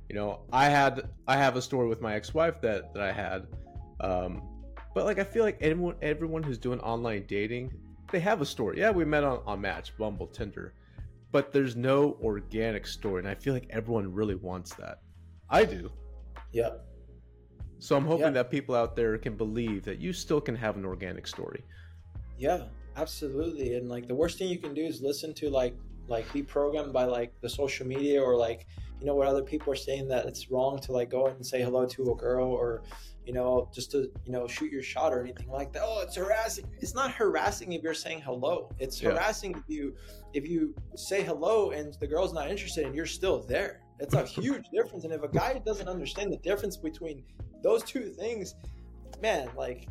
You 0.09 0.17
know, 0.17 0.41
I 0.53 0.69
had 0.69 1.09
I 1.27 1.37
have 1.37 1.57
a 1.57 1.63
story 1.63 1.89
with 1.89 2.01
my 2.01 2.15
ex-wife 2.15 2.61
that 2.63 2.95
that 2.95 3.03
I 3.03 3.13
had, 3.13 3.47
um, 4.01 4.43
but 4.95 5.05
like 5.05 5.19
I 5.19 5.25
feel 5.25 5.45
like 5.45 5.59
everyone 5.61 5.97
everyone 6.03 6.43
who's 6.43 6.59
doing 6.59 6.81
online 6.81 7.27
dating, 7.29 7.73
they 8.11 8.21
have 8.21 8.41
a 8.41 8.47
story. 8.47 8.79
Yeah, 8.79 8.91
we 8.91 9.05
met 9.05 9.25
on 9.25 9.41
on 9.47 9.61
Match, 9.61 9.97
Bumble, 9.97 10.27
Tinder, 10.27 10.75
but 11.33 11.53
there's 11.53 11.77
no 11.77 12.17
organic 12.23 12.87
story, 12.87 13.21
and 13.21 13.29
I 13.29 13.35
feel 13.35 13.55
like 13.55 13.67
everyone 13.71 14.13
really 14.13 14.35
wants 14.35 14.75
that. 14.75 15.01
I 15.51 15.65
do. 15.65 15.91
Yeah. 16.53 16.71
So 17.79 17.97
I'm 17.97 18.05
hoping 18.05 18.27
yeah. 18.27 18.31
that 18.31 18.51
people 18.51 18.75
out 18.75 18.97
there 18.97 19.17
can 19.19 19.37
believe 19.37 19.85
that 19.85 19.99
you 19.99 20.13
still 20.13 20.41
can 20.41 20.57
have 20.57 20.77
an 20.77 20.85
organic 20.85 21.27
story. 21.27 21.63
Yeah, 22.37 22.65
absolutely. 22.97 23.75
And 23.77 23.89
like 23.89 24.09
the 24.09 24.15
worst 24.15 24.39
thing 24.39 24.49
you 24.49 24.59
can 24.59 24.75
do 24.75 24.83
is 24.83 25.01
listen 25.01 25.33
to 25.35 25.51
like 25.51 25.77
like 26.09 26.31
be 26.33 26.43
programmed 26.43 26.93
by 26.93 27.05
like 27.05 27.39
the 27.41 27.49
social 27.49 27.87
media 27.87 28.21
or 28.21 28.37
like 28.37 28.67
you 28.99 29.07
know 29.07 29.15
what 29.15 29.29
other 29.29 29.43
people 29.43 29.73
are 29.73 29.77
saying 29.77 30.09
that 30.09 30.27
it's 30.27 30.51
wrong 30.51 30.79
to 30.81 30.93
like 30.93 31.11
go 31.11 31.27
and 31.27 31.47
say 31.47 31.63
hello 31.63 31.87
to 31.87 32.11
a 32.11 32.17
girl 32.17 32.49
or 32.49 32.83
you 33.29 33.35
know 33.35 33.69
just 33.73 33.91
to 33.93 34.11
you 34.25 34.33
know 34.33 34.49
shoot 34.49 34.73
your 34.73 34.83
shot 34.83 35.13
or 35.13 35.23
anything 35.23 35.49
like 35.49 35.73
that 35.73 35.83
oh 35.85 36.01
it's 36.03 36.17
harassing 36.17 36.65
it's 36.81 36.95
not 36.95 37.13
harassing 37.13 37.75
if 37.75 37.83
you're 37.83 37.95
saying 37.95 38.21
hello 38.21 38.71
it's 38.81 39.01
yeah. 39.01 39.11
harassing 39.11 39.55
if 39.55 39.63
you 39.69 39.95
if 40.33 40.49
you 40.49 40.75
say 40.97 41.23
hello 41.23 41.71
and 41.71 41.95
the 42.01 42.07
girl's 42.07 42.33
not 42.33 42.51
interested 42.51 42.87
and 42.87 42.95
you're 42.95 43.07
still 43.07 43.41
there 43.43 43.83
it's 44.01 44.15
a 44.15 44.25
huge 44.25 44.69
difference. 44.73 45.05
And 45.05 45.13
if 45.13 45.23
a 45.23 45.29
guy 45.29 45.61
doesn't 45.65 45.89
understand 45.89 46.33
the 46.33 46.37
difference 46.39 46.77
between 46.77 47.23
those 47.63 47.83
two 47.83 48.11
things, 48.11 48.55
man, 49.21 49.49
like 49.57 49.89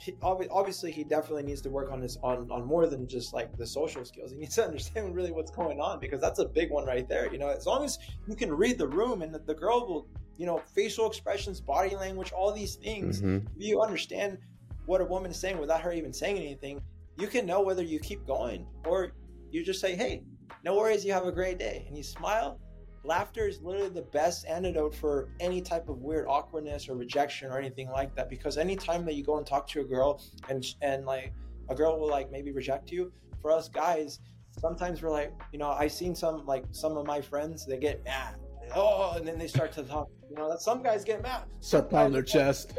he, 0.00 0.16
obviously 0.22 0.90
he 0.90 1.04
definitely 1.04 1.42
needs 1.42 1.60
to 1.60 1.70
work 1.70 1.92
on 1.92 2.00
his 2.00 2.16
on 2.22 2.50
on 2.50 2.64
more 2.64 2.86
than 2.86 3.06
just 3.06 3.34
like 3.34 3.56
the 3.56 3.66
social 3.66 4.04
skills. 4.04 4.30
He 4.30 4.38
needs 4.38 4.54
to 4.54 4.64
understand 4.66 5.14
really 5.14 5.30
what's 5.30 5.50
going 5.50 5.80
on 5.80 6.00
because 6.00 6.20
that's 6.20 6.38
a 6.38 6.46
big 6.46 6.70
one 6.70 6.86
right 6.86 7.08
there. 7.08 7.30
You 7.30 7.38
know, 7.38 7.48
as 7.48 7.66
long 7.66 7.84
as 7.84 7.98
you 8.26 8.34
can 8.34 8.52
read 8.52 8.78
the 8.78 8.88
room 8.88 9.22
and 9.22 9.34
the, 9.34 9.40
the 9.40 9.54
girl 9.54 9.86
will, 9.86 10.08
you 10.38 10.46
know, 10.46 10.62
facial 10.74 11.06
expressions, 11.06 11.60
body 11.60 11.94
language, 11.94 12.32
all 12.32 12.52
these 12.52 12.76
things. 12.76 13.20
Mm-hmm. 13.20 13.46
If 13.56 13.66
you 13.66 13.82
understand 13.82 14.38
what 14.86 15.00
a 15.00 15.04
woman 15.04 15.30
is 15.30 15.38
saying 15.38 15.58
without 15.58 15.82
her 15.82 15.92
even 15.92 16.12
saying 16.12 16.38
anything, 16.38 16.80
you 17.18 17.26
can 17.26 17.44
know 17.44 17.60
whether 17.60 17.82
you 17.82 18.00
keep 18.00 18.26
going 18.26 18.66
or 18.86 19.12
you 19.50 19.62
just 19.62 19.80
say, 19.80 19.94
"Hey, 19.94 20.22
no 20.64 20.76
worries, 20.76 21.04
you 21.04 21.12
have 21.12 21.26
a 21.26 21.32
great 21.32 21.58
day," 21.58 21.84
and 21.86 21.96
you 21.96 22.02
smile 22.02 22.58
laughter 23.04 23.48
is 23.48 23.60
literally 23.62 23.88
the 23.88 24.02
best 24.02 24.46
antidote 24.46 24.94
for 24.94 25.28
any 25.40 25.62
type 25.62 25.88
of 25.88 25.98
weird 25.98 26.26
awkwardness 26.28 26.88
or 26.88 26.94
rejection 26.94 27.50
or 27.50 27.58
anything 27.58 27.88
like 27.90 28.14
that 28.14 28.28
because 28.28 28.58
anytime 28.58 29.04
that 29.06 29.14
you 29.14 29.24
go 29.24 29.38
and 29.38 29.46
talk 29.46 29.66
to 29.66 29.80
a 29.80 29.84
girl 29.84 30.22
and 30.48 30.64
and 30.82 31.06
like 31.06 31.32
a 31.70 31.74
girl 31.74 31.98
will 31.98 32.10
like 32.10 32.30
maybe 32.30 32.52
reject 32.52 32.90
you 32.90 33.10
for 33.40 33.50
us 33.50 33.68
guys 33.68 34.20
sometimes 34.58 35.02
we're 35.02 35.10
like 35.10 35.32
you 35.52 35.58
know 35.58 35.70
i've 35.70 35.92
seen 35.92 36.14
some 36.14 36.44
like 36.44 36.64
some 36.72 36.96
of 36.96 37.06
my 37.06 37.20
friends 37.20 37.64
they 37.66 37.78
get 37.78 38.04
mad. 38.04 38.36
Oh 38.74 39.14
and 39.16 39.26
then 39.26 39.38
they 39.38 39.48
start 39.48 39.72
to 39.72 39.82
talk 39.82 40.08
you 40.28 40.36
know 40.36 40.48
that 40.48 40.60
some 40.60 40.82
guys 40.82 41.04
get 41.04 41.22
mad. 41.22 41.44
Start 41.60 41.90
pounding 41.90 42.12
their 42.12 42.22
chest. 42.22 42.78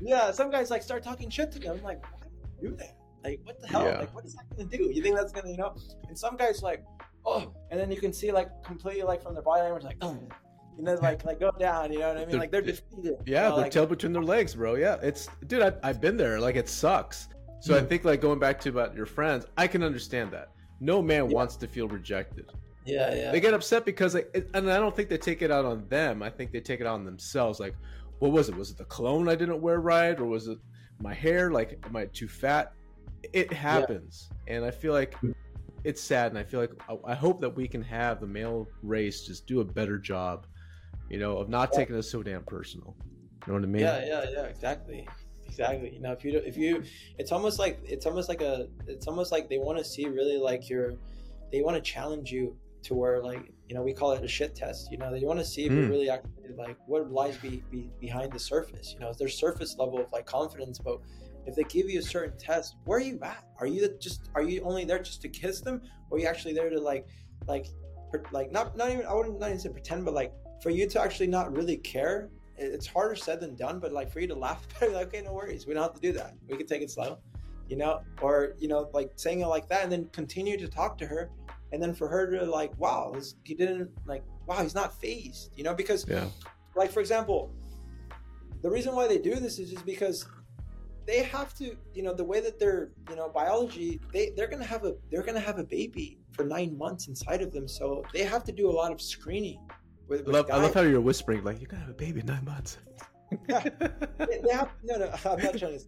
Yeah 0.00 0.32
some 0.32 0.50
guys 0.50 0.70
like 0.70 0.82
start 0.82 1.02
talking 1.02 1.30
shit 1.30 1.52
to 1.52 1.58
them 1.58 1.76
I'm 1.78 1.82
like 1.84 2.02
why 2.02 2.18
do 2.60 2.66
you 2.66 2.70
do 2.70 2.76
that? 2.76 2.96
Like 3.22 3.40
what 3.44 3.60
the 3.60 3.68
hell? 3.68 3.84
Yeah. 3.84 4.00
like 4.00 4.14
what 4.14 4.24
is 4.24 4.34
that 4.34 4.44
gonna 4.50 4.68
do? 4.68 4.90
You 4.92 5.02
think 5.02 5.16
that's 5.16 5.32
gonna 5.32 5.50
you 5.50 5.56
know? 5.56 5.76
And 6.08 6.18
some 6.18 6.36
guys 6.36 6.62
like 6.62 6.84
oh, 7.24 7.52
and 7.70 7.78
then 7.78 7.90
you 7.90 7.98
can 7.98 8.12
see 8.12 8.32
like 8.32 8.48
completely 8.64 9.02
like 9.02 9.22
from 9.22 9.34
their 9.34 9.42
body 9.42 9.62
language, 9.62 9.84
like, 9.84 9.96
oh, 10.02 10.18
and 10.78 10.86
then 10.86 10.98
like 10.98 11.24
like 11.24 11.40
go 11.40 11.50
down. 11.58 11.92
You 11.92 12.00
know 12.00 12.08
what 12.08 12.16
I 12.16 12.20
mean? 12.20 12.30
They're, 12.30 12.40
like 12.40 12.50
they're 12.50 12.62
defeated. 12.62 13.16
Yeah, 13.26 13.44
you 13.44 13.48
know, 13.50 13.56
their 13.56 13.64
like, 13.64 13.72
tail 13.72 13.86
between 13.86 14.12
their 14.12 14.22
legs, 14.22 14.54
bro. 14.54 14.74
Yeah, 14.74 14.96
it's 15.02 15.28
dude. 15.46 15.62
I, 15.62 15.72
I've 15.82 16.00
been 16.00 16.16
there. 16.16 16.40
Like 16.40 16.56
it 16.56 16.68
sucks. 16.68 17.28
So 17.60 17.76
I 17.76 17.80
hmm. 17.80 17.86
think 17.86 18.04
like 18.04 18.20
going 18.20 18.38
back 18.38 18.58
to 18.60 18.68
about 18.70 18.94
your 18.94 19.06
friends, 19.06 19.46
I 19.56 19.66
can 19.66 19.82
understand 19.82 20.30
that. 20.32 20.50
No 20.80 21.02
man 21.02 21.28
yeah. 21.28 21.36
wants 21.36 21.56
to 21.56 21.66
feel 21.66 21.88
rejected. 21.88 22.50
Yeah, 22.86 23.14
yeah. 23.14 23.30
They 23.30 23.40
get 23.40 23.54
upset 23.54 23.84
because, 23.84 24.14
like, 24.14 24.30
it, 24.34 24.48
and 24.54 24.70
I 24.70 24.78
don't 24.78 24.96
think 24.96 25.10
they 25.10 25.18
take 25.18 25.42
it 25.42 25.50
out 25.50 25.64
on 25.64 25.86
them. 25.88 26.22
I 26.22 26.30
think 26.30 26.50
they 26.50 26.60
take 26.60 26.80
it 26.80 26.86
out 26.86 26.94
on 26.94 27.04
themselves. 27.04 27.60
Like, 27.60 27.74
what 28.18 28.32
was 28.32 28.48
it? 28.48 28.56
Was 28.56 28.70
it 28.70 28.78
the 28.78 28.84
cologne 28.86 29.28
I 29.28 29.34
didn't 29.34 29.60
wear 29.60 29.80
right, 29.80 30.18
or 30.18 30.24
was 30.24 30.48
it 30.48 30.58
my 31.00 31.12
hair? 31.12 31.50
Like, 31.50 31.78
am 31.84 31.96
I 31.96 32.06
too 32.06 32.28
fat? 32.28 32.72
It 33.34 33.52
happens, 33.52 34.30
yeah. 34.46 34.54
and 34.54 34.64
I 34.64 34.70
feel 34.70 34.94
like 34.94 35.14
it's 35.84 36.02
sad, 36.02 36.32
and 36.32 36.38
I 36.38 36.44
feel 36.44 36.60
like 36.60 36.72
I, 36.88 37.12
I 37.12 37.14
hope 37.14 37.40
that 37.40 37.54
we 37.54 37.68
can 37.68 37.82
have 37.82 38.20
the 38.20 38.26
male 38.26 38.68
race 38.82 39.26
just 39.26 39.46
do 39.46 39.60
a 39.60 39.64
better 39.64 39.98
job, 39.98 40.46
you 41.08 41.18
know, 41.18 41.38
of 41.38 41.48
not 41.48 41.72
taking 41.72 41.96
it 41.96 42.02
so 42.02 42.22
damn 42.22 42.42
personal. 42.44 42.96
You 43.46 43.52
know 43.52 43.54
what 43.54 43.62
I 43.64 43.66
mean? 43.66 43.82
Yeah, 43.82 44.04
yeah, 44.04 44.24
yeah, 44.30 44.42
exactly 44.44 45.06
exactly 45.50 45.92
you 45.92 46.00
know 46.00 46.12
if 46.12 46.24
you 46.24 46.38
if 46.38 46.56
you 46.56 46.82
it's 47.18 47.32
almost 47.32 47.58
like 47.58 47.80
it's 47.84 48.06
almost 48.06 48.28
like 48.28 48.40
a 48.40 48.68
it's 48.86 49.08
almost 49.08 49.32
like 49.32 49.48
they 49.48 49.58
want 49.58 49.76
to 49.76 49.84
see 49.84 50.06
really 50.06 50.38
like 50.38 50.68
your 50.68 50.94
they 51.50 51.60
want 51.60 51.76
to 51.76 51.82
challenge 51.82 52.30
you 52.30 52.56
to 52.82 52.94
where 52.94 53.22
like 53.22 53.52
you 53.68 53.74
know 53.74 53.82
we 53.82 53.92
call 53.92 54.12
it 54.12 54.24
a 54.24 54.28
shit 54.28 54.54
test 54.54 54.90
you 54.90 54.98
know 54.98 55.10
they 55.10 55.24
want 55.24 55.38
to 55.38 55.44
see 55.44 55.64
if 55.64 55.72
mm. 55.72 55.76
you're 55.76 55.88
really 55.88 56.08
actually 56.08 56.54
like 56.56 56.76
what 56.86 57.10
lies 57.10 57.36
be, 57.38 57.62
be 57.70 57.90
behind 58.00 58.32
the 58.32 58.38
surface 58.38 58.92
you 58.94 59.00
know 59.00 59.12
there's 59.18 59.36
surface 59.36 59.76
level 59.76 59.98
of 59.98 60.06
like 60.12 60.24
confidence 60.24 60.78
but 60.78 61.00
if 61.50 61.56
they 61.56 61.64
give 61.64 61.90
you 61.90 61.98
a 61.98 62.02
certain 62.02 62.38
test, 62.38 62.76
where 62.84 62.98
are 62.98 63.02
you 63.02 63.18
at? 63.22 63.44
Are 63.58 63.66
you 63.66 63.88
just 63.98 64.30
are 64.34 64.42
you 64.42 64.62
only 64.62 64.84
there 64.84 65.00
just 65.00 65.20
to 65.22 65.28
kiss 65.28 65.60
them, 65.60 65.82
or 66.08 66.16
are 66.16 66.20
you 66.20 66.26
actually 66.26 66.54
there 66.54 66.70
to 66.70 66.80
like 66.80 67.06
like 67.46 67.66
like 68.32 68.50
not 68.52 68.76
not 68.76 68.90
even 68.90 69.04
I 69.04 69.12
wouldn't 69.12 69.38
not 69.38 69.48
even 69.48 69.58
say 69.58 69.68
pretend, 69.68 70.04
but 70.04 70.14
like 70.14 70.32
for 70.62 70.70
you 70.70 70.88
to 70.88 71.00
actually 71.00 71.26
not 71.26 71.54
really 71.54 71.76
care. 71.76 72.30
It's 72.56 72.86
harder 72.86 73.16
said 73.16 73.40
than 73.40 73.56
done, 73.56 73.80
but 73.80 73.92
like 73.92 74.12
for 74.12 74.20
you 74.20 74.26
to 74.28 74.34
laugh 74.34 74.66
about 74.76 74.90
it, 74.90 74.94
like, 74.94 75.06
okay, 75.14 75.22
no 75.22 75.32
worries, 75.32 75.66
we 75.66 75.74
don't 75.74 75.82
have 75.82 75.94
to 75.94 76.00
do 76.00 76.12
that. 76.12 76.34
We 76.46 76.56
can 76.58 76.66
take 76.66 76.82
it 76.82 76.90
slow, 76.90 77.18
you 77.68 77.76
know, 77.76 78.02
or 78.20 78.54
you 78.58 78.68
know, 78.68 78.90
like 78.92 79.12
saying 79.16 79.40
it 79.40 79.46
like 79.46 79.68
that, 79.70 79.82
and 79.82 79.90
then 79.90 80.08
continue 80.12 80.56
to 80.58 80.68
talk 80.68 80.98
to 80.98 81.06
her, 81.06 81.30
and 81.72 81.82
then 81.82 81.94
for 81.94 82.06
her 82.06 82.30
to 82.30 82.44
like, 82.44 82.78
wow, 82.78 83.12
this, 83.14 83.34
he 83.44 83.54
didn't 83.54 83.90
like, 84.06 84.22
wow, 84.46 84.62
he's 84.62 84.74
not 84.74 85.00
phased, 85.00 85.50
you 85.56 85.64
know, 85.64 85.74
because, 85.74 86.06
yeah, 86.06 86.26
like 86.76 86.92
for 86.92 87.00
example, 87.00 87.50
the 88.62 88.70
reason 88.70 88.94
why 88.94 89.08
they 89.08 89.18
do 89.18 89.36
this 89.36 89.58
is 89.58 89.70
just 89.70 89.86
because 89.86 90.26
they 91.06 91.22
have 91.22 91.54
to 91.54 91.76
you 91.94 92.02
know 92.02 92.14
the 92.14 92.24
way 92.24 92.40
that 92.40 92.58
they're 92.58 92.90
you 93.08 93.16
know 93.16 93.28
biology 93.28 94.00
they 94.12 94.32
they're 94.36 94.48
gonna 94.48 94.64
have 94.64 94.84
a 94.84 94.94
they're 95.10 95.22
gonna 95.22 95.40
have 95.40 95.58
a 95.58 95.64
baby 95.64 96.18
for 96.32 96.44
nine 96.44 96.76
months 96.76 97.08
inside 97.08 97.42
of 97.42 97.52
them 97.52 97.66
so 97.66 98.02
they 98.12 98.22
have 98.22 98.44
to 98.44 98.52
do 98.52 98.68
a 98.68 98.72
lot 98.80 98.92
of 98.92 99.00
screening 99.00 99.60
with, 100.08 100.26
with 100.26 100.34
I, 100.34 100.38
love, 100.38 100.50
I 100.50 100.56
love 100.56 100.74
how 100.74 100.82
you're 100.82 101.00
whispering 101.00 101.44
like 101.44 101.60
you're 101.60 101.68
gonna 101.68 101.82
have 101.82 101.90
a 101.90 101.94
baby 101.94 102.20
in 102.20 102.26
nine 102.26 102.44
months 102.44 102.78
yeah. 103.48 103.62
they, 104.18 104.40
they 104.44 104.52
have, 104.52 104.70
no, 104.82 104.96
no, 104.98 105.06
I'm 105.24 105.42
not 105.42 105.56
trying 105.56 105.78
to. 105.78 105.80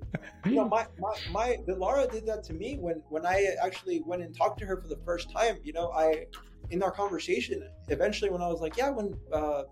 You 0.44 0.54
know, 0.54 0.68
my, 0.68 0.86
my, 0.98 1.14
my, 1.32 1.58
the 1.66 1.74
Laura 1.74 2.06
did 2.06 2.24
that 2.26 2.44
to 2.44 2.52
me 2.52 2.78
when, 2.78 3.02
when 3.08 3.26
I 3.26 3.56
actually 3.60 4.00
went 4.06 4.22
and 4.22 4.36
talked 4.36 4.60
to 4.60 4.66
her 4.66 4.80
for 4.80 4.86
the 4.86 4.98
first 5.04 5.30
time. 5.32 5.58
You 5.64 5.72
know, 5.72 5.90
I, 5.90 6.26
in 6.70 6.82
our 6.84 6.90
conversation, 6.90 7.68
eventually 7.88 8.30
when 8.30 8.42
I 8.42 8.46
was 8.46 8.60
like, 8.60 8.76
yeah, 8.76 8.90
when, 8.90 9.16
uh, 9.32 9.64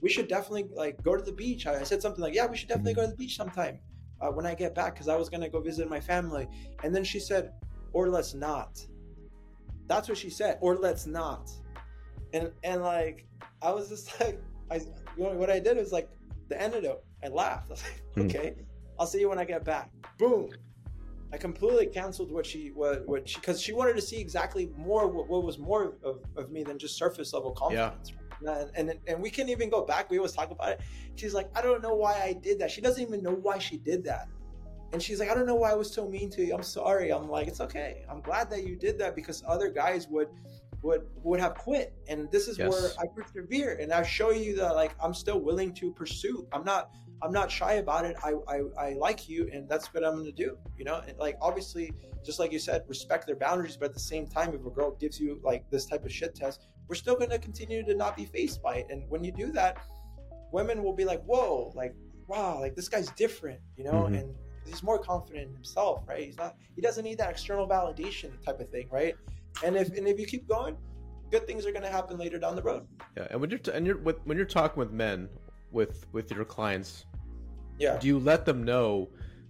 we 0.00 0.08
should 0.08 0.26
definitely 0.26 0.66
like 0.74 1.00
go 1.04 1.16
to 1.16 1.22
the 1.22 1.32
beach. 1.32 1.66
I, 1.66 1.80
I 1.80 1.82
said 1.84 2.02
something 2.02 2.20
like, 2.20 2.34
yeah, 2.34 2.46
we 2.46 2.56
should 2.56 2.68
definitely 2.68 2.94
go 2.94 3.02
to 3.02 3.08
the 3.08 3.16
beach 3.16 3.36
sometime 3.36 3.78
uh, 4.22 4.30
when 4.30 4.46
I 4.46 4.54
get 4.54 4.74
back 4.74 4.94
because 4.94 5.08
I 5.08 5.16
was 5.16 5.28
gonna 5.28 5.48
go 5.48 5.60
visit 5.60 5.88
my 5.90 6.00
family. 6.00 6.48
And 6.82 6.94
then 6.94 7.04
she 7.04 7.18
said, 7.18 7.52
or 7.92 8.08
let's 8.08 8.34
not. 8.34 8.80
That's 9.88 10.08
what 10.08 10.16
she 10.16 10.30
said, 10.30 10.58
or 10.60 10.76
let's 10.76 11.06
not. 11.06 11.50
And 12.32 12.50
and 12.62 12.82
like 12.82 13.26
I 13.60 13.72
was 13.72 13.88
just 13.88 14.18
like, 14.20 14.40
I 14.70 14.76
you 15.16 15.24
know, 15.24 15.32
what 15.32 15.50
I 15.50 15.58
did 15.58 15.76
was 15.76 15.92
like 15.92 16.08
the 16.48 16.60
antidote. 16.60 17.04
I 17.22 17.28
laughed. 17.28 17.66
I 17.70 17.72
was 17.72 17.82
like, 17.82 18.02
hmm. 18.14 18.20
okay, 18.22 18.54
I'll 18.98 19.06
see 19.06 19.20
you 19.20 19.28
when 19.28 19.38
I 19.38 19.44
get 19.44 19.64
back. 19.64 19.90
Boom. 20.18 20.48
I 21.32 21.38
completely 21.38 21.86
canceled 21.86 22.30
what 22.30 22.44
she 22.44 22.68
what 22.74 23.06
what 23.08 23.28
she 23.28 23.36
because 23.36 23.60
she 23.60 23.72
wanted 23.72 23.96
to 23.96 24.02
see 24.02 24.20
exactly 24.20 24.70
more 24.76 25.08
what, 25.08 25.28
what 25.28 25.44
was 25.44 25.58
more 25.58 25.94
of, 26.04 26.20
of 26.36 26.50
me 26.50 26.62
than 26.62 26.78
just 26.78 26.96
surface 26.96 27.32
level 27.32 27.52
confidence. 27.52 28.10
Yeah. 28.10 28.16
And, 28.46 28.70
and 28.74 28.98
and 29.06 29.22
we 29.22 29.30
can 29.30 29.48
even 29.48 29.70
go 29.70 29.84
back. 29.84 30.10
We 30.10 30.18
always 30.18 30.32
talk 30.32 30.50
about 30.50 30.70
it. 30.70 30.80
She's 31.16 31.34
like, 31.34 31.50
I 31.56 31.62
don't 31.62 31.82
know 31.82 31.94
why 31.94 32.20
I 32.22 32.32
did 32.32 32.58
that. 32.60 32.70
She 32.70 32.80
doesn't 32.80 33.02
even 33.02 33.22
know 33.22 33.34
why 33.34 33.58
she 33.58 33.76
did 33.76 34.04
that. 34.04 34.28
And 34.92 35.02
she's 35.02 35.20
like, 35.20 35.30
I 35.30 35.34
don't 35.34 35.46
know 35.46 35.54
why 35.54 35.70
I 35.70 35.74
was 35.74 35.92
so 35.92 36.06
mean 36.08 36.28
to 36.30 36.44
you. 36.44 36.54
I'm 36.54 36.62
sorry. 36.62 37.10
I'm 37.10 37.28
like, 37.28 37.48
it's 37.48 37.60
okay. 37.60 38.04
I'm 38.10 38.20
glad 38.20 38.50
that 38.50 38.66
you 38.66 38.76
did 38.76 38.98
that 38.98 39.16
because 39.16 39.42
other 39.46 39.70
guys 39.70 40.06
would 40.08 40.28
would 40.82 41.06
would 41.22 41.40
have 41.40 41.54
quit 41.54 41.94
and 42.08 42.30
this 42.30 42.48
is 42.48 42.58
yes. 42.58 42.68
where 42.68 42.90
i 42.98 43.06
persevere 43.06 43.78
and 43.80 43.92
i 43.92 44.02
show 44.02 44.30
you 44.30 44.56
that 44.56 44.74
like 44.74 44.94
i'm 45.00 45.14
still 45.14 45.40
willing 45.40 45.72
to 45.72 45.92
pursue 45.92 46.46
i'm 46.52 46.64
not 46.64 46.90
i'm 47.22 47.32
not 47.32 47.50
shy 47.50 47.74
about 47.74 48.04
it 48.04 48.16
i 48.24 48.34
i, 48.48 48.62
I 48.78 48.92
like 48.94 49.28
you 49.28 49.48
and 49.52 49.68
that's 49.68 49.94
what 49.94 50.04
i'm 50.04 50.14
going 50.14 50.26
to 50.26 50.32
do 50.32 50.58
you 50.76 50.84
know 50.84 51.00
and 51.06 51.16
like 51.18 51.36
obviously 51.40 51.92
just 52.24 52.38
like 52.38 52.52
you 52.52 52.58
said 52.58 52.82
respect 52.88 53.26
their 53.26 53.36
boundaries 53.36 53.76
but 53.76 53.86
at 53.86 53.94
the 53.94 54.00
same 54.00 54.26
time 54.26 54.54
if 54.54 54.66
a 54.66 54.70
girl 54.70 54.96
gives 54.98 55.20
you 55.20 55.40
like 55.44 55.68
this 55.70 55.86
type 55.86 56.04
of 56.04 56.12
shit 56.12 56.34
test 56.34 56.66
we're 56.88 56.94
still 56.94 57.16
going 57.16 57.30
to 57.30 57.38
continue 57.38 57.84
to 57.84 57.94
not 57.94 58.16
be 58.16 58.24
faced 58.24 58.62
by 58.62 58.76
it. 58.76 58.86
And 58.90 59.08
when 59.08 59.24
you 59.24 59.32
do 59.32 59.52
that 59.52 59.78
women 60.52 60.82
will 60.82 60.92
be 60.92 61.04
like 61.04 61.22
whoa 61.24 61.72
like 61.74 61.94
wow 62.28 62.60
like 62.60 62.76
this 62.76 62.88
guy's 62.88 63.10
different 63.12 63.58
you 63.76 63.84
know? 63.84 63.92
Mm-hmm. 64.04 64.14
and 64.16 64.34
he's 64.66 64.82
more 64.82 64.98
confident 64.98 65.48
in 65.48 65.54
himself 65.54 66.02
right? 66.06 66.24
He's 66.24 66.36
not 66.36 66.56
he 66.76 66.82
doesn't 66.82 67.04
need 67.04 67.18
that 67.18 67.30
external 67.30 67.66
validation 67.66 68.30
type 68.44 68.60
of 68.60 68.68
thing 68.70 68.86
right? 68.90 69.14
And 69.64 69.76
if 69.76 69.96
and 69.96 70.06
if 70.06 70.18
you 70.18 70.26
keep 70.26 70.48
going, 70.48 70.76
good 71.30 71.46
things 71.46 71.66
are 71.66 71.72
going 71.72 71.82
to 71.82 71.90
happen 71.90 72.18
later 72.18 72.38
down 72.38 72.56
the 72.56 72.62
road. 72.62 72.86
Yeah, 73.16 73.26
and 73.30 73.40
when 73.40 73.50
you're 73.50 73.58
t- 73.58 73.72
and 73.72 73.86
you're 73.86 73.98
with, 73.98 74.16
when 74.24 74.36
you're 74.36 74.46
talking 74.46 74.78
with 74.78 74.92
men 74.92 75.28
with 75.70 76.06
with 76.12 76.30
your 76.30 76.44
clients, 76.44 77.06
yeah, 77.78 77.98
do 77.98 78.06
you 78.06 78.18
let 78.18 78.44
them 78.46 78.62
know 78.64 79.08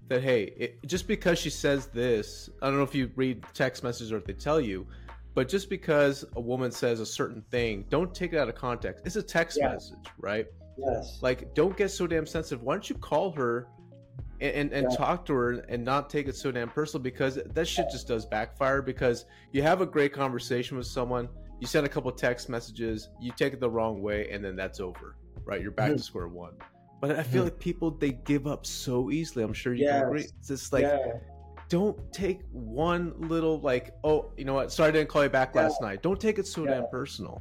that 0.08 0.22
hey, 0.22 0.52
it, 0.56 0.86
just 0.86 1.06
because 1.06 1.38
she 1.38 1.50
says 1.50 1.86
this, 1.86 2.50
I 2.60 2.66
don't 2.66 2.76
know 2.76 2.82
if 2.82 2.94
you 2.94 3.10
read 3.16 3.44
text 3.54 3.82
messages 3.82 4.12
or 4.12 4.16
if 4.16 4.24
they 4.24 4.32
tell 4.32 4.60
you, 4.60 4.86
but 5.34 5.48
just 5.48 5.70
because 5.70 6.24
a 6.36 6.40
woman 6.40 6.70
says 6.70 7.00
a 7.00 7.06
certain 7.06 7.42
thing, 7.50 7.86
don't 7.88 8.14
take 8.14 8.32
it 8.32 8.38
out 8.38 8.48
of 8.48 8.54
context. 8.54 9.06
It's 9.06 9.16
a 9.16 9.22
text 9.22 9.58
yeah. 9.60 9.72
message, 9.72 10.06
right? 10.18 10.46
Yes. 10.76 11.18
Like, 11.22 11.54
don't 11.54 11.76
get 11.76 11.90
so 11.90 12.06
damn 12.06 12.26
sensitive. 12.26 12.62
Why 12.62 12.74
don't 12.74 12.88
you 12.88 12.96
call 12.96 13.30
her 13.32 13.68
and 14.42 14.54
and, 14.54 14.72
and 14.72 14.88
yeah. 14.90 14.96
talk 14.96 15.24
to 15.26 15.32
her 15.32 15.52
and 15.68 15.84
not 15.84 16.10
take 16.10 16.28
it 16.28 16.36
so 16.36 16.50
damn 16.50 16.68
personal 16.68 17.02
because 17.02 17.36
that 17.36 17.66
shit 17.66 17.86
just 17.90 18.08
does 18.08 18.26
backfire 18.26 18.82
because 18.82 19.24
you 19.52 19.62
have 19.62 19.80
a 19.80 19.86
great 19.86 20.12
conversation 20.12 20.76
with 20.76 20.86
someone 20.86 21.28
you 21.60 21.66
send 21.66 21.86
a 21.86 21.88
couple 21.88 22.10
text 22.10 22.48
messages 22.48 23.08
you 23.20 23.32
take 23.36 23.52
it 23.52 23.60
the 23.60 23.70
wrong 23.70 24.02
way 24.02 24.28
and 24.30 24.44
then 24.44 24.56
that's 24.56 24.80
over 24.80 25.16
right 25.44 25.62
you're 25.62 25.70
back 25.70 25.88
mm-hmm. 25.88 25.96
to 25.96 26.02
square 26.02 26.28
one 26.28 26.54
but 27.00 27.12
i 27.12 27.22
feel 27.22 27.42
mm-hmm. 27.42 27.44
like 27.44 27.58
people 27.58 27.90
they 27.90 28.10
give 28.10 28.46
up 28.46 28.66
so 28.66 29.10
easily 29.10 29.44
i'm 29.44 29.52
sure 29.52 29.74
you 29.74 29.84
yes. 29.84 30.00
can 30.00 30.08
agree 30.08 30.22
it's 30.22 30.48
just 30.48 30.72
like 30.72 30.82
yeah. 30.82 31.12
Don't 31.72 32.12
take 32.12 32.42
one 32.52 33.14
little 33.16 33.58
like 33.60 33.94
oh 34.04 34.30
you 34.36 34.44
know 34.44 34.52
what? 34.52 34.70
Sorry 34.70 34.90
i 34.90 34.92
didn't 34.92 35.08
call 35.08 35.22
you 35.22 35.30
back 35.30 35.52
yeah. 35.54 35.62
last 35.62 35.80
night. 35.80 36.02
Don't 36.02 36.20
take 36.20 36.38
it 36.38 36.46
so 36.46 36.66
damn 36.66 36.86
personal. 36.88 37.40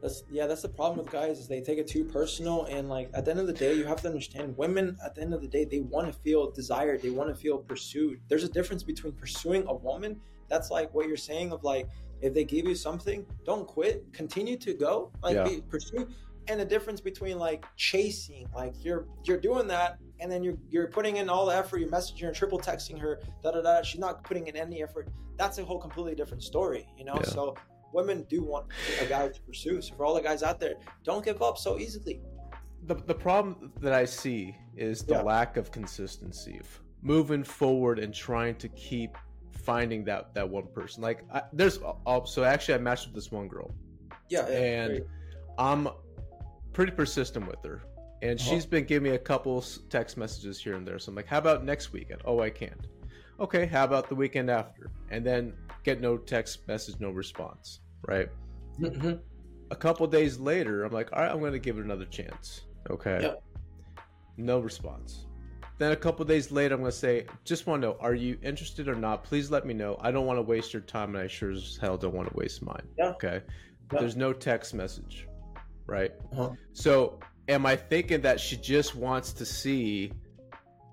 That's 0.00 0.22
yeah 0.30 0.46
that's 0.46 0.62
the 0.62 0.68
problem 0.68 0.98
with 0.98 1.10
guys 1.10 1.40
is 1.40 1.48
they 1.48 1.60
take 1.60 1.78
it 1.78 1.88
too 1.88 2.04
personal 2.04 2.66
and 2.66 2.88
like 2.88 3.10
at 3.12 3.24
the 3.24 3.32
end 3.32 3.40
of 3.40 3.48
the 3.48 3.52
day 3.52 3.74
you 3.74 3.84
have 3.84 4.00
to 4.02 4.06
understand 4.06 4.56
women 4.56 4.96
at 5.04 5.16
the 5.16 5.22
end 5.22 5.34
of 5.34 5.40
the 5.40 5.48
day 5.48 5.64
they 5.64 5.80
want 5.80 6.06
to 6.06 6.12
feel 6.12 6.52
desired 6.52 7.02
they 7.02 7.10
want 7.10 7.28
to 7.28 7.34
feel 7.34 7.58
pursued. 7.58 8.20
There's 8.28 8.44
a 8.44 8.48
difference 8.48 8.84
between 8.84 9.12
pursuing 9.14 9.64
a 9.66 9.74
woman 9.74 10.20
that's 10.48 10.70
like 10.70 10.94
what 10.94 11.08
you're 11.08 11.16
saying 11.16 11.50
of 11.50 11.64
like 11.64 11.88
if 12.20 12.32
they 12.32 12.44
give 12.44 12.64
you 12.64 12.76
something 12.76 13.26
don't 13.44 13.66
quit 13.66 14.04
continue 14.12 14.56
to 14.58 14.72
go 14.72 15.10
like 15.20 15.34
yeah. 15.34 15.48
be, 15.48 15.62
pursue 15.62 16.06
and 16.46 16.60
the 16.60 16.64
difference 16.64 17.00
between 17.00 17.40
like 17.40 17.66
chasing 17.76 18.46
like 18.54 18.84
you're 18.84 19.08
you're 19.24 19.40
doing 19.40 19.66
that 19.66 19.98
and 20.20 20.30
then 20.30 20.42
you're 20.42 20.56
you're 20.70 20.88
putting 20.88 21.16
in 21.16 21.28
all 21.28 21.46
the 21.46 21.54
effort 21.54 21.78
you're 21.78 21.90
messaging 21.90 22.22
her 22.22 22.32
triple 22.32 22.58
texting 22.58 22.98
her 22.98 23.20
da 23.42 23.50
da 23.50 23.60
da 23.60 23.82
she's 23.82 24.00
not 24.00 24.22
putting 24.24 24.46
in 24.46 24.56
any 24.56 24.82
effort 24.82 25.08
that's 25.36 25.58
a 25.58 25.64
whole 25.64 25.78
completely 25.78 26.14
different 26.14 26.42
story 26.42 26.86
you 26.96 27.04
know 27.04 27.16
yeah. 27.16 27.28
so 27.28 27.54
women 27.94 28.26
do 28.28 28.42
want 28.42 28.66
a 29.00 29.06
guy 29.06 29.28
to 29.28 29.40
pursue. 29.42 29.80
So 29.80 29.94
for 29.94 30.04
all 30.04 30.14
the 30.14 30.20
guys 30.20 30.42
out 30.42 30.60
there, 30.60 30.74
don't 31.04 31.24
give 31.24 31.40
up 31.40 31.56
so 31.56 31.78
easily. 31.78 32.20
The, 32.86 32.96
the 32.96 33.14
problem 33.14 33.72
that 33.80 33.94
I 33.94 34.04
see 34.04 34.54
is 34.76 35.02
the 35.02 35.14
yeah. 35.14 35.22
lack 35.22 35.56
of 35.56 35.70
consistency 35.70 36.58
of 36.58 36.80
moving 37.00 37.44
forward 37.44 37.98
and 37.98 38.12
trying 38.12 38.56
to 38.56 38.68
keep 38.70 39.16
finding 39.52 40.04
that 40.04 40.34
that 40.34 40.46
one 40.46 40.66
person. 40.74 41.02
Like 41.02 41.24
I, 41.32 41.42
there's 41.52 41.78
uh, 41.78 42.24
so 42.24 42.44
actually 42.44 42.74
I 42.74 42.78
matched 42.78 43.06
with 43.06 43.14
this 43.14 43.32
one 43.32 43.48
girl. 43.48 43.70
Yeah, 44.28 44.46
yeah 44.48 44.58
and 44.58 44.90
great. 44.90 45.04
I'm 45.56 45.88
pretty 46.74 46.92
persistent 46.92 47.46
with 47.46 47.64
her. 47.64 47.82
And 48.24 48.40
uh-huh. 48.40 48.50
she's 48.50 48.66
been 48.66 48.84
giving 48.84 49.08
me 49.08 49.14
a 49.14 49.18
couple 49.18 49.64
text 49.88 50.16
messages 50.16 50.60
here 50.60 50.74
and 50.74 50.84
there. 50.84 50.98
So 50.98 51.10
I'm 51.10 51.14
like, 51.14 51.28
how 51.28 51.38
about 51.38 51.64
next 51.64 51.92
weekend? 51.92 52.22
Oh, 52.24 52.40
I 52.40 52.50
can't. 52.50 52.88
Okay, 53.38 53.66
how 53.66 53.84
about 53.84 54.08
the 54.08 54.16
weekend 54.16 54.50
after? 54.50 54.90
And 55.10 55.24
then 55.24 55.52
get 55.84 56.00
no 56.00 56.16
text 56.16 56.66
message, 56.66 56.96
no 56.98 57.10
response 57.10 57.80
right? 58.06 58.28
Mm-hmm. 58.80 59.14
A 59.70 59.76
couple 59.76 60.06
days 60.06 60.38
later, 60.38 60.84
I'm 60.84 60.92
like, 60.92 61.10
all 61.12 61.22
right, 61.22 61.30
I'm 61.30 61.40
going 61.40 61.52
to 61.52 61.58
give 61.58 61.78
it 61.78 61.84
another 61.84 62.04
chance. 62.04 62.62
Okay. 62.90 63.20
Yep. 63.22 63.42
No 64.36 64.60
response. 64.60 65.26
Then 65.78 65.92
a 65.92 65.96
couple 65.96 66.24
days 66.24 66.52
later, 66.52 66.74
I'm 66.74 66.80
going 66.80 66.92
to 66.92 66.96
say, 66.96 67.26
just 67.44 67.66
want 67.66 67.82
to 67.82 67.88
know, 67.88 67.96
are 68.00 68.14
you 68.14 68.38
interested 68.42 68.88
or 68.88 68.94
not? 68.94 69.24
Please 69.24 69.50
let 69.50 69.66
me 69.66 69.74
know. 69.74 69.96
I 70.00 70.10
don't 70.10 70.26
want 70.26 70.38
to 70.38 70.42
waste 70.42 70.72
your 70.72 70.82
time, 70.82 71.14
and 71.14 71.24
I 71.24 71.26
sure 71.26 71.50
as 71.50 71.78
hell 71.80 71.96
don't 71.96 72.14
want 72.14 72.30
to 72.30 72.36
waste 72.36 72.62
mine. 72.62 72.86
Yeah. 72.98 73.08
Okay. 73.10 73.42
Yep. 73.92 74.00
There's 74.00 74.16
no 74.16 74.32
text 74.32 74.74
message, 74.74 75.26
right? 75.86 76.12
Uh-huh. 76.32 76.50
So, 76.72 77.18
am 77.48 77.66
I 77.66 77.76
thinking 77.76 78.20
that 78.22 78.40
she 78.40 78.56
just 78.56 78.94
wants 78.94 79.32
to 79.34 79.44
see, 79.44 80.12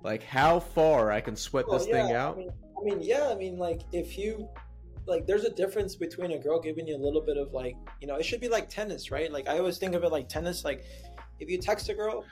like, 0.03 0.23
how 0.23 0.59
far 0.59 1.11
I 1.11 1.21
can 1.21 1.35
sweat 1.35 1.65
this 1.69 1.87
yeah. 1.87 1.93
thing 1.93 2.15
out? 2.15 2.35
I 2.35 2.39
mean, 2.39 2.51
I 2.77 2.83
mean, 2.83 2.99
yeah. 3.01 3.29
I 3.29 3.35
mean, 3.35 3.57
like, 3.57 3.81
if 3.91 4.17
you 4.17 4.49
like 5.07 5.25
there's 5.25 5.43
a 5.43 5.49
difference 5.49 5.95
between 5.95 6.31
a 6.31 6.37
girl 6.37 6.59
giving 6.59 6.87
you 6.87 6.95
a 6.95 7.01
little 7.03 7.21
bit 7.21 7.37
of 7.37 7.53
like 7.53 7.75
you 7.99 8.07
know 8.07 8.15
it 8.15 8.23
should 8.23 8.41
be 8.41 8.47
like 8.47 8.69
tennis 8.69 9.11
right 9.11 9.31
like 9.31 9.47
i 9.47 9.57
always 9.57 9.77
think 9.77 9.95
of 9.95 10.03
it 10.03 10.11
like 10.11 10.27
tennis 10.29 10.63
like 10.63 10.83
if 11.39 11.49
you 11.49 11.57
text 11.57 11.89
a 11.89 11.93
girl 11.93 12.23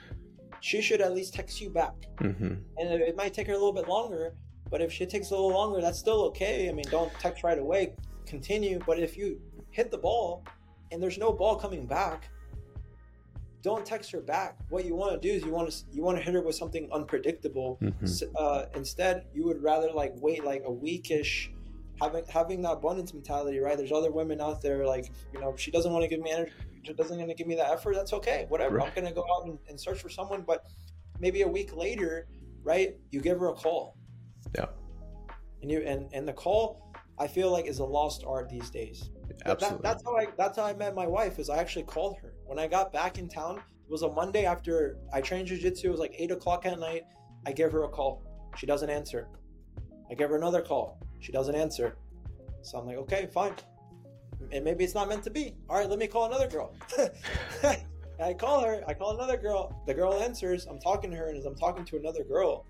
she 0.60 0.80
should 0.80 1.00
at 1.00 1.12
least 1.14 1.34
text 1.34 1.60
you 1.60 1.70
back 1.70 1.94
mm-hmm. 2.20 2.54
and 2.78 3.02
it 3.02 3.16
might 3.16 3.34
take 3.34 3.46
her 3.46 3.52
a 3.52 3.56
little 3.56 3.72
bit 3.72 3.88
longer 3.88 4.34
but 4.70 4.80
if 4.80 4.92
she 4.92 5.04
takes 5.04 5.30
a 5.30 5.34
little 5.34 5.50
longer 5.52 5.80
that's 5.80 5.98
still 5.98 6.22
okay 6.22 6.68
i 6.68 6.72
mean 6.72 6.84
don't 6.90 7.12
text 7.14 7.42
right 7.42 7.58
away 7.58 7.92
continue 8.26 8.78
but 8.86 8.98
if 8.98 9.16
you 9.16 9.40
hit 9.70 9.90
the 9.90 9.98
ball 9.98 10.44
and 10.92 11.02
there's 11.02 11.18
no 11.18 11.32
ball 11.32 11.56
coming 11.56 11.86
back 11.86 12.28
don't 13.62 13.84
text 13.84 14.10
her 14.10 14.20
back 14.20 14.56
what 14.68 14.84
you 14.84 14.94
want 14.94 15.20
to 15.20 15.28
do 15.28 15.34
is 15.34 15.42
you 15.44 15.50
want 15.50 15.70
to 15.70 15.84
you 15.92 16.02
want 16.02 16.16
to 16.16 16.22
hit 16.22 16.34
her 16.34 16.42
with 16.42 16.54
something 16.54 16.88
unpredictable 16.92 17.78
mm-hmm. 17.82 18.36
uh, 18.36 18.64
instead 18.74 19.24
you 19.34 19.44
would 19.44 19.62
rather 19.62 19.90
like 19.92 20.12
wait 20.16 20.44
like 20.44 20.62
a 20.66 20.70
weekish 20.70 21.50
having 22.00 22.24
having 22.28 22.62
that 22.62 22.72
abundance 22.72 23.12
mentality, 23.12 23.58
right? 23.58 23.76
There's 23.76 23.92
other 23.92 24.10
women 24.10 24.40
out 24.40 24.60
there 24.60 24.86
like 24.86 25.10
you 25.32 25.40
know 25.40 25.54
she 25.56 25.70
doesn't 25.70 25.92
want 25.92 26.02
to 26.02 26.08
give 26.08 26.20
me 26.20 26.30
energy, 26.30 26.52
she 26.82 26.92
doesn't 26.92 27.16
want 27.16 27.28
to 27.28 27.34
give 27.34 27.46
me 27.46 27.54
that 27.56 27.70
effort. 27.70 27.94
That's 27.94 28.12
okay, 28.14 28.46
whatever. 28.48 28.76
Right. 28.76 28.88
I'm 28.88 28.94
gonna 28.94 29.14
go 29.14 29.24
out 29.34 29.46
and, 29.46 29.58
and, 29.68 29.78
search 29.78 30.00
for 30.00 30.08
someone, 30.08 30.42
but 30.46 30.66
maybe 31.18 31.42
a 31.42 31.48
week 31.48 31.74
later, 31.74 32.26
right? 32.62 32.96
You 33.10 33.20
give 33.20 33.38
her 33.38 33.48
a 33.48 33.54
call. 33.54 33.96
Yeah. 34.54 34.66
And 35.62 35.70
you 35.70 35.80
and 35.80 36.08
and 36.12 36.26
the 36.26 36.32
call, 36.32 36.92
I 37.18 37.26
feel 37.26 37.50
like 37.50 37.66
is 37.66 37.80
a 37.80 37.84
lost 37.84 38.24
art 38.26 38.48
these 38.48 38.70
days. 38.70 39.10
Absolutely. 39.44 39.78
That, 39.78 39.82
that's 39.82 40.04
how 40.04 40.16
I 40.16 40.26
that's 40.36 40.56
how 40.56 40.64
I 40.64 40.74
met 40.74 40.94
my 40.94 41.06
wife. 41.06 41.38
Is 41.38 41.50
I 41.50 41.58
actually 41.58 41.84
called 41.84 42.16
her 42.22 42.32
when 42.50 42.58
I 42.58 42.66
got 42.66 42.92
back 42.92 43.16
in 43.16 43.28
town. 43.28 43.58
It 43.58 43.90
was 43.92 44.02
a 44.02 44.10
Monday 44.10 44.44
after 44.44 44.98
I 45.12 45.20
trained 45.20 45.46
jujitsu. 45.48 45.84
It 45.84 45.90
was 45.90 46.00
like 46.00 46.14
eight 46.18 46.32
o'clock 46.32 46.66
at 46.66 46.80
night. 46.80 47.04
I 47.46 47.52
give 47.52 47.70
her 47.70 47.84
a 47.84 47.88
call. 47.88 48.22
She 48.56 48.66
doesn't 48.66 48.90
answer. 48.90 49.28
I 50.10 50.14
give 50.14 50.30
her 50.30 50.36
another 50.36 50.60
call. 50.60 50.98
She 51.20 51.30
doesn't 51.30 51.54
answer. 51.54 51.96
So 52.62 52.78
I'm 52.78 52.86
like, 52.86 52.96
okay, 52.96 53.28
fine. 53.32 53.52
And 54.50 54.64
maybe 54.64 54.82
it's 54.82 54.94
not 54.96 55.08
meant 55.08 55.22
to 55.24 55.30
be. 55.30 55.54
All 55.68 55.76
right, 55.76 55.88
let 55.88 55.98
me 56.00 56.08
call 56.08 56.24
another 56.26 56.48
girl. 56.48 56.74
I 58.20 58.34
call 58.34 58.64
her. 58.64 58.82
I 58.88 58.94
call 58.94 59.14
another 59.14 59.36
girl. 59.36 59.80
The 59.86 59.94
girl 59.94 60.14
answers. 60.20 60.66
I'm 60.66 60.80
talking 60.80 61.10
to 61.12 61.16
her, 61.16 61.28
and 61.28 61.38
as 61.38 61.46
I'm 61.46 61.54
talking 61.54 61.84
to 61.84 61.96
another 61.98 62.24
girl, 62.24 62.66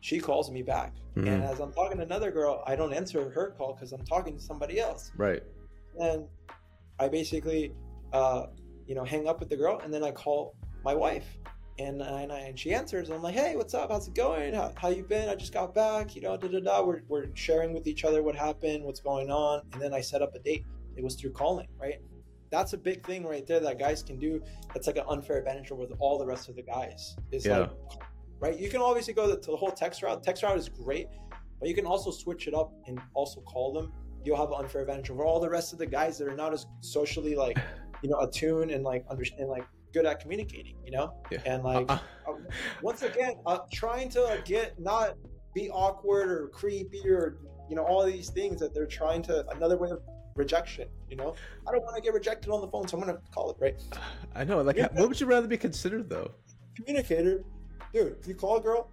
she 0.00 0.20
calls 0.20 0.50
me 0.52 0.62
back, 0.62 0.92
Mhm. 1.16 1.26
and 1.28 1.42
as 1.42 1.58
I'm 1.60 1.72
talking 1.72 1.96
to 1.96 2.04
another 2.04 2.30
girl, 2.30 2.62
I 2.66 2.76
don't 2.76 2.92
answer 2.92 3.28
her 3.30 3.50
call 3.58 3.72
because 3.74 3.92
I'm 3.92 4.04
talking 4.04 4.36
to 4.36 4.40
somebody 4.42 4.78
else. 4.78 5.10
Right. 5.16 5.42
And 5.98 6.28
I 7.00 7.08
basically, 7.08 7.74
uh, 8.12 8.46
you 8.86 8.94
know, 8.94 9.04
hang 9.04 9.26
up 9.28 9.40
with 9.40 9.48
the 9.48 9.56
girl, 9.56 9.80
and 9.82 9.92
then 9.92 10.02
I 10.04 10.10
call 10.10 10.54
my 10.84 10.94
wife, 10.94 11.26
and 11.78 12.00
and, 12.02 12.32
I, 12.32 12.38
and 12.40 12.58
she 12.58 12.72
answers. 12.72 13.10
I'm 13.10 13.22
like, 13.22 13.34
hey, 13.34 13.56
what's 13.56 13.74
up? 13.74 13.90
How's 13.90 14.08
it 14.08 14.14
going? 14.14 14.54
How, 14.54 14.72
how 14.76 14.88
you 14.88 15.02
been? 15.04 15.28
I 15.28 15.34
just 15.34 15.52
got 15.52 15.74
back. 15.74 16.14
You 16.14 16.22
know, 16.22 16.36
da 16.36 16.48
da 16.48 16.60
da. 16.60 16.82
We're 16.84 17.02
we're 17.08 17.26
sharing 17.34 17.72
with 17.72 17.86
each 17.86 18.04
other 18.04 18.22
what 18.22 18.36
happened, 18.36 18.84
what's 18.84 19.00
going 19.00 19.30
on, 19.30 19.62
and 19.72 19.80
then 19.82 19.92
I 19.94 20.00
set 20.00 20.22
up 20.22 20.34
a 20.34 20.38
date. 20.38 20.64
It 20.96 21.02
was 21.02 21.14
through 21.16 21.32
calling, 21.32 21.68
right? 21.80 22.00
That's 22.50 22.72
a 22.72 22.78
big 22.78 23.04
thing 23.04 23.26
right 23.26 23.44
there 23.44 23.58
that 23.58 23.80
guys 23.80 24.02
can 24.04 24.16
do. 24.18 24.40
That's 24.72 24.86
like 24.86 24.96
an 24.96 25.04
unfair 25.08 25.38
advantage 25.38 25.72
over 25.72 25.86
all 25.98 26.18
the 26.18 26.26
rest 26.26 26.48
of 26.48 26.54
the 26.54 26.62
guys. 26.62 27.16
It's 27.32 27.44
Yeah. 27.44 27.58
like, 27.60 27.70
right? 28.38 28.56
You 28.56 28.68
can 28.68 28.80
obviously 28.80 29.12
go 29.12 29.34
to 29.34 29.50
the 29.50 29.56
whole 29.56 29.72
text 29.72 30.04
route. 30.04 30.22
Text 30.22 30.44
route 30.44 30.56
is 30.56 30.68
great, 30.68 31.08
but 31.58 31.68
you 31.68 31.74
can 31.74 31.84
also 31.84 32.12
switch 32.12 32.46
it 32.46 32.54
up 32.54 32.72
and 32.86 33.00
also 33.14 33.40
call 33.40 33.72
them. 33.72 33.92
You'll 34.24 34.36
have 34.36 34.50
an 34.50 34.56
unfair 34.60 34.82
advantage 34.82 35.10
over 35.10 35.24
all 35.24 35.40
the 35.40 35.50
rest 35.50 35.72
of 35.72 35.80
the 35.80 35.86
guys 35.86 36.16
that 36.18 36.28
are 36.28 36.36
not 36.36 36.52
as 36.52 36.66
socially 36.80 37.34
like, 37.34 37.58
you 38.04 38.10
know, 38.10 38.18
attuned 38.20 38.70
and 38.70 38.84
like 38.84 39.02
understand 39.10 39.48
like 39.48 39.64
good 39.94 40.04
at 40.04 40.20
communicating. 40.20 40.76
You 40.84 40.92
know, 40.92 41.14
Yeah. 41.32 41.38
and 41.46 41.64
like 41.64 41.90
Uh, 41.90 41.98
uh, 42.28 42.32
once 42.82 43.02
again, 43.02 43.36
uh, 43.46 43.60
trying 43.72 44.10
to 44.10 44.42
get 44.44 44.78
not 44.78 45.16
be 45.54 45.70
awkward 45.70 46.30
or 46.30 46.48
creepy 46.48 47.08
or 47.08 47.38
you 47.70 47.74
know 47.76 47.82
all 47.84 48.04
these 48.04 48.28
things 48.28 48.60
that 48.60 48.74
they're 48.74 48.86
trying 48.86 49.22
to 49.22 49.48
another 49.56 49.78
way 49.78 49.88
of 49.90 50.02
rejection. 50.36 50.86
You 51.08 51.16
know, 51.16 51.34
I 51.66 51.72
don't 51.72 51.82
want 51.82 51.96
to 51.96 52.02
get 52.02 52.12
rejected 52.12 52.50
on 52.50 52.60
the 52.60 52.68
phone, 52.68 52.86
so 52.86 52.98
I'm 52.98 53.04
gonna 53.04 53.18
call 53.34 53.50
it 53.52 53.56
right. 53.58 53.76
I 54.34 54.44
know. 54.44 54.60
Like, 54.60 54.76
Yeah. 54.76 54.88
what 54.92 55.08
would 55.08 55.18
you 55.20 55.26
rather 55.26 55.46
be 55.46 55.56
considered 55.56 56.10
though? 56.10 56.30
Communicator, 56.76 57.42
dude. 57.94 58.18
You 58.26 58.34
call 58.34 58.58
a 58.58 58.60
girl. 58.60 58.90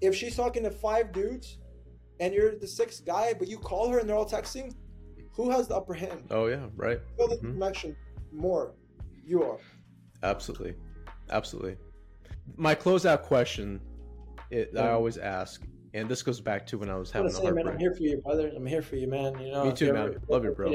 If 0.00 0.14
she's 0.14 0.36
talking 0.36 0.62
to 0.62 0.70
five 0.70 1.10
dudes, 1.10 1.58
and 2.20 2.32
you're 2.32 2.54
the 2.56 2.66
sixth 2.68 3.04
guy, 3.04 3.34
but 3.34 3.48
you 3.48 3.58
call 3.58 3.88
her 3.88 3.98
and 3.98 4.08
they're 4.08 4.16
all 4.16 4.28
texting, 4.28 4.74
who 5.36 5.50
has 5.50 5.68
the 5.68 5.76
upper 5.76 5.94
hand? 5.94 6.24
Oh 6.30 6.46
yeah. 6.46 6.66
Right. 6.76 7.00
Feel 7.16 7.28
the 7.28 7.36
Mhm. 7.36 7.52
connection 7.52 7.96
more. 8.32 8.72
You 9.24 9.42
are. 9.42 9.58
Absolutely. 10.22 10.74
Absolutely. 11.30 11.76
My 12.56 12.74
closeout 12.74 13.22
question 13.22 13.80
it, 14.50 14.70
I 14.76 14.90
always 14.90 15.18
ask, 15.18 15.62
and 15.94 16.08
this 16.08 16.22
goes 16.22 16.40
back 16.40 16.64
to 16.68 16.78
when 16.78 16.88
I 16.88 16.94
was 16.96 17.12
I 17.14 17.18
want 17.20 17.32
having 17.32 17.46
a 17.48 17.48
say, 17.48 17.54
man, 17.64 17.68
I'm 17.72 17.78
here 17.78 17.92
for 17.92 18.02
you, 18.04 18.18
brother. 18.18 18.52
I'm 18.54 18.64
here 18.64 18.80
for 18.82 18.94
you, 18.96 19.08
man. 19.08 19.36
You 19.40 19.50
know, 19.50 19.64
Me 19.64 19.72
too, 19.72 19.92
man. 19.92 20.08
ever- 20.10 20.22
Love 20.28 20.44
you, 20.44 20.52
bro. 20.52 20.70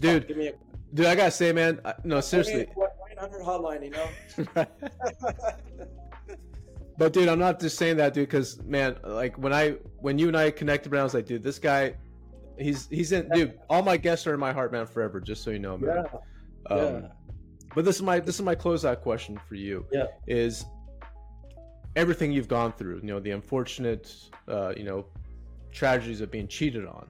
Dude. 0.00 0.26
give 0.26 0.36
me 0.36 0.48
a 0.48 0.52
Dude, 0.94 1.06
I 1.06 1.14
gotta 1.14 1.30
say, 1.30 1.52
man. 1.52 1.80
I, 1.84 1.94
no, 2.04 2.20
seriously. 2.20 2.66
1-800 3.18 3.42
hotline, 3.44 3.84
you 3.84 3.90
know. 3.90 4.08
but 6.98 7.12
dude, 7.12 7.28
I'm 7.28 7.38
not 7.38 7.60
just 7.60 7.76
saying 7.76 7.98
that, 7.98 8.14
dude, 8.14 8.28
because 8.28 8.62
man, 8.62 8.96
like 9.04 9.36
when 9.36 9.52
I 9.52 9.72
when 9.98 10.18
you 10.18 10.28
and 10.28 10.36
I 10.36 10.50
connected, 10.50 10.90
man, 10.92 11.02
I 11.02 11.04
was 11.04 11.12
like, 11.14 11.26
dude, 11.26 11.42
this 11.42 11.58
guy, 11.58 11.94
he's 12.58 12.88
he's 12.88 13.12
in, 13.12 13.28
dude. 13.30 13.58
All 13.68 13.82
my 13.82 13.96
guests 13.96 14.26
are 14.26 14.34
in 14.34 14.40
my 14.40 14.52
heart, 14.52 14.72
man, 14.72 14.86
forever. 14.86 15.20
Just 15.20 15.42
so 15.42 15.50
you 15.50 15.58
know, 15.58 15.76
man. 15.78 16.04
yeah, 16.70 16.74
Um, 16.74 16.80
yeah. 17.02 17.08
But 17.74 17.84
this 17.84 17.96
is 17.96 18.02
my 18.02 18.20
this 18.20 18.36
is 18.36 18.42
my 18.42 18.54
closeout 18.54 19.00
question 19.02 19.38
for 19.48 19.54
you. 19.54 19.84
Yeah. 19.92 20.06
Is 20.26 20.64
everything 21.94 22.30
you've 22.32 22.48
gone 22.48 22.72
through, 22.72 22.96
you 22.96 23.06
know, 23.06 23.20
the 23.20 23.30
unfortunate, 23.30 24.14
uh, 24.48 24.72
you 24.76 24.84
know, 24.84 25.06
tragedies 25.72 26.20
of 26.20 26.30
being 26.30 26.48
cheated 26.48 26.86
on, 26.86 27.08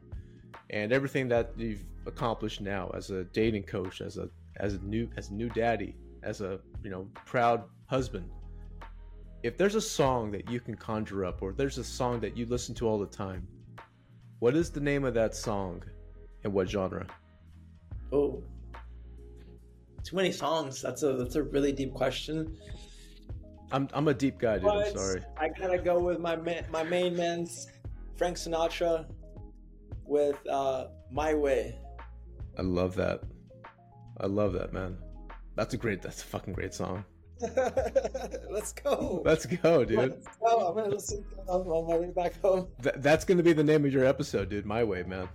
and 0.71 0.93
everything 0.93 1.29
that 1.29 1.53
you've 1.57 1.85
accomplished 2.07 2.61
now 2.61 2.91
as 2.95 3.11
a 3.11 3.25
dating 3.25 3.65
coach, 3.65 4.01
as 4.01 4.17
a 4.17 4.29
as 4.59 4.75
a 4.75 4.79
new 4.79 5.09
as 5.17 5.31
a 5.31 5.35
new 5.35 5.49
daddy, 5.51 5.95
as 6.23 6.41
a 6.41 6.59
you 6.83 6.91
know 6.91 7.09
proud 7.25 7.65
husband. 7.87 8.29
If 9.43 9.57
there's 9.57 9.77
a 9.77 9.81
song 9.81 10.33
that 10.33 10.51
you 10.51 10.59
can 10.59 10.75
conjure 10.75 11.25
up, 11.25 11.43
or 11.43 11.53
there's 11.53 11.79
a 11.79 11.85
song 11.85 12.19
that 12.21 12.37
you 12.37 12.47
listen 12.47 12.75
to 12.77 12.89
all 12.89 12.99
the 12.99 13.07
time, 13.07 13.47
what 14.39 14.55
is 14.57 14.71
the 14.71 14.81
name 14.81 15.05
of 15.05 15.15
that 15.15 15.35
song, 15.35 15.83
and 16.45 16.53
what 16.53 16.69
genre? 16.69 17.07
Oh, 18.13 18.43
too 20.05 20.17
many 20.17 20.33
songs. 20.33 20.81
That's 20.81 21.03
a 21.03 21.15
that's 21.15 21.35
a 21.35 21.43
really 21.43 21.73
deep 21.73 21.93
question. 21.93 22.57
I'm 23.73 23.89
I'm 23.93 24.09
a 24.09 24.15
deep 24.15 24.39
guy, 24.39 24.59
dude. 24.59 24.69
I'm 24.69 24.97
sorry. 24.97 25.23
I 25.37 25.49
gotta 25.49 25.79
go 25.79 25.99
with 25.99 26.21
my 26.21 26.37
ma- 26.37 26.67
my 26.71 26.85
main 26.85 27.17
man's 27.17 27.69
Frank 28.17 28.37
Sinatra 28.37 29.07
with 30.05 30.37
uh, 30.47 30.87
"My 31.11 31.35
Way." 31.35 31.79
I 32.59 32.63
love 32.63 32.95
that. 32.97 33.23
I 34.21 34.27
love 34.27 34.53
that, 34.53 34.73
man. 34.73 34.97
That's 35.57 35.75
a 35.75 35.77
great. 35.77 36.03
That's 36.03 36.23
a 36.23 36.27
fucking 36.27 36.53
great 36.53 36.75
song. 36.75 37.05
Let's 38.51 38.73
go. 38.73 39.23
Let's 39.25 39.47
go, 39.47 39.85
dude. 39.85 39.99
Let's 39.99 40.27
go. 40.39 40.69
I'm 40.69 40.75
gonna 40.75 40.89
listen 40.89 41.25
on 41.49 41.61
on 41.63 41.89
my 41.89 41.97
way 41.97 42.11
back 42.11 42.41
home. 42.41 42.69
Th- 42.83 42.95
that's 42.99 43.25
gonna 43.25 43.43
be 43.43 43.53
the 43.53 43.65
name 43.65 43.85
of 43.85 43.93
your 43.93 44.05
episode, 44.05 44.49
dude. 44.49 44.65
My 44.65 44.83
way, 44.85 45.03
man. 45.03 45.29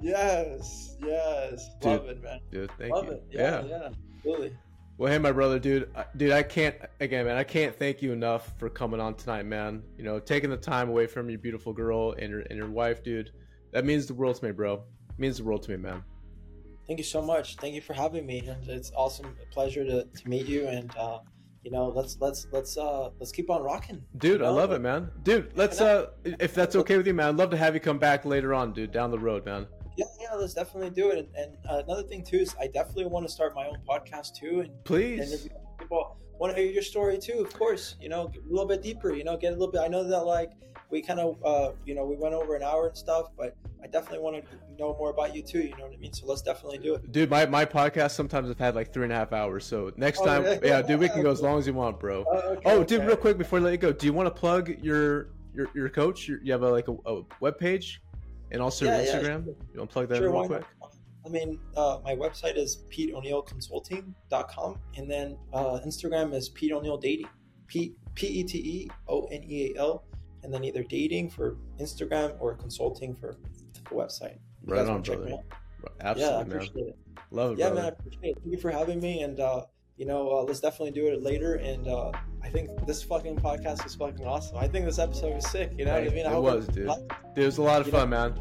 Yes, 0.00 0.96
yes, 1.04 1.68
Dude, 1.80 1.90
love 1.90 2.08
it, 2.08 2.22
man. 2.22 2.40
Dude, 2.50 2.70
thank 2.78 2.94
love 2.94 3.06
you. 3.06 3.12
it. 3.12 3.24
Yeah, 3.30 3.64
yeah, 3.64 3.88
absolutely. 4.16 4.56
Well, 4.96 5.12
hey, 5.12 5.18
my 5.18 5.32
brother, 5.32 5.58
dude. 5.58 5.90
Dude, 6.16 6.32
I 6.32 6.42
can't. 6.42 6.76
Again, 7.00 7.26
man, 7.26 7.36
I 7.36 7.44
can't 7.44 7.74
thank 7.74 8.00
you 8.00 8.12
enough 8.12 8.52
for 8.58 8.70
coming 8.70 9.00
on 9.00 9.14
tonight, 9.14 9.44
man. 9.44 9.82
You 9.98 10.04
know, 10.04 10.18
taking 10.20 10.50
the 10.50 10.56
time 10.56 10.88
away 10.88 11.06
from 11.06 11.28
your 11.28 11.38
beautiful 11.38 11.72
girl 11.72 12.12
and 12.12 12.30
your 12.30 12.40
and 12.40 12.56
your 12.56 12.70
wife, 12.70 13.02
dude. 13.02 13.32
That 13.72 13.84
means 13.84 14.06
the 14.06 14.14
world 14.14 14.36
to 14.36 14.44
me, 14.46 14.52
bro. 14.52 14.74
It 14.74 15.18
means 15.18 15.38
the 15.38 15.44
world 15.44 15.62
to 15.64 15.70
me, 15.70 15.76
man. 15.76 16.04
Thank 16.86 16.98
you 16.98 17.04
so 17.04 17.22
much. 17.22 17.56
Thank 17.56 17.74
you 17.74 17.80
for 17.80 17.92
having 17.94 18.26
me. 18.26 18.42
It's 18.66 18.90
awesome, 18.96 19.36
a 19.40 19.54
pleasure 19.54 19.84
to, 19.84 20.04
to 20.04 20.28
meet 20.28 20.46
you. 20.46 20.66
And 20.66 20.90
uh, 20.96 21.20
you 21.62 21.70
know, 21.70 21.88
let's 21.88 22.16
let's 22.20 22.46
let's 22.52 22.76
uh 22.76 23.10
let's 23.18 23.32
keep 23.32 23.50
on 23.50 23.62
rocking. 23.62 24.02
Dude, 24.16 24.40
You 24.40 24.46
I 24.46 24.50
love 24.50 24.72
it, 24.72 24.80
man. 24.80 25.10
Dude, 25.22 25.52
let's 25.56 25.80
uh, 25.80 26.06
if 26.24 26.54
that's 26.54 26.76
okay 26.76 26.96
with 26.96 27.06
you, 27.06 27.14
man, 27.14 27.28
I'd 27.28 27.36
love 27.36 27.50
to 27.50 27.56
have 27.56 27.74
you 27.74 27.80
come 27.80 27.98
back 27.98 28.24
later 28.24 28.54
on, 28.54 28.72
dude, 28.72 28.92
down 28.92 29.10
the 29.10 29.18
road, 29.18 29.44
man. 29.44 29.66
Yeah, 29.96 30.06
yeah, 30.20 30.34
let's 30.34 30.54
definitely 30.54 30.90
do 30.90 31.10
it. 31.10 31.18
And, 31.18 31.28
and 31.36 31.56
uh, 31.68 31.82
another 31.84 32.02
thing 32.02 32.24
too 32.24 32.38
is 32.38 32.54
I 32.58 32.68
definitely 32.68 33.06
want 33.06 33.26
to 33.26 33.32
start 33.32 33.54
my 33.54 33.66
own 33.66 33.78
podcast 33.88 34.34
too, 34.34 34.60
and 34.60 34.84
Please. 34.84 35.20
interview 35.20 35.50
people. 35.78 36.16
Want 36.38 36.56
to 36.56 36.62
hear 36.62 36.72
your 36.72 36.82
story 36.82 37.18
too, 37.18 37.40
of 37.40 37.52
course. 37.52 37.96
You 38.00 38.08
know, 38.08 38.32
a 38.34 38.50
little 38.50 38.66
bit 38.66 38.82
deeper. 38.82 39.14
You 39.14 39.24
know, 39.24 39.36
get 39.36 39.48
a 39.48 39.56
little 39.56 39.70
bit. 39.70 39.82
I 39.82 39.88
know 39.88 40.02
that 40.04 40.24
like 40.24 40.52
we 40.90 41.02
kind 41.02 41.20
of, 41.20 41.36
uh, 41.44 41.72
you 41.84 41.94
know, 41.94 42.06
we 42.06 42.16
went 42.16 42.34
over 42.34 42.56
an 42.56 42.62
hour 42.62 42.86
and 42.86 42.96
stuff, 42.96 43.26
but 43.36 43.54
I 43.82 43.86
definitely 43.86 44.18
want 44.20 44.36
to 44.36 44.42
know 44.78 44.94
more 44.98 45.10
about 45.10 45.34
you 45.34 45.42
too. 45.42 45.60
You 45.60 45.70
know 45.76 45.84
what 45.84 45.92
I 45.94 45.96
mean? 45.96 46.12
So 46.12 46.26
let's 46.26 46.42
definitely 46.42 46.78
do 46.78 46.94
it. 46.94 47.10
Dude, 47.12 47.30
my, 47.30 47.46
my 47.46 47.64
podcast 47.64 48.12
sometimes 48.12 48.48
have 48.48 48.58
had 48.58 48.74
like 48.74 48.92
three 48.92 49.04
and 49.04 49.12
a 49.12 49.16
half 49.16 49.32
hours. 49.32 49.64
So 49.64 49.90
next 49.96 50.20
Oh, 50.20 50.26
time, 50.26 50.44
yeah. 50.44 50.58
yeah, 50.62 50.82
dude, 50.82 51.00
we 51.00 51.08
can 51.08 51.22
go 51.22 51.30
as 51.30 51.40
long 51.46 51.58
as 51.58 51.66
you 51.66 51.74
want, 51.74 51.98
bro. 51.98 52.22
Uh, 52.24 52.36
okay, 52.56 52.60
Oh, 52.70 52.84
dude, 52.84 52.98
okay. 53.00 53.06
real 53.08 53.16
quick 53.16 53.38
before 53.38 53.58
I 53.58 53.62
let 53.62 53.72
you 53.72 53.78
go, 53.78 53.92
do 53.92 54.06
you 54.06 54.12
want 54.12 54.26
to 54.26 54.30
plug 54.38 54.68
your 54.82 55.30
your 55.54 55.66
your 55.74 55.88
coach? 55.88 56.28
Your, 56.28 56.40
you 56.42 56.52
have 56.52 56.62
a, 56.62 56.70
like 56.70 56.88
a, 56.88 56.96
a 57.06 57.22
web 57.40 57.58
page, 57.58 58.00
and 58.52 58.60
also 58.62 58.84
Yeah, 58.84 58.96
your 58.96 59.04
yeah, 59.06 59.12
Instagram. 59.12 59.44
sure. 59.44 59.54
You 59.72 59.78
want 59.78 59.90
to 59.90 59.94
plug 59.94 60.08
that 60.10 60.16
Sure, 60.18 60.26
in 60.26 60.32
real 60.32 60.46
quick? 60.46 60.64
not? 60.80 60.94
I 61.26 61.28
mean, 61.28 61.58
uh, 61.76 61.98
my 62.04 62.14
website 62.16 62.56
is 62.56 62.84
PeteO'NealConsulting.com, 62.90 64.78
and 64.96 65.10
then 65.10 65.36
uh, 65.52 65.80
Instagram 65.86 66.34
is 66.34 66.48
Pete 66.50 66.72
O'Neal 66.72 66.96
Dating, 66.98 67.26
P 67.66 67.94
P 68.14 68.26
E 68.26 68.44
T 68.44 68.58
E 68.58 68.90
O 69.08 69.24
N 69.24 69.42
E 69.44 69.72
A 69.74 69.80
L, 69.80 70.04
and 70.42 70.52
then 70.52 70.64
either 70.64 70.82
dating 70.82 71.30
for 71.30 71.56
Instagram 71.78 72.36
or 72.40 72.54
consulting 72.54 73.14
for 73.14 73.36
the 73.90 73.96
website. 73.96 74.38
You 74.66 74.74
Right 74.74 74.80
on, 74.82 74.88
wanna 74.88 75.02
check 75.02 75.18
me 75.20 75.26
brother. 75.26 75.42
out? 76.02 76.16
yeah, 76.18 76.28
I 76.28 76.40
Absolutely, 76.40 76.54
man. 76.82 76.88
it. 76.88 76.98
Love 77.32 77.52
it, 77.52 77.58
Yeah, 77.58 77.66
brother. 77.66 77.74
man, 77.76 77.84
I 77.84 77.88
appreciate 77.88 78.22
it. 78.30 78.34
Thank 78.42 78.52
you 78.52 78.58
for 78.58 78.70
having 78.70 79.00
me, 79.00 79.22
and 79.22 79.38
uh, 79.40 79.64
you 79.96 80.06
know, 80.06 80.30
uh, 80.30 80.42
let's 80.44 80.60
definitely 80.60 80.92
do 80.92 81.06
it 81.08 81.22
later. 81.22 81.54
And 81.56 81.86
uh, 81.86 82.10
I 82.42 82.48
think 82.48 82.70
this 82.86 83.02
fucking 83.02 83.36
podcast 83.36 83.84
was 83.84 83.94
fucking 83.94 84.26
awesome. 84.26 84.56
I 84.58 84.66
think 84.66 84.86
this 84.86 84.98
episode 84.98 85.34
was 85.34 85.46
sick. 85.50 85.72
You 85.76 85.84
know 85.84 85.92
Hey, 85.94 86.04
what 86.04 86.12
I 86.12 86.14
mean? 86.16 86.26
I 86.26 86.34
it 86.36 86.40
was, 86.40 86.66
dude. 86.68 86.90
it 87.36 87.44
was 87.46 87.58
a 87.58 87.62
lot 87.62 87.80
of 87.82 87.86
You 87.88 87.92
know- 87.92 87.98
fun, 88.00 88.08
man. 88.10 88.34